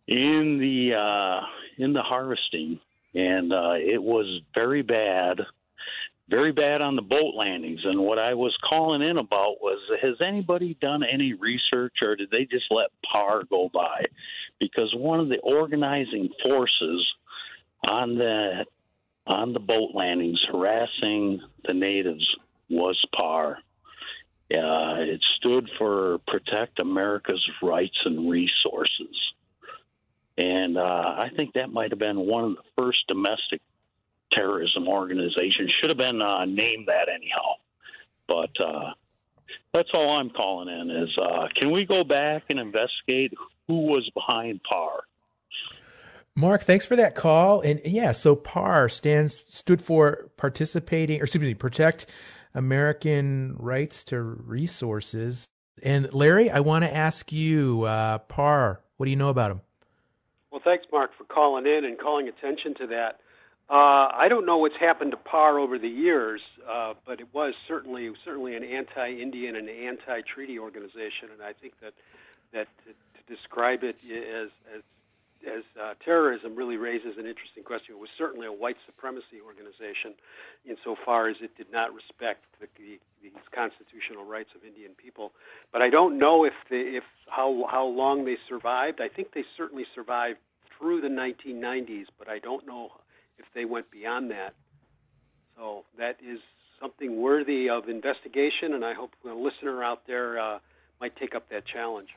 in 0.07 0.57
the 0.57 1.41
in 1.77 1.93
the 1.93 2.01
harvesting, 2.01 2.79
and 3.13 3.51
it 3.81 4.01
was 4.01 4.41
very 4.55 4.81
bad 4.81 5.41
very 6.29 6.51
bad 6.51 6.81
on 6.81 6.95
the 6.95 7.01
boat 7.01 7.33
landings. 7.35 7.81
And 7.83 7.99
what 7.99 8.19
I 8.19 8.35
was 8.35 8.55
calling 8.69 9.01
in 9.01 9.17
about 9.17 9.61
was 9.61 9.79
has 10.01 10.15
anybody 10.21 10.77
done 10.79 11.03
any 11.03 11.33
research 11.33 11.95
or 12.03 12.15
did 12.15 12.29
they 12.31 12.45
just 12.45 12.65
let 12.69 12.89
PAR 13.11 13.43
go 13.43 13.69
by? 13.73 14.05
Because 14.59 14.93
one 14.95 15.19
of 15.19 15.29
the 15.29 15.39
organizing 15.39 16.29
forces 16.43 17.05
on 17.89 18.15
the 18.15 18.65
on 19.25 19.53
the 19.53 19.59
boat 19.59 19.91
landings 19.93 20.43
harassing 20.51 21.41
the 21.65 21.73
natives 21.73 22.27
was 22.69 23.03
PAR. 23.15 23.57
Uh, 24.51 24.97
it 25.01 25.23
stood 25.37 25.69
for 25.77 26.19
Protect 26.27 26.79
America's 26.79 27.43
Rights 27.61 27.97
and 28.05 28.29
Resources. 28.29 29.15
And 30.39 30.77
uh, 30.77 30.81
I 31.17 31.29
think 31.35 31.55
that 31.55 31.69
might 31.69 31.91
have 31.91 31.99
been 31.99 32.17
one 32.17 32.45
of 32.45 32.55
the 32.55 32.63
first 32.77 32.99
domestic 33.09 33.61
terrorism 34.31 34.87
organizations. 34.87 35.69
Should 35.81 35.89
have 35.89 35.97
been 35.97 36.21
uh, 36.21 36.45
named 36.45 36.87
that 36.87 37.09
anyhow. 37.13 37.55
But 38.25 38.61
uh, 38.61 38.93
that's 39.73 39.89
all 39.93 40.17
I'm 40.17 40.29
calling 40.29 40.69
in 40.69 40.91
is 40.91 41.09
uh, 41.21 41.49
can 41.59 41.71
we 41.71 41.85
go 41.85 42.05
back 42.05 42.43
and 42.49 42.57
investigate 42.57 43.33
who 43.67 43.87
was 43.87 44.09
behind 44.13 44.61
PAR? 44.63 45.01
Mark, 46.35 46.61
thanks 46.61 46.85
for 46.85 46.95
that 46.95 47.15
call. 47.15 47.59
And 47.59 47.81
yeah, 47.83 48.13
so 48.13 48.33
PAR 48.33 48.87
stands 48.87 49.45
stood 49.49 49.81
for 49.81 50.31
participating 50.37 51.19
or 51.19 51.25
excuse 51.25 51.43
me, 51.43 51.53
protect 51.53 52.05
American 52.53 53.57
rights 53.57 54.05
to 54.05 54.21
resources. 54.21 55.49
And 55.83 56.13
Larry, 56.13 56.49
I 56.49 56.61
want 56.61 56.85
to 56.85 56.95
ask 56.95 57.33
you, 57.33 57.83
uh, 57.83 58.19
PAR, 58.19 58.81
what 58.95 59.05
do 59.05 59.09
you 59.09 59.17
know 59.17 59.27
about 59.27 59.49
them? 59.49 59.61
Well, 60.51 60.61
thanks, 60.63 60.85
Mark, 60.91 61.11
for 61.17 61.23
calling 61.25 61.65
in 61.67 61.85
and 61.85 61.97
calling 61.97 62.27
attention 62.27 62.73
to 62.75 62.87
that. 62.87 63.19
Uh, 63.69 64.09
I 64.11 64.27
don't 64.29 64.47
know 64.47 64.57
what's 64.57 64.77
happened 64.79 65.11
to 65.11 65.17
PAR 65.17 65.59
over 65.59 65.77
the 65.77 65.87
years, 65.87 66.41
uh, 66.67 66.95
but 67.05 67.19
it 67.19 67.27
was 67.33 67.53
certainly 67.67 68.11
certainly 68.25 68.55
an 68.55 68.63
anti-Indian 68.63 69.55
and 69.55 69.69
anti-treaty 69.69 70.57
organization, 70.57 71.29
and 71.31 71.43
I 71.43 71.53
think 71.53 71.73
that 71.81 71.93
that 72.51 72.67
to, 72.85 72.93
to 72.93 73.35
describe 73.35 73.83
it 73.83 73.97
as 74.09 74.49
as 74.75 74.81
as 75.45 75.63
uh, 75.81 75.93
terrorism 76.03 76.55
really 76.55 76.77
raises 76.77 77.17
an 77.17 77.25
interesting 77.25 77.63
question. 77.63 77.95
It 77.95 77.99
was 77.99 78.09
certainly 78.17 78.47
a 78.47 78.51
white 78.51 78.77
supremacy 78.85 79.39
organization, 79.45 80.13
insofar 80.65 81.29
as 81.29 81.37
it 81.41 81.55
did 81.57 81.71
not 81.71 81.93
respect 81.93 82.43
the, 82.59 82.67
the, 82.77 82.99
the 83.21 83.31
constitutional 83.51 84.25
rights 84.25 84.49
of 84.55 84.63
Indian 84.63 84.91
people. 84.95 85.31
But 85.71 85.81
I 85.81 85.89
don't 85.89 86.17
know 86.17 86.45
if 86.45 86.53
if 86.69 87.03
how 87.27 87.65
how 87.69 87.85
long 87.85 88.25
they 88.25 88.37
survived. 88.47 89.01
I 89.01 89.07
think 89.07 89.33
they 89.33 89.45
certainly 89.57 89.85
survived 89.95 90.39
through 90.77 91.01
the 91.01 91.09
1990s, 91.09 92.05
but 92.17 92.29
I 92.29 92.39
don't 92.39 92.65
know 92.65 92.91
if 93.37 93.45
they 93.53 93.65
went 93.65 93.91
beyond 93.91 94.31
that. 94.31 94.53
So 95.57 95.83
that 95.97 96.17
is 96.25 96.39
something 96.79 97.21
worthy 97.21 97.69
of 97.69 97.89
investigation, 97.89 98.73
and 98.73 98.85
I 98.85 98.93
hope 98.93 99.11
a 99.25 99.33
listener 99.33 99.83
out 99.83 100.07
there 100.07 100.39
uh, 100.39 100.59
might 101.01 101.15
take 101.17 101.35
up 101.35 101.49
that 101.49 101.65
challenge. 101.65 102.09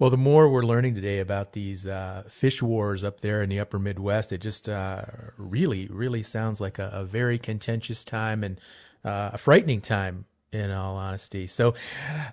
Well, 0.00 0.08
the 0.08 0.16
more 0.16 0.48
we're 0.48 0.64
learning 0.64 0.94
today 0.94 1.18
about 1.18 1.52
these 1.52 1.86
uh, 1.86 2.22
fish 2.26 2.62
wars 2.62 3.04
up 3.04 3.20
there 3.20 3.42
in 3.42 3.50
the 3.50 3.60
upper 3.60 3.78
Midwest, 3.78 4.32
it 4.32 4.38
just 4.38 4.66
uh, 4.66 5.02
really, 5.36 5.88
really 5.88 6.22
sounds 6.22 6.58
like 6.58 6.78
a, 6.78 6.88
a 6.90 7.04
very 7.04 7.38
contentious 7.38 8.02
time 8.02 8.42
and 8.42 8.58
uh, 9.04 9.32
a 9.34 9.36
frightening 9.36 9.82
time 9.82 10.24
in 10.52 10.70
all 10.70 10.96
honesty. 10.96 11.46
So, 11.46 11.74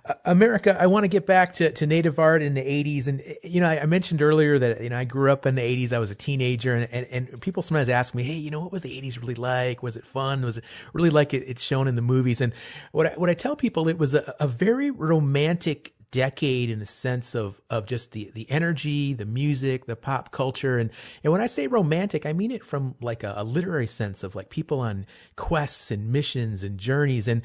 uh, 0.06 0.14
America, 0.24 0.78
I 0.80 0.86
want 0.86 1.04
to 1.04 1.08
get 1.08 1.26
back 1.26 1.52
to, 1.54 1.70
to 1.70 1.86
native 1.86 2.18
art 2.18 2.40
in 2.40 2.54
the 2.54 2.62
80s. 2.62 3.06
And, 3.06 3.22
you 3.44 3.60
know, 3.60 3.68
I, 3.68 3.82
I, 3.82 3.86
mentioned 3.86 4.22
earlier 4.22 4.58
that, 4.58 4.80
you 4.80 4.88
know, 4.88 4.98
I 4.98 5.04
grew 5.04 5.30
up 5.30 5.44
in 5.44 5.54
the 5.54 5.60
80s. 5.60 5.92
I 5.92 5.98
was 5.98 6.10
a 6.10 6.14
teenager 6.14 6.74
and, 6.74 6.88
and, 6.90 7.28
and, 7.28 7.40
people 7.42 7.62
sometimes 7.62 7.90
ask 7.90 8.14
me, 8.14 8.22
hey, 8.22 8.32
you 8.32 8.50
know, 8.50 8.60
what 8.60 8.72
was 8.72 8.80
the 8.80 8.98
80s 8.98 9.20
really 9.20 9.34
like? 9.34 9.82
Was 9.82 9.94
it 9.94 10.06
fun? 10.06 10.40
Was 10.40 10.56
it 10.56 10.64
really 10.94 11.10
like 11.10 11.34
it, 11.34 11.44
it's 11.46 11.62
shown 11.62 11.86
in 11.86 11.96
the 11.96 12.02
movies? 12.02 12.40
And 12.40 12.54
what 12.92 13.08
I, 13.08 13.10
what 13.10 13.28
I 13.28 13.34
tell 13.34 13.56
people, 13.56 13.88
it 13.88 13.98
was 13.98 14.14
a, 14.14 14.34
a 14.40 14.48
very 14.48 14.90
romantic 14.90 15.92
decade 16.10 16.70
in 16.70 16.80
a 16.80 16.86
sense 16.86 17.34
of 17.34 17.60
of 17.70 17.86
just 17.86 18.12
the 18.12 18.30
the 18.34 18.50
energy, 18.50 19.12
the 19.12 19.26
music, 19.26 19.86
the 19.86 19.96
pop 19.96 20.30
culture, 20.30 20.78
and 20.78 20.90
and 21.22 21.32
when 21.32 21.40
I 21.40 21.46
say 21.46 21.66
romantic, 21.66 22.26
I 22.26 22.32
mean 22.32 22.50
it 22.50 22.64
from 22.64 22.94
like 23.00 23.22
a, 23.22 23.34
a 23.36 23.44
literary 23.44 23.86
sense 23.86 24.22
of 24.22 24.34
like 24.34 24.50
people 24.50 24.80
on 24.80 25.06
quests 25.36 25.90
and 25.90 26.12
missions 26.12 26.64
and 26.64 26.78
journeys. 26.78 27.28
And 27.28 27.42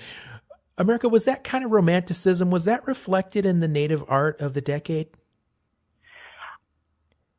America, 0.77 1.07
was 1.09 1.25
that 1.25 1.43
kind 1.43 1.63
of 1.63 1.71
romanticism? 1.71 2.49
Was 2.49 2.65
that 2.65 2.87
reflected 2.87 3.45
in 3.45 3.59
the 3.59 3.67
native 3.67 4.03
art 4.07 4.39
of 4.41 4.53
the 4.53 4.61
decade? 4.61 5.07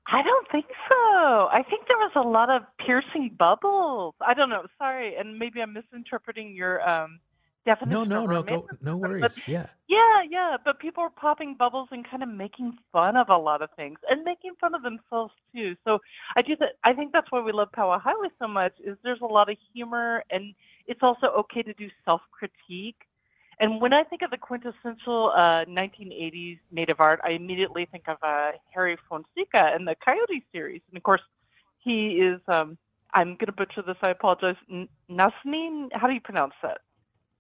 I 0.07 0.23
don't 0.23 0.51
think 0.51 0.67
so. 0.89 1.49
I 1.51 1.65
think 1.69 1.89
there 1.89 1.97
was 1.97 2.13
a 2.15 2.21
lot 2.21 2.51
of 2.51 2.63
piercing 2.79 3.35
bubbles. 3.39 4.15
I 4.21 4.35
don't 4.35 4.51
know. 4.51 4.67
Sorry, 4.79 5.17
and 5.17 5.39
maybe 5.39 5.61
I'm 5.61 5.73
misinterpreting 5.73 6.55
your 6.55 6.87
um, 6.89 7.21
definition. 7.65 8.09
No, 8.09 8.27
no, 8.27 8.27
no, 8.27 8.43
go, 8.43 8.69
no 8.81 8.97
worries. 8.97 9.23
But, 9.23 9.49
yeah, 9.49 9.67
yeah, 9.89 10.23
yeah. 10.29 10.57
But 10.65 10.79
people 10.79 11.03
are 11.03 11.11
popping 11.11 11.57
bubbles 11.59 11.89
and 11.91 12.09
kind 12.09 12.23
of 12.23 12.29
making 12.29 12.79
fun 12.93 13.17
of 13.17 13.29
a 13.29 13.37
lot 13.37 13.63
of 13.63 13.71
things 13.77 13.99
and 14.09 14.25
making 14.25 14.53
fun 14.61 14.75
of 14.75 14.83
themselves 14.83 15.33
too. 15.55 15.77
So 15.85 16.01
I 16.37 16.43
do 16.43 16.57
that. 16.57 16.73
I 16.85 16.93
think 16.93 17.13
that's 17.13 17.31
why 17.31 17.41
we 17.41 17.53
love 17.53 17.73
Powwow 17.73 17.99
Highway 17.99 18.29
so 18.39 18.49
much. 18.49 18.73
Is 18.85 18.97
there's 19.03 19.21
a 19.21 19.27
lot 19.27 19.51
of 19.51 19.57
humor 19.73 20.25
and 20.31 20.55
it's 20.87 21.03
also 21.03 21.27
okay 21.29 21.63
to 21.63 21.73
do 21.75 21.89
self 22.05 22.21
critique 22.31 23.07
and 23.61 23.81
when 23.81 23.93
I 23.93 24.03
think 24.03 24.23
of 24.23 24.31
the 24.31 24.37
quintessential 24.37 25.33
uh, 25.35 25.65
1980s 25.67 26.59
native 26.73 27.01
art, 27.01 27.21
I 27.23 27.31
immediately 27.31 27.87
think 27.91 28.09
of 28.09 28.17
uh, 28.23 28.53
Harry 28.75 28.97
Fonseca 29.09 29.73
and 29.75 29.87
the 29.87 29.95
Coyote 30.05 30.45
series. 30.53 30.83
And 30.89 30.97
of 30.97 31.03
course, 31.03 31.21
he 31.79 32.13
is, 32.15 32.41
um, 32.49 32.77
I'm 33.13 33.37
going 33.37 33.47
to 33.47 33.53
butcher 33.53 33.83
this, 33.83 33.97
I 34.03 34.11
apologize, 34.11 34.57
N- 34.71 34.89
how 35.19 36.07
do 36.09 36.15
you 36.15 36.21
pronounce 36.21 36.55
that? 36.63 36.79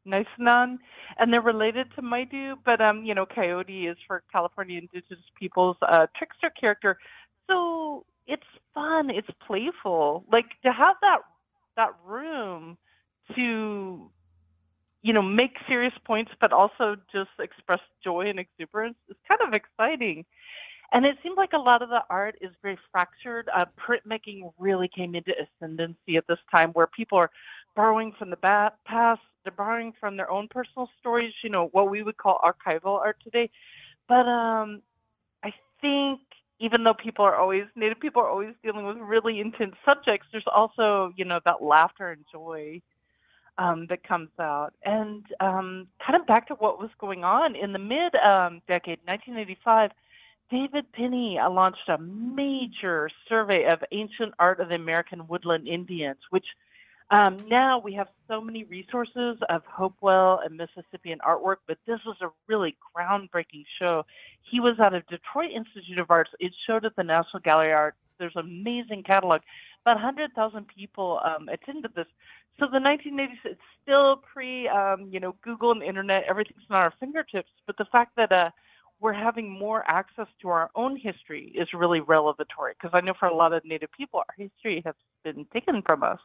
Nisenan, 0.06 0.78
and 1.18 1.32
they're 1.32 1.40
related 1.40 1.88
to 1.96 2.02
Maidu, 2.02 2.56
but 2.64 2.80
um, 2.80 3.04
you 3.04 3.14
know, 3.14 3.26
Coyote 3.26 3.86
is 3.86 3.96
for 4.06 4.22
California 4.32 4.78
indigenous 4.78 5.24
peoples, 5.38 5.76
uh, 5.82 6.06
trickster 6.16 6.50
character. 6.50 6.98
So 7.48 8.04
it's 8.26 8.42
fun, 8.74 9.10
it's 9.10 9.28
playful. 9.46 10.24
Like 10.30 10.46
to 10.64 10.72
have 10.72 10.96
that 11.02 11.18
that 11.76 11.90
room 12.06 12.78
to 13.34 14.10
you 15.04 15.12
know, 15.12 15.20
make 15.22 15.52
serious 15.68 15.92
points, 16.06 16.32
but 16.40 16.50
also 16.50 16.96
just 17.12 17.28
express 17.38 17.80
joy 18.02 18.22
and 18.30 18.38
exuberance 18.38 18.96
is 19.10 19.16
kind 19.28 19.42
of 19.46 19.52
exciting. 19.52 20.24
And 20.92 21.04
it 21.04 21.16
seems 21.22 21.36
like 21.36 21.52
a 21.52 21.58
lot 21.58 21.82
of 21.82 21.90
the 21.90 22.00
art 22.08 22.36
is 22.40 22.50
very 22.62 22.78
fractured. 22.90 23.50
Uh, 23.54 23.66
printmaking 23.78 24.50
really 24.58 24.88
came 24.88 25.14
into 25.14 25.32
ascendancy 25.32 26.16
at 26.16 26.26
this 26.26 26.38
time 26.50 26.70
where 26.70 26.86
people 26.86 27.18
are 27.18 27.30
borrowing 27.76 28.12
from 28.18 28.30
the 28.30 28.36
past, 28.36 29.20
they're 29.44 29.52
borrowing 29.52 29.92
from 29.98 30.16
their 30.16 30.30
own 30.30 30.48
personal 30.48 30.88
stories, 30.98 31.32
you 31.42 31.50
know, 31.50 31.68
what 31.72 31.90
we 31.90 32.02
would 32.02 32.16
call 32.16 32.40
archival 32.42 32.98
art 32.98 33.18
today. 33.22 33.50
But 34.08 34.26
um, 34.26 34.82
I 35.42 35.52
think 35.80 36.20
even 36.58 36.84
though 36.84 36.94
people 36.94 37.24
are 37.24 37.36
always, 37.36 37.64
Native 37.76 38.00
people 38.00 38.22
are 38.22 38.28
always 38.28 38.54
dealing 38.62 38.86
with 38.86 38.96
really 38.98 39.40
intense 39.40 39.74
subjects, 39.84 40.26
there's 40.32 40.44
also, 40.46 41.12
you 41.16 41.24
know, 41.24 41.40
that 41.44 41.62
laughter 41.62 42.10
and 42.10 42.24
joy 42.32 42.80
um, 43.58 43.86
that 43.88 44.02
comes 44.02 44.30
out. 44.40 44.74
And 44.84 45.24
um, 45.40 45.88
kind 46.04 46.18
of 46.20 46.26
back 46.26 46.48
to 46.48 46.54
what 46.54 46.78
was 46.78 46.90
going 46.98 47.24
on 47.24 47.54
in 47.54 47.72
the 47.72 47.78
mid 47.78 48.14
um, 48.16 48.62
decade, 48.66 48.98
1985, 49.04 49.90
David 50.50 50.86
uh, 50.96 51.50
launched 51.50 51.88
a 51.88 51.98
major 51.98 53.10
survey 53.28 53.64
of 53.64 53.82
ancient 53.92 54.34
art 54.38 54.60
of 54.60 54.68
the 54.68 54.74
American 54.74 55.26
woodland 55.26 55.66
Indians, 55.66 56.18
which 56.30 56.46
um, 57.10 57.38
now 57.48 57.78
we 57.78 57.92
have 57.94 58.08
so 58.28 58.40
many 58.40 58.64
resources 58.64 59.36
of 59.48 59.62
Hopewell 59.66 60.40
and 60.44 60.56
Mississippian 60.56 61.18
artwork, 61.26 61.56
but 61.68 61.78
this 61.86 62.00
was 62.06 62.16
a 62.22 62.28
really 62.48 62.76
groundbreaking 62.96 63.64
show. 63.78 64.04
He 64.42 64.60
was 64.60 64.78
out 64.80 64.94
of 64.94 65.06
Detroit 65.06 65.50
Institute 65.54 65.98
of 65.98 66.10
Arts. 66.10 66.30
It 66.40 66.52
showed 66.66 66.84
at 66.84 66.96
the 66.96 67.04
National 67.04 67.40
Gallery 67.40 67.72
of 67.72 67.78
Art. 67.78 67.94
There's 68.18 68.36
an 68.36 68.46
amazing 68.46 69.02
catalog. 69.02 69.42
About 69.82 69.96
100,000 69.96 70.66
people 70.66 71.20
um, 71.24 71.48
attended 71.48 71.92
this. 71.94 72.06
So 72.58 72.66
the 72.72 72.78
1980s, 72.78 73.28
it's 73.44 73.60
still 73.82 74.16
pre, 74.16 74.68
um, 74.68 75.08
you 75.10 75.20
know, 75.20 75.34
Google 75.42 75.72
and 75.72 75.82
internet. 75.82 76.24
Everything's 76.28 76.62
on 76.70 76.76
our 76.76 76.94
fingertips. 77.00 77.50
But 77.66 77.76
the 77.76 77.84
fact 77.86 78.12
that 78.16 78.32
uh, 78.32 78.50
we're 79.00 79.12
having 79.12 79.50
more 79.50 79.84
access 79.86 80.28
to 80.40 80.48
our 80.48 80.70
own 80.74 80.96
history 80.96 81.52
is 81.54 81.68
really 81.74 82.00
revelatory. 82.00 82.74
Because 82.80 82.92
I 82.94 83.00
know 83.00 83.12
for 83.18 83.26
a 83.26 83.34
lot 83.34 83.52
of 83.52 83.64
Native 83.64 83.90
people, 83.92 84.20
our 84.20 84.34
history 84.38 84.82
has 84.86 84.94
been 85.24 85.46
taken 85.52 85.82
from 85.82 86.02
us. 86.02 86.20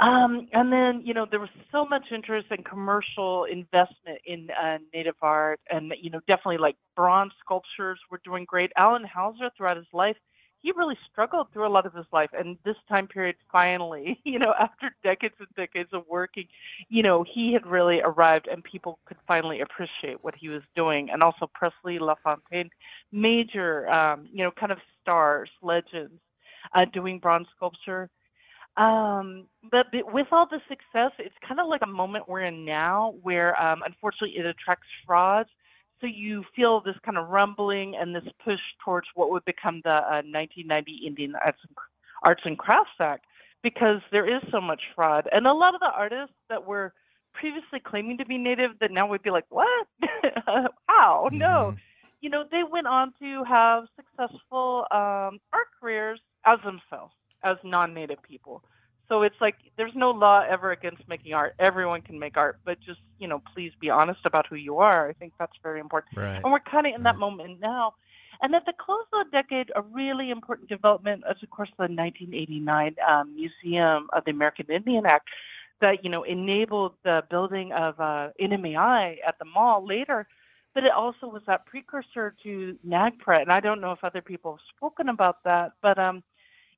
Um, 0.00 0.48
and 0.52 0.72
then, 0.72 1.02
you 1.04 1.12
know, 1.12 1.26
there 1.28 1.40
was 1.40 1.50
so 1.72 1.84
much 1.84 2.12
interest 2.12 2.46
and 2.50 2.64
commercial 2.64 3.44
investment 3.44 4.20
in 4.24 4.48
uh, 4.50 4.78
Native 4.94 5.16
art, 5.22 5.60
and 5.70 5.92
you 6.00 6.10
know, 6.10 6.20
definitely 6.28 6.58
like 6.58 6.76
bronze 6.94 7.32
sculptures 7.44 7.98
were 8.10 8.20
doing 8.24 8.44
great. 8.44 8.70
Allan 8.76 9.04
Houser, 9.04 9.50
throughout 9.56 9.76
his 9.76 9.86
life, 9.92 10.16
he 10.60 10.72
really 10.76 10.96
struggled 11.10 11.48
through 11.52 11.66
a 11.66 11.68
lot 11.70 11.86
of 11.86 11.94
his 11.94 12.06
life. 12.12 12.30
And 12.32 12.56
this 12.64 12.76
time 12.88 13.06
period 13.08 13.36
finally 13.50 14.20
you 14.24 14.38
know 14.38 14.54
after 14.58 14.90
decades 15.02 15.34
and 15.38 15.48
decades 15.56 15.90
of 15.92 16.04
working 16.08 16.46
you 16.88 17.02
know 17.02 17.24
he 17.24 17.52
had 17.52 17.66
really 17.66 18.00
arrived 18.00 18.48
and 18.48 18.62
people 18.64 18.98
could 19.06 19.16
finally 19.26 19.60
appreciate 19.60 20.22
what 20.22 20.34
he 20.36 20.48
was 20.48 20.62
doing. 20.76 21.10
And 21.10 21.22
also 21.22 21.50
Presley 21.54 21.98
LaFountain 21.98 22.70
major 23.12 23.88
um 23.90 24.28
you 24.32 24.44
know 24.44 24.50
kind 24.50 24.72
of 24.72 24.78
stars 25.00 25.50
legends 25.62 26.20
uh 26.74 26.84
doing 26.92 27.18
bronze 27.18 27.46
sculpture 27.56 28.08
um, 28.78 29.46
but 29.70 29.86
with 30.12 30.28
all 30.32 30.46
the 30.46 30.60
success, 30.68 31.12
it's 31.18 31.34
kind 31.46 31.60
of 31.60 31.66
like 31.66 31.82
a 31.82 31.88
moment 31.88 32.28
we're 32.28 32.42
in 32.42 32.64
now 32.64 33.14
where, 33.22 33.60
um, 33.62 33.82
unfortunately, 33.84 34.38
it 34.38 34.46
attracts 34.46 34.86
frauds 35.06 35.50
so 36.00 36.06
you 36.06 36.44
feel 36.54 36.80
this 36.80 36.94
kind 37.04 37.18
of 37.18 37.28
rumbling 37.28 37.96
and 37.96 38.14
this 38.14 38.24
push 38.44 38.60
towards 38.84 39.08
what 39.14 39.30
would 39.30 39.44
become 39.44 39.80
the 39.84 39.96
uh, 39.96 40.22
1990 40.22 41.06
Indian 41.06 41.34
Arts 41.44 41.58
and, 41.66 41.76
Arts 42.22 42.42
and 42.44 42.58
Crafts 42.58 42.90
Act 43.00 43.24
because 43.62 44.00
there 44.12 44.28
is 44.28 44.40
so 44.52 44.60
much 44.60 44.82
fraud. 44.94 45.28
And 45.32 45.46
a 45.46 45.52
lot 45.52 45.74
of 45.74 45.80
the 45.80 45.90
artists 45.90 46.34
that 46.48 46.64
were 46.64 46.92
previously 47.32 47.80
claiming 47.80 48.16
to 48.18 48.24
be 48.24 48.38
native 48.38 48.78
that 48.80 48.92
now 48.92 49.08
would 49.08 49.22
be 49.22 49.30
like, 49.30 49.46
what? 49.48 49.86
How? 50.86 51.26
Mm-hmm. 51.26 51.38
No. 51.38 51.74
You 52.20 52.30
know, 52.30 52.44
they 52.50 52.62
went 52.68 52.86
on 52.86 53.12
to 53.20 53.44
have 53.44 53.84
successful 53.96 54.86
um, 54.90 55.40
art 55.52 55.68
careers 55.80 56.20
as 56.44 56.58
themselves, 56.64 57.14
as 57.42 57.56
non 57.64 57.94
native 57.94 58.22
people. 58.22 58.62
So 59.08 59.22
it's 59.22 59.40
like 59.40 59.56
there's 59.76 59.94
no 59.94 60.10
law 60.10 60.44
ever 60.48 60.70
against 60.70 61.08
making 61.08 61.32
art. 61.32 61.54
Everyone 61.58 62.02
can 62.02 62.18
make 62.18 62.36
art, 62.36 62.58
but 62.64 62.78
just 62.80 63.00
you 63.18 63.26
know, 63.26 63.42
please 63.54 63.72
be 63.80 63.88
honest 63.90 64.20
about 64.24 64.46
who 64.46 64.56
you 64.56 64.78
are. 64.78 65.08
I 65.08 65.12
think 65.14 65.32
that's 65.38 65.56
very 65.62 65.80
important. 65.80 66.16
Right. 66.16 66.40
And 66.42 66.52
we're 66.52 66.60
kind 66.60 66.86
of 66.86 66.94
in 66.94 67.02
right. 67.02 67.14
that 67.14 67.18
moment 67.18 67.60
now. 67.60 67.94
And 68.40 68.54
at 68.54 68.66
the 68.66 68.72
close 68.78 69.04
of 69.12 69.26
the 69.26 69.32
decade, 69.32 69.72
a 69.74 69.82
really 69.82 70.30
important 70.30 70.68
development 70.68 71.24
is, 71.28 71.42
of 71.42 71.50
course, 71.50 71.70
the 71.76 71.84
1989 71.84 72.94
um, 73.08 73.34
Museum 73.34 74.08
of 74.12 74.24
the 74.24 74.30
American 74.30 74.66
Indian 74.70 75.06
Act 75.06 75.28
that 75.80 76.04
you 76.04 76.10
know 76.10 76.24
enabled 76.24 76.94
the 77.04 77.24
building 77.30 77.72
of 77.72 77.98
uh, 78.00 78.28
NMAI 78.40 79.18
at 79.26 79.38
the 79.38 79.44
mall 79.44 79.84
later. 79.84 80.26
But 80.74 80.84
it 80.84 80.92
also 80.92 81.26
was 81.26 81.42
that 81.46 81.66
precursor 81.66 82.36
to 82.42 82.76
NAGPRA, 82.86 83.42
and 83.42 83.50
I 83.50 83.58
don't 83.58 83.80
know 83.80 83.92
if 83.92 84.04
other 84.04 84.20
people 84.20 84.52
have 84.52 84.76
spoken 84.76 85.08
about 85.08 85.42
that, 85.44 85.72
but 85.82 85.98
um, 85.98 86.22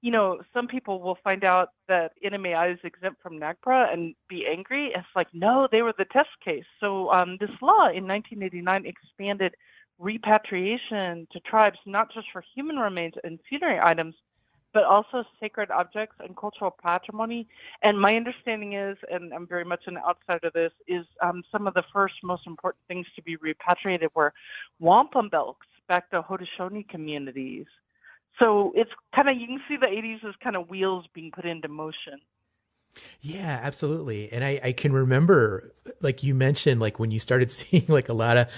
you 0.02 0.10
know, 0.10 0.40
some 0.54 0.66
people 0.66 1.00
will 1.00 1.18
find 1.22 1.44
out 1.44 1.70
that 1.88 2.12
NMAI 2.24 2.72
is 2.74 2.80
exempt 2.84 3.22
from 3.22 3.38
NAGPRA 3.38 3.92
and 3.92 4.14
be 4.28 4.46
angry. 4.46 4.92
It's 4.94 5.06
like, 5.14 5.28
no, 5.34 5.68
they 5.70 5.82
were 5.82 5.94
the 5.96 6.06
test 6.06 6.30
case. 6.42 6.64
So 6.80 7.12
um, 7.12 7.36
this 7.38 7.50
law 7.60 7.88
in 7.88 8.06
1989 8.08 8.86
expanded 8.86 9.54
repatriation 9.98 11.28
to 11.32 11.40
tribes, 11.40 11.78
not 11.84 12.12
just 12.12 12.28
for 12.32 12.42
human 12.54 12.76
remains 12.76 13.14
and 13.24 13.38
funerary 13.46 13.78
items, 13.82 14.14
but 14.72 14.84
also 14.84 15.24
sacred 15.38 15.70
objects 15.70 16.16
and 16.20 16.36
cultural 16.36 16.70
patrimony. 16.70 17.46
And 17.82 18.00
my 18.00 18.16
understanding 18.16 18.74
is, 18.74 18.96
and 19.10 19.34
I'm 19.34 19.46
very 19.46 19.64
much 19.64 19.82
an 19.86 19.98
outsider 19.98 20.46
of 20.46 20.52
this, 20.54 20.72
is 20.86 21.04
um, 21.20 21.42
some 21.52 21.66
of 21.66 21.74
the 21.74 21.84
first 21.92 22.14
most 22.22 22.46
important 22.46 22.82
things 22.88 23.06
to 23.16 23.22
be 23.22 23.36
repatriated 23.36 24.10
were 24.14 24.32
wampum 24.78 25.28
belts 25.28 25.66
back 25.88 26.08
to 26.10 26.22
Haudenosaunee 26.22 26.88
communities 26.88 27.66
so 28.38 28.72
it's 28.74 28.90
kind 29.14 29.28
of 29.28 29.36
you 29.36 29.46
can 29.46 29.60
see 29.68 29.76
the 29.76 29.86
80s 29.86 30.28
as 30.28 30.34
kind 30.42 30.56
of 30.56 30.68
wheels 30.68 31.06
being 31.14 31.30
put 31.34 31.44
into 31.44 31.68
motion. 31.68 32.20
Yeah, 33.20 33.60
absolutely. 33.62 34.32
And 34.32 34.44
I, 34.44 34.60
I 34.62 34.72
can 34.72 34.92
remember, 34.92 35.74
like 36.00 36.22
you 36.22 36.34
mentioned, 36.34 36.80
like 36.80 36.98
when 36.98 37.10
you 37.10 37.20
started 37.20 37.50
seeing 37.50 37.84
like 37.88 38.08
a 38.08 38.14
lot 38.14 38.36
of 38.36 38.48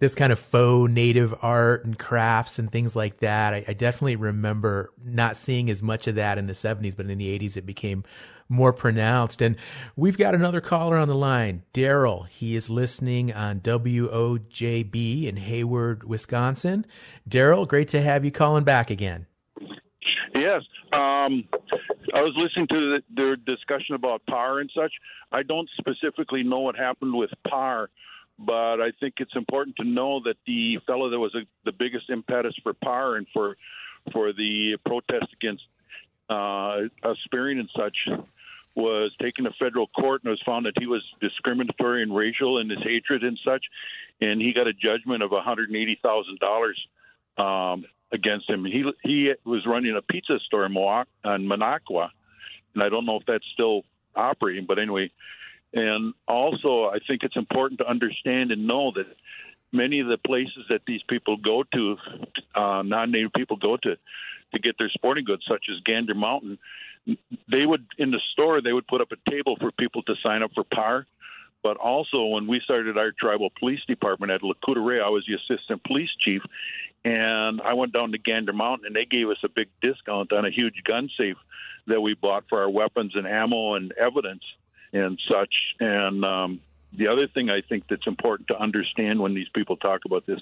this 0.00 0.14
kind 0.14 0.32
of 0.32 0.38
faux 0.38 0.90
native 0.90 1.34
art 1.42 1.84
and 1.84 1.98
crafts 1.98 2.58
and 2.58 2.72
things 2.72 2.96
like 2.96 3.18
that. 3.18 3.52
I, 3.52 3.64
I, 3.68 3.72
definitely 3.74 4.16
remember 4.16 4.94
not 5.04 5.36
seeing 5.36 5.68
as 5.68 5.82
much 5.82 6.06
of 6.06 6.14
that 6.14 6.38
in 6.38 6.46
the 6.46 6.54
70s, 6.54 6.96
but 6.96 7.08
in 7.08 7.18
the 7.18 7.38
80s 7.38 7.58
it 7.58 7.66
became 7.66 8.04
more 8.50 8.72
pronounced. 8.72 9.40
And 9.40 9.56
we've 9.96 10.18
got 10.18 10.34
another 10.34 10.60
caller 10.60 10.96
on 10.96 11.08
the 11.08 11.14
line, 11.14 11.62
Daryl. 11.72 12.28
He 12.28 12.56
is 12.56 12.68
listening 12.68 13.32
on 13.32 13.60
WOJB 13.60 15.24
in 15.26 15.36
Hayward, 15.36 16.04
Wisconsin. 16.04 16.84
Daryl, 17.28 17.66
great 17.66 17.88
to 17.88 18.02
have 18.02 18.24
you 18.24 18.30
calling 18.30 18.64
back 18.64 18.90
again. 18.90 19.26
Yes. 20.34 20.62
Um, 20.92 21.44
I 22.14 22.22
was 22.22 22.32
listening 22.36 22.66
to 22.68 22.98
the, 22.98 23.02
the, 23.14 23.36
discussion 23.36 23.94
about 23.94 24.22
PAR 24.26 24.58
and 24.58 24.70
such. 24.74 24.92
I 25.30 25.42
don't 25.42 25.68
specifically 25.78 26.42
know 26.42 26.60
what 26.60 26.76
happened 26.76 27.14
with 27.14 27.30
PAR, 27.48 27.90
but 28.38 28.80
I 28.80 28.90
think 28.98 29.14
it's 29.18 29.36
important 29.36 29.76
to 29.76 29.84
know 29.84 30.20
that 30.24 30.36
the 30.46 30.78
fellow 30.86 31.10
that 31.10 31.18
was 31.18 31.34
a, 31.34 31.42
the 31.64 31.72
biggest 31.72 32.10
impetus 32.10 32.54
for 32.62 32.74
PAR 32.74 33.16
and 33.16 33.26
for 33.32 33.56
for 34.12 34.32
the 34.32 34.78
protest 34.84 35.26
against 35.34 35.62
uh, 36.30 36.78
sparing 37.24 37.58
and 37.58 37.68
such 37.76 37.96
was 38.80 39.12
taken 39.20 39.44
to 39.44 39.52
federal 39.58 39.86
court 39.88 40.22
and 40.22 40.30
was 40.30 40.42
found 40.44 40.66
that 40.66 40.74
he 40.78 40.86
was 40.86 41.02
discriminatory 41.20 42.02
and 42.02 42.14
racial 42.14 42.58
in 42.58 42.70
his 42.70 42.82
hatred 42.82 43.22
and 43.22 43.38
such, 43.44 43.64
and 44.20 44.40
he 44.40 44.52
got 44.52 44.66
a 44.66 44.72
judgment 44.72 45.22
of 45.22 45.30
one 45.30 45.44
hundred 45.44 45.74
eighty 45.74 45.98
thousand 46.02 46.38
dollars 46.38 46.78
um, 47.38 47.84
against 48.12 48.48
him. 48.48 48.64
He 48.64 48.84
he 49.02 49.32
was 49.44 49.66
running 49.66 49.96
a 49.96 50.02
pizza 50.02 50.38
store 50.46 50.66
in 50.66 50.72
Moa- 50.72 51.06
in 51.24 51.48
Minocqua, 51.48 52.10
and 52.74 52.82
I 52.82 52.88
don't 52.88 53.06
know 53.06 53.16
if 53.16 53.26
that's 53.26 53.46
still 53.52 53.82
operating, 54.14 54.66
but 54.66 54.78
anyway. 54.78 55.10
And 55.72 56.14
also, 56.26 56.86
I 56.86 56.98
think 57.06 57.22
it's 57.22 57.36
important 57.36 57.78
to 57.78 57.88
understand 57.88 58.50
and 58.50 58.66
know 58.66 58.90
that 58.96 59.06
many 59.70 60.00
of 60.00 60.08
the 60.08 60.18
places 60.18 60.64
that 60.68 60.82
these 60.84 61.02
people 61.08 61.36
go 61.36 61.62
to, 61.62 61.96
uh, 62.56 62.82
non-native 62.82 63.32
people 63.32 63.56
go 63.56 63.76
to, 63.76 63.96
to 64.52 64.58
get 64.60 64.74
their 64.80 64.88
sporting 64.88 65.24
goods, 65.24 65.44
such 65.46 65.66
as 65.70 65.80
Gander 65.84 66.16
Mountain, 66.16 66.58
they 67.06 67.66
would 67.66 67.86
in 67.98 68.10
the 68.10 68.20
store 68.32 68.60
they 68.60 68.72
would 68.72 68.86
put 68.86 69.00
up 69.00 69.12
a 69.12 69.30
table 69.30 69.56
for 69.56 69.70
people 69.72 70.02
to 70.04 70.14
sign 70.24 70.42
up 70.42 70.52
for 70.54 70.64
PAR. 70.64 71.06
But 71.62 71.76
also, 71.76 72.24
when 72.24 72.46
we 72.46 72.60
started 72.60 72.96
our 72.96 73.12
tribal 73.12 73.50
police 73.58 73.84
department 73.86 74.32
at 74.32 74.42
Lac-Courte-Oreilles, 74.42 75.02
I 75.02 75.10
was 75.10 75.26
the 75.26 75.34
assistant 75.34 75.84
police 75.84 76.08
chief, 76.18 76.40
and 77.04 77.60
I 77.60 77.74
went 77.74 77.92
down 77.92 78.12
to 78.12 78.18
Gander 78.18 78.54
Mountain, 78.54 78.86
and 78.86 78.96
they 78.96 79.04
gave 79.04 79.28
us 79.28 79.36
a 79.44 79.48
big 79.50 79.68
discount 79.82 80.32
on 80.32 80.46
a 80.46 80.50
huge 80.50 80.82
gun 80.84 81.10
safe 81.18 81.36
that 81.86 82.00
we 82.00 82.14
bought 82.14 82.44
for 82.48 82.60
our 82.62 82.70
weapons 82.70 83.14
and 83.14 83.26
ammo 83.26 83.74
and 83.74 83.92
evidence 83.92 84.42
and 84.94 85.20
such. 85.30 85.52
And 85.80 86.24
um, 86.24 86.60
the 86.96 87.08
other 87.08 87.26
thing 87.28 87.50
I 87.50 87.60
think 87.60 87.84
that's 87.88 88.06
important 88.06 88.48
to 88.48 88.58
understand 88.58 89.20
when 89.20 89.34
these 89.34 89.48
people 89.50 89.76
talk 89.76 90.06
about 90.06 90.26
this, 90.26 90.40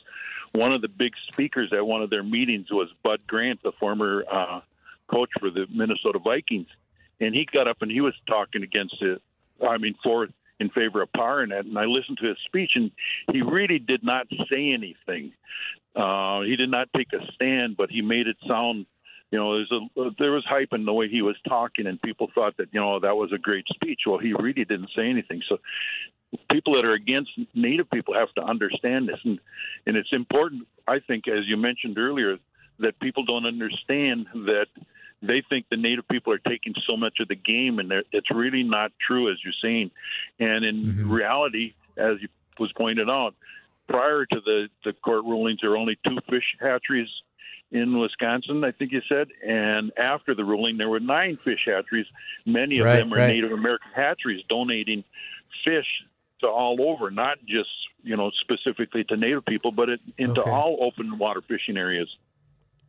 one 0.52 0.72
of 0.72 0.82
the 0.82 0.88
big 0.88 1.14
speakers 1.32 1.72
at 1.72 1.84
one 1.84 2.02
of 2.02 2.10
their 2.10 2.22
meetings 2.22 2.70
was 2.70 2.88
Bud 3.02 3.20
Grant, 3.26 3.62
the 3.62 3.72
former 3.72 4.24
uh, 4.30 4.60
coach 5.08 5.30
for 5.38 5.50
the 5.50 5.66
Minnesota 5.70 6.18
Vikings, 6.18 6.68
and 7.20 7.34
he 7.34 7.44
got 7.44 7.68
up 7.68 7.82
and 7.82 7.90
he 7.90 8.00
was 8.00 8.14
talking 8.26 8.62
against 8.62 8.96
it. 9.00 9.20
I 9.60 9.78
mean, 9.78 9.94
for 10.02 10.28
in 10.60 10.70
favor 10.70 11.02
of 11.02 11.12
PAR 11.12 11.40
and. 11.40 11.52
And 11.52 11.78
I 11.78 11.84
listened 11.84 12.18
to 12.18 12.28
his 12.28 12.38
speech, 12.46 12.72
and 12.74 12.90
he 13.32 13.42
really 13.42 13.78
did 13.78 14.02
not 14.02 14.26
say 14.50 14.72
anything. 14.72 15.32
Uh, 15.94 16.42
he 16.42 16.56
did 16.56 16.70
not 16.70 16.88
take 16.96 17.12
a 17.12 17.24
stand, 17.32 17.76
but 17.76 17.90
he 17.90 18.02
made 18.02 18.26
it 18.26 18.36
sound. 18.46 18.86
You 19.30 19.38
know, 19.38 19.54
there's 19.54 19.72
a 19.72 20.10
there 20.18 20.32
was 20.32 20.44
hype 20.46 20.72
in 20.72 20.84
the 20.84 20.92
way 20.92 21.08
he 21.08 21.22
was 21.22 21.36
talking, 21.46 21.86
and 21.86 22.00
people 22.00 22.28
thought 22.34 22.56
that 22.56 22.68
you 22.72 22.80
know 22.80 23.00
that 23.00 23.16
was 23.16 23.32
a 23.32 23.38
great 23.38 23.66
speech. 23.68 24.00
Well, 24.06 24.18
he 24.18 24.32
really 24.32 24.64
didn't 24.64 24.90
say 24.96 25.08
anything. 25.08 25.42
So, 25.48 25.58
people 26.50 26.74
that 26.76 26.86
are 26.86 26.94
against 26.94 27.30
Native 27.54 27.90
people 27.90 28.14
have 28.14 28.32
to 28.34 28.42
understand 28.42 29.08
this, 29.08 29.20
and 29.24 29.38
and 29.86 29.96
it's 29.96 30.12
important. 30.12 30.66
I 30.86 31.00
think, 31.00 31.28
as 31.28 31.46
you 31.46 31.58
mentioned 31.58 31.98
earlier, 31.98 32.38
that 32.78 32.98
people 33.00 33.24
don't 33.24 33.44
understand 33.44 34.28
that 34.46 34.68
they 35.22 35.42
think 35.48 35.66
the 35.70 35.76
native 35.76 36.06
people 36.08 36.32
are 36.32 36.38
taking 36.38 36.74
so 36.88 36.96
much 36.96 37.18
of 37.20 37.28
the 37.28 37.34
game, 37.34 37.78
and 37.78 37.92
it's 38.12 38.30
really 38.30 38.62
not 38.62 38.92
true, 39.04 39.30
as 39.30 39.38
you're 39.44 39.52
saying. 39.62 39.90
And 40.38 40.64
in 40.64 40.76
mm-hmm. 40.84 41.10
reality, 41.10 41.74
as 41.96 42.16
was 42.58 42.72
pointed 42.72 43.10
out, 43.10 43.34
prior 43.88 44.26
to 44.26 44.40
the, 44.40 44.68
the 44.84 44.92
court 44.92 45.24
rulings, 45.24 45.60
there 45.60 45.70
were 45.70 45.76
only 45.76 45.98
two 46.06 46.18
fish 46.28 46.56
hatcheries 46.60 47.08
in 47.70 47.98
Wisconsin, 47.98 48.64
I 48.64 48.72
think 48.72 48.92
you 48.92 49.02
said. 49.08 49.28
And 49.46 49.92
after 49.96 50.34
the 50.34 50.44
ruling, 50.44 50.78
there 50.78 50.88
were 50.88 51.00
nine 51.00 51.38
fish 51.44 51.60
hatcheries. 51.66 52.06
Many 52.46 52.78
of 52.78 52.86
right, 52.86 52.96
them 52.96 53.12
are 53.12 53.18
right. 53.18 53.34
Native 53.34 53.52
American 53.52 53.90
hatcheries 53.94 54.44
donating 54.48 55.04
fish 55.64 55.86
to 56.40 56.48
all 56.48 56.80
over, 56.80 57.10
not 57.10 57.38
just 57.44 57.70
you 58.02 58.16
know 58.16 58.30
specifically 58.40 59.04
to 59.04 59.16
Native 59.16 59.44
people, 59.44 59.72
but 59.72 59.88
it, 59.88 60.00
into 60.16 60.40
okay. 60.40 60.50
all 60.50 60.78
open 60.80 61.18
water 61.18 61.42
fishing 61.46 61.76
areas. 61.76 62.08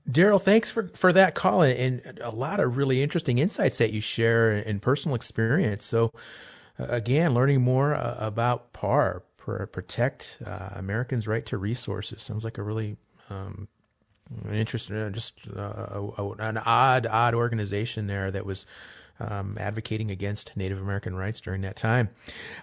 Daryl, 0.10 0.42
thanks 0.42 0.72
for, 0.72 0.88
for 0.90 1.14
that 1.14 1.36
call 1.36 1.62
and, 1.62 2.02
and, 2.02 2.20
a 2.20 2.32
lot 2.32 2.60
of 2.60 2.78
really 2.78 3.04
interesting 3.04 3.38
insights 3.38 3.78
that 3.78 3.94
you 3.94 4.02
share 4.02 4.54
in 4.54 4.80
personal 4.80 5.16
experience. 5.16 5.86
So, 5.86 6.12
uh, 6.80 6.86
again, 6.90 7.34
learning 7.34 7.62
more 7.62 7.94
uh, 7.94 8.16
about 8.18 8.74
PAR, 8.74 9.24
protect 9.38 10.40
uh, 10.46 10.70
Americans' 10.74 11.28
right 11.28 11.46
to 11.48 11.58
resources, 11.58 12.22
sounds 12.22 12.44
like 12.44 12.58
a 12.58 12.64
really 12.64 12.98
um, 13.30 13.68
interesting, 14.52 14.96
uh, 14.96 15.10
just 15.10 15.34
uh, 15.56 15.62
a, 15.92 16.12
a, 16.18 16.32
an 16.40 16.58
odd, 16.58 17.06
odd 17.06 17.34
organization 17.34 18.08
there 18.08 18.32
that 18.32 18.46
was 18.46 18.66
um, 19.20 19.58
advocating 19.60 20.12
against 20.12 20.56
Native 20.56 20.82
American 20.82 21.16
rights 21.16 21.40
during 21.40 21.62
that 21.62 21.76
time. 21.76 22.10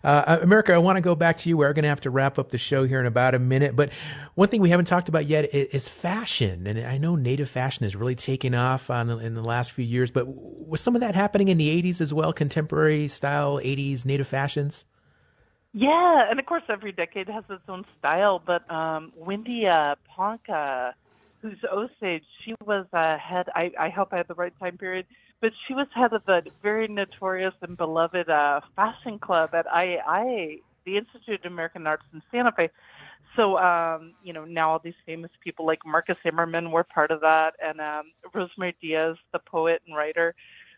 Uh, 0.02 0.24
uh 0.26 0.38
America, 0.42 0.72
I 0.72 0.78
want 0.78 0.96
to 0.96 1.02
go 1.02 1.14
back 1.14 1.36
to 1.38 1.48
you. 1.48 1.56
We're 1.56 1.72
going 1.72 1.84
to 1.84 1.88
have 1.88 2.00
to 2.02 2.10
wrap 2.10 2.38
up 2.38 2.50
the 2.50 2.58
show 2.58 2.84
here 2.84 3.00
in 3.00 3.06
about 3.06 3.34
a 3.34 3.38
minute, 3.38 3.76
but 3.76 3.92
one 4.34 4.48
thing 4.48 4.60
we 4.60 4.70
haven't 4.70 4.86
talked 4.86 5.08
about 5.08 5.26
yet 5.26 5.52
is, 5.54 5.88
fashion, 5.88 6.66
and 6.66 6.78
I 6.78 6.98
know 6.98 7.16
Native 7.16 7.48
fashion 7.48 7.84
has 7.84 7.96
really 7.96 8.14
taken 8.14 8.54
off 8.54 8.88
the, 8.88 9.18
in 9.18 9.34
the 9.34 9.42
last 9.42 9.72
few 9.72 9.84
years. 9.84 10.10
But 10.10 10.26
was 10.26 10.80
some 10.80 10.94
of 10.94 11.00
that 11.00 11.14
happening 11.14 11.48
in 11.48 11.58
the 11.58 11.82
'80s 11.82 12.00
as 12.00 12.12
well? 12.12 12.32
Contemporary 12.32 13.08
style 13.08 13.58
'80s 13.58 14.04
Native 14.04 14.28
fashions. 14.28 14.84
Yeah, 15.72 16.30
and 16.30 16.38
of 16.38 16.46
course, 16.46 16.62
every 16.70 16.92
decade 16.92 17.28
has 17.28 17.44
its 17.50 17.62
own 17.68 17.84
style. 17.98 18.40
But 18.44 18.70
um, 18.70 19.12
Wendy 19.14 19.66
uh, 19.66 19.96
Ponca, 20.08 20.94
who's 21.42 21.58
Osage, 21.70 22.24
she 22.44 22.54
was 22.64 22.86
uh, 22.92 23.18
head. 23.18 23.48
I, 23.54 23.72
I 23.78 23.90
hope 23.90 24.08
I 24.12 24.16
had 24.16 24.28
the 24.28 24.34
right 24.34 24.58
time 24.58 24.78
period 24.78 25.06
but 25.40 25.52
she 25.66 25.74
was 25.74 25.86
head 25.94 26.12
of 26.12 26.24
the 26.26 26.42
very 26.62 26.88
notorious 26.88 27.54
and 27.62 27.76
beloved 27.76 28.28
uh, 28.28 28.60
fashion 28.74 29.18
club 29.18 29.54
at 29.54 29.66
IAI, 29.66 30.62
the 30.84 30.96
Institute 30.96 31.44
of 31.44 31.52
American 31.52 31.86
Arts 31.86 32.04
in 32.12 32.22
Santa 32.30 32.52
Fe. 32.52 32.70
So, 33.34 33.58
um, 33.58 34.14
you 34.22 34.32
know, 34.32 34.44
now 34.44 34.70
all 34.70 34.78
these 34.78 34.94
famous 35.04 35.30
people 35.44 35.66
like 35.66 35.80
Marcus 35.84 36.16
Amerman 36.24 36.70
were 36.70 36.84
part 36.84 37.10
of 37.10 37.20
that, 37.20 37.54
and 37.62 37.80
um, 37.80 38.12
Rosemary 38.32 38.74
Diaz, 38.80 39.16
the 39.32 39.38
poet 39.40 39.82
and 39.86 39.94
writer. 39.94 40.34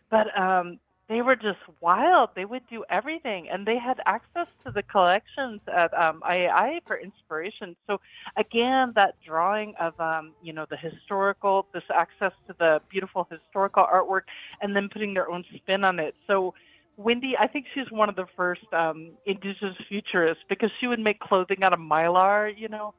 But 0.09 0.37
um, 0.37 0.79
they 1.09 1.23
were 1.23 1.35
just 1.35 1.59
wild. 1.81 2.29
They 2.35 2.45
would 2.45 2.61
do 2.69 2.85
everything, 2.87 3.49
and 3.49 3.65
they 3.65 3.79
had 3.79 3.99
access 4.05 4.45
to 4.63 4.71
the 4.71 4.83
collections 4.83 5.59
at 5.67 5.91
um, 5.99 6.21
IAI 6.21 6.81
for 6.85 6.97
inspiration. 6.99 7.75
So 7.87 7.99
again, 8.37 8.93
that 8.93 9.15
drawing 9.25 9.73
of 9.79 9.99
um, 9.99 10.33
you 10.43 10.53
know 10.53 10.67
the 10.69 10.77
historical, 10.77 11.65
this 11.73 11.83
access 11.93 12.31
to 12.47 12.55
the 12.59 12.79
beautiful 12.89 13.27
historical 13.29 13.85
artwork, 13.91 14.21
and 14.61 14.75
then 14.75 14.87
putting 14.87 15.15
their 15.15 15.29
own 15.29 15.43
spin 15.55 15.83
on 15.83 15.99
it. 15.99 16.13
So 16.27 16.53
Wendy, 16.95 17.35
I 17.35 17.47
think 17.47 17.65
she's 17.73 17.89
one 17.89 18.07
of 18.07 18.15
the 18.15 18.27
first 18.37 18.71
um, 18.71 19.13
indigenous 19.25 19.77
futurists 19.87 20.43
because 20.47 20.69
she 20.79 20.85
would 20.85 20.99
make 20.99 21.19
clothing 21.19 21.63
out 21.63 21.73
of 21.73 21.79
mylar. 21.79 22.55
You 22.55 22.67
know, 22.67 22.93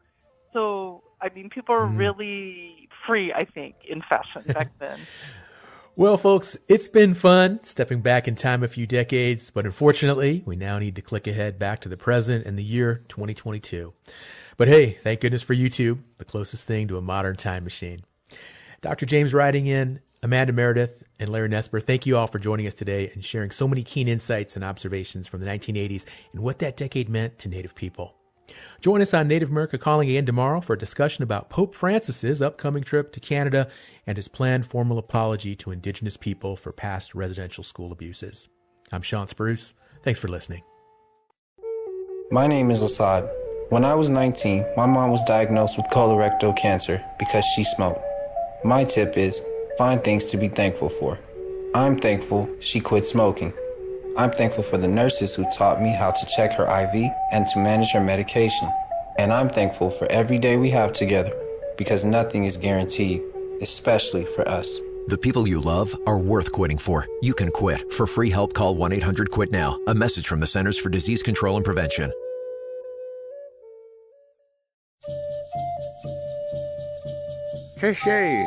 so 0.52 1.04
I 1.20 1.28
mean, 1.28 1.48
people 1.48 1.76
are 1.76 1.86
mm. 1.86 1.96
really 1.96 2.88
free. 3.06 3.32
I 3.32 3.44
think 3.44 3.76
in 3.88 4.02
fashion 4.02 4.42
back 4.48 4.72
then. 4.80 4.98
Well, 6.01 6.16
folks, 6.16 6.57
it's 6.66 6.88
been 6.88 7.12
fun 7.12 7.61
stepping 7.62 8.01
back 8.01 8.26
in 8.26 8.34
time 8.34 8.62
a 8.62 8.68
few 8.68 8.86
decades, 8.86 9.51
but 9.51 9.66
unfortunately, 9.66 10.42
we 10.46 10.57
now 10.57 10.78
need 10.78 10.96
to 10.96 11.03
click 11.03 11.26
ahead 11.26 11.59
back 11.59 11.82
to 11.82 11.90
the 11.90 11.98
present 11.98 12.46
and 12.46 12.59
the 12.59 12.64
year 12.64 13.05
2022. 13.09 13.92
But 14.57 14.68
hey, 14.68 14.92
thank 14.92 15.20
goodness 15.20 15.42
for 15.42 15.55
YouTube, 15.55 15.98
the 16.16 16.24
closest 16.24 16.66
thing 16.66 16.88
to 16.88 16.96
a 16.96 17.03
modern 17.03 17.36
time 17.36 17.64
machine. 17.64 18.07
Dr. 18.80 19.05
James 19.05 19.34
Riding 19.34 19.66
In, 19.66 20.01
Amanda 20.22 20.55
Meredith, 20.55 21.03
and 21.18 21.28
Larry 21.28 21.51
Nesper, 21.51 21.82
thank 21.82 22.07
you 22.07 22.16
all 22.16 22.26
for 22.26 22.38
joining 22.38 22.66
us 22.66 22.72
today 22.72 23.11
and 23.12 23.22
sharing 23.22 23.51
so 23.51 23.68
many 23.68 23.82
keen 23.82 24.09
insights 24.09 24.57
and 24.57 24.64
observations 24.64 25.28
from 25.28 25.40
the 25.40 25.46
1980s 25.46 26.07
and 26.32 26.40
what 26.40 26.61
that 26.61 26.78
decade 26.78 27.11
meant 27.11 27.38
to 27.40 27.51
Native 27.51 27.74
people. 27.74 28.14
Join 28.80 29.01
us 29.01 29.14
on 29.14 29.28
Native 29.28 29.51
America 29.51 29.78
Calling 29.78 30.09
again 30.09 30.26
tomorrow 30.26 30.61
for 30.61 30.74
a 30.74 30.78
discussion 30.78 31.22
about 31.22 31.51
Pope 31.51 31.74
Francis's 31.74 32.40
upcoming 32.40 32.82
trip 32.82 33.12
to 33.12 33.20
Canada 33.20 33.68
and 34.07 34.16
his 34.16 34.28
planned 34.28 34.66
formal 34.66 34.98
apology 34.98 35.55
to 35.57 35.70
Indigenous 35.70 36.16
people 36.16 36.57
for 36.57 36.72
past 36.72 37.14
residential 37.14 37.64
school 37.64 37.92
abuses. 37.92 38.48
I'm 38.92 39.03
Shawn 39.03 39.28
Spruce. 39.28 39.74
Thanks 40.03 40.18
for 40.18 40.28
listening. 40.28 40.62
My 42.30 42.46
name 42.46 42.70
is 42.70 42.82
Assad. 42.82 43.28
When 43.70 43.84
I 43.84 43.94
was 43.94 44.09
19, 44.09 44.64
my 44.76 44.86
mom 44.86 45.11
was 45.11 45.22
diagnosed 45.24 45.76
with 45.76 45.86
colorectal 45.86 46.57
cancer 46.57 47.05
because 47.18 47.44
she 47.55 47.64
smoked. 47.64 48.01
My 48.64 48.84
tip 48.84 49.16
is 49.16 49.40
find 49.78 50.03
things 50.03 50.24
to 50.24 50.36
be 50.36 50.48
thankful 50.48 50.88
for. 50.88 51.18
I'm 51.74 51.98
thankful 51.98 52.48
she 52.61 52.80
quit 52.80 53.05
smoking. 53.05 53.53
I'm 54.20 54.30
thankful 54.30 54.62
for 54.62 54.76
the 54.76 54.86
nurses 54.86 55.34
who 55.34 55.50
taught 55.50 55.80
me 55.80 55.94
how 55.94 56.10
to 56.10 56.26
check 56.26 56.52
her 56.52 56.64
IV 56.64 57.10
and 57.32 57.46
to 57.46 57.58
manage 57.58 57.90
her 57.92 58.02
medication. 58.02 58.70
And 59.18 59.32
I'm 59.32 59.48
thankful 59.48 59.88
for 59.88 60.06
every 60.12 60.38
day 60.38 60.58
we 60.58 60.68
have 60.68 60.92
together 60.92 61.32
because 61.78 62.04
nothing 62.04 62.44
is 62.44 62.58
guaranteed, 62.58 63.22
especially 63.62 64.26
for 64.26 64.46
us. 64.46 64.78
The 65.06 65.16
people 65.16 65.48
you 65.48 65.58
love 65.58 65.96
are 66.06 66.18
worth 66.18 66.52
quitting 66.52 66.76
for. 66.76 67.06
You 67.22 67.32
can 67.32 67.50
quit. 67.50 67.90
For 67.94 68.06
free 68.06 68.28
help, 68.28 68.52
call 68.52 68.74
1 68.74 68.92
800 68.92 69.30
QUIT 69.30 69.52
NOW. 69.52 69.80
A 69.86 69.94
message 69.94 70.28
from 70.28 70.40
the 70.40 70.46
Centers 70.46 70.78
for 70.78 70.90
Disease 70.90 71.22
Control 71.22 71.56
and 71.56 71.64
Prevention. 71.64 72.12
Hei 77.80 77.94
hei, 77.94 78.46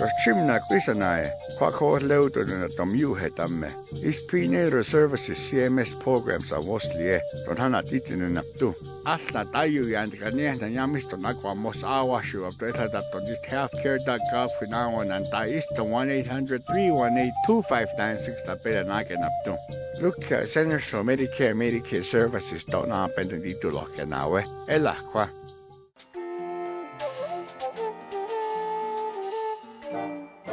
tuossa 0.00 0.14
chimna 0.24 0.60
kuisanai, 0.60 1.30
kwako 1.58 1.98
leutunut 1.98 2.76
tom 2.76 2.94
juhetamme. 2.94 3.72
Is 4.02 4.26
prenatal 4.30 4.84
services 4.84 5.50
CMS 5.50 5.94
programs 6.04 6.52
are 6.52 6.62
mostly 6.62 7.10
e, 7.10 7.20
ton 7.44 7.56
hanat 7.56 7.92
itinen 7.92 8.34
naptu. 8.34 8.74
Asna 9.04 9.44
taju 9.44 9.88
jääntikä 9.88 10.30
niehtä 10.30 10.66
jamista 10.66 11.16
nakwa 11.16 11.54
mos 11.54 11.84
awashu 11.84 12.44
of 12.44 12.58
the 12.58 12.72
that 12.72 13.14
on 13.14 13.22
just 13.28 13.46
healthcare.gov 13.52 14.48
for 14.58 14.68
now 14.68 14.94
on 15.00 15.12
and 15.12 15.26
tai 15.30 15.56
isto 15.56 15.84
1-800-318-2596 15.84 18.46
ta 18.46 18.56
peda 18.56 18.84
nake 18.84 19.16
naptu. 19.16 19.54
Look, 20.02 20.18
uh, 20.18 20.46
Centers 20.46 20.90
for 20.90 21.04
Medicare 21.04 21.54
Medicare 21.54 22.04
Services 22.04 22.64
don't 22.64 22.92
happen 22.92 23.28
to 23.28 23.36
be 23.36 23.54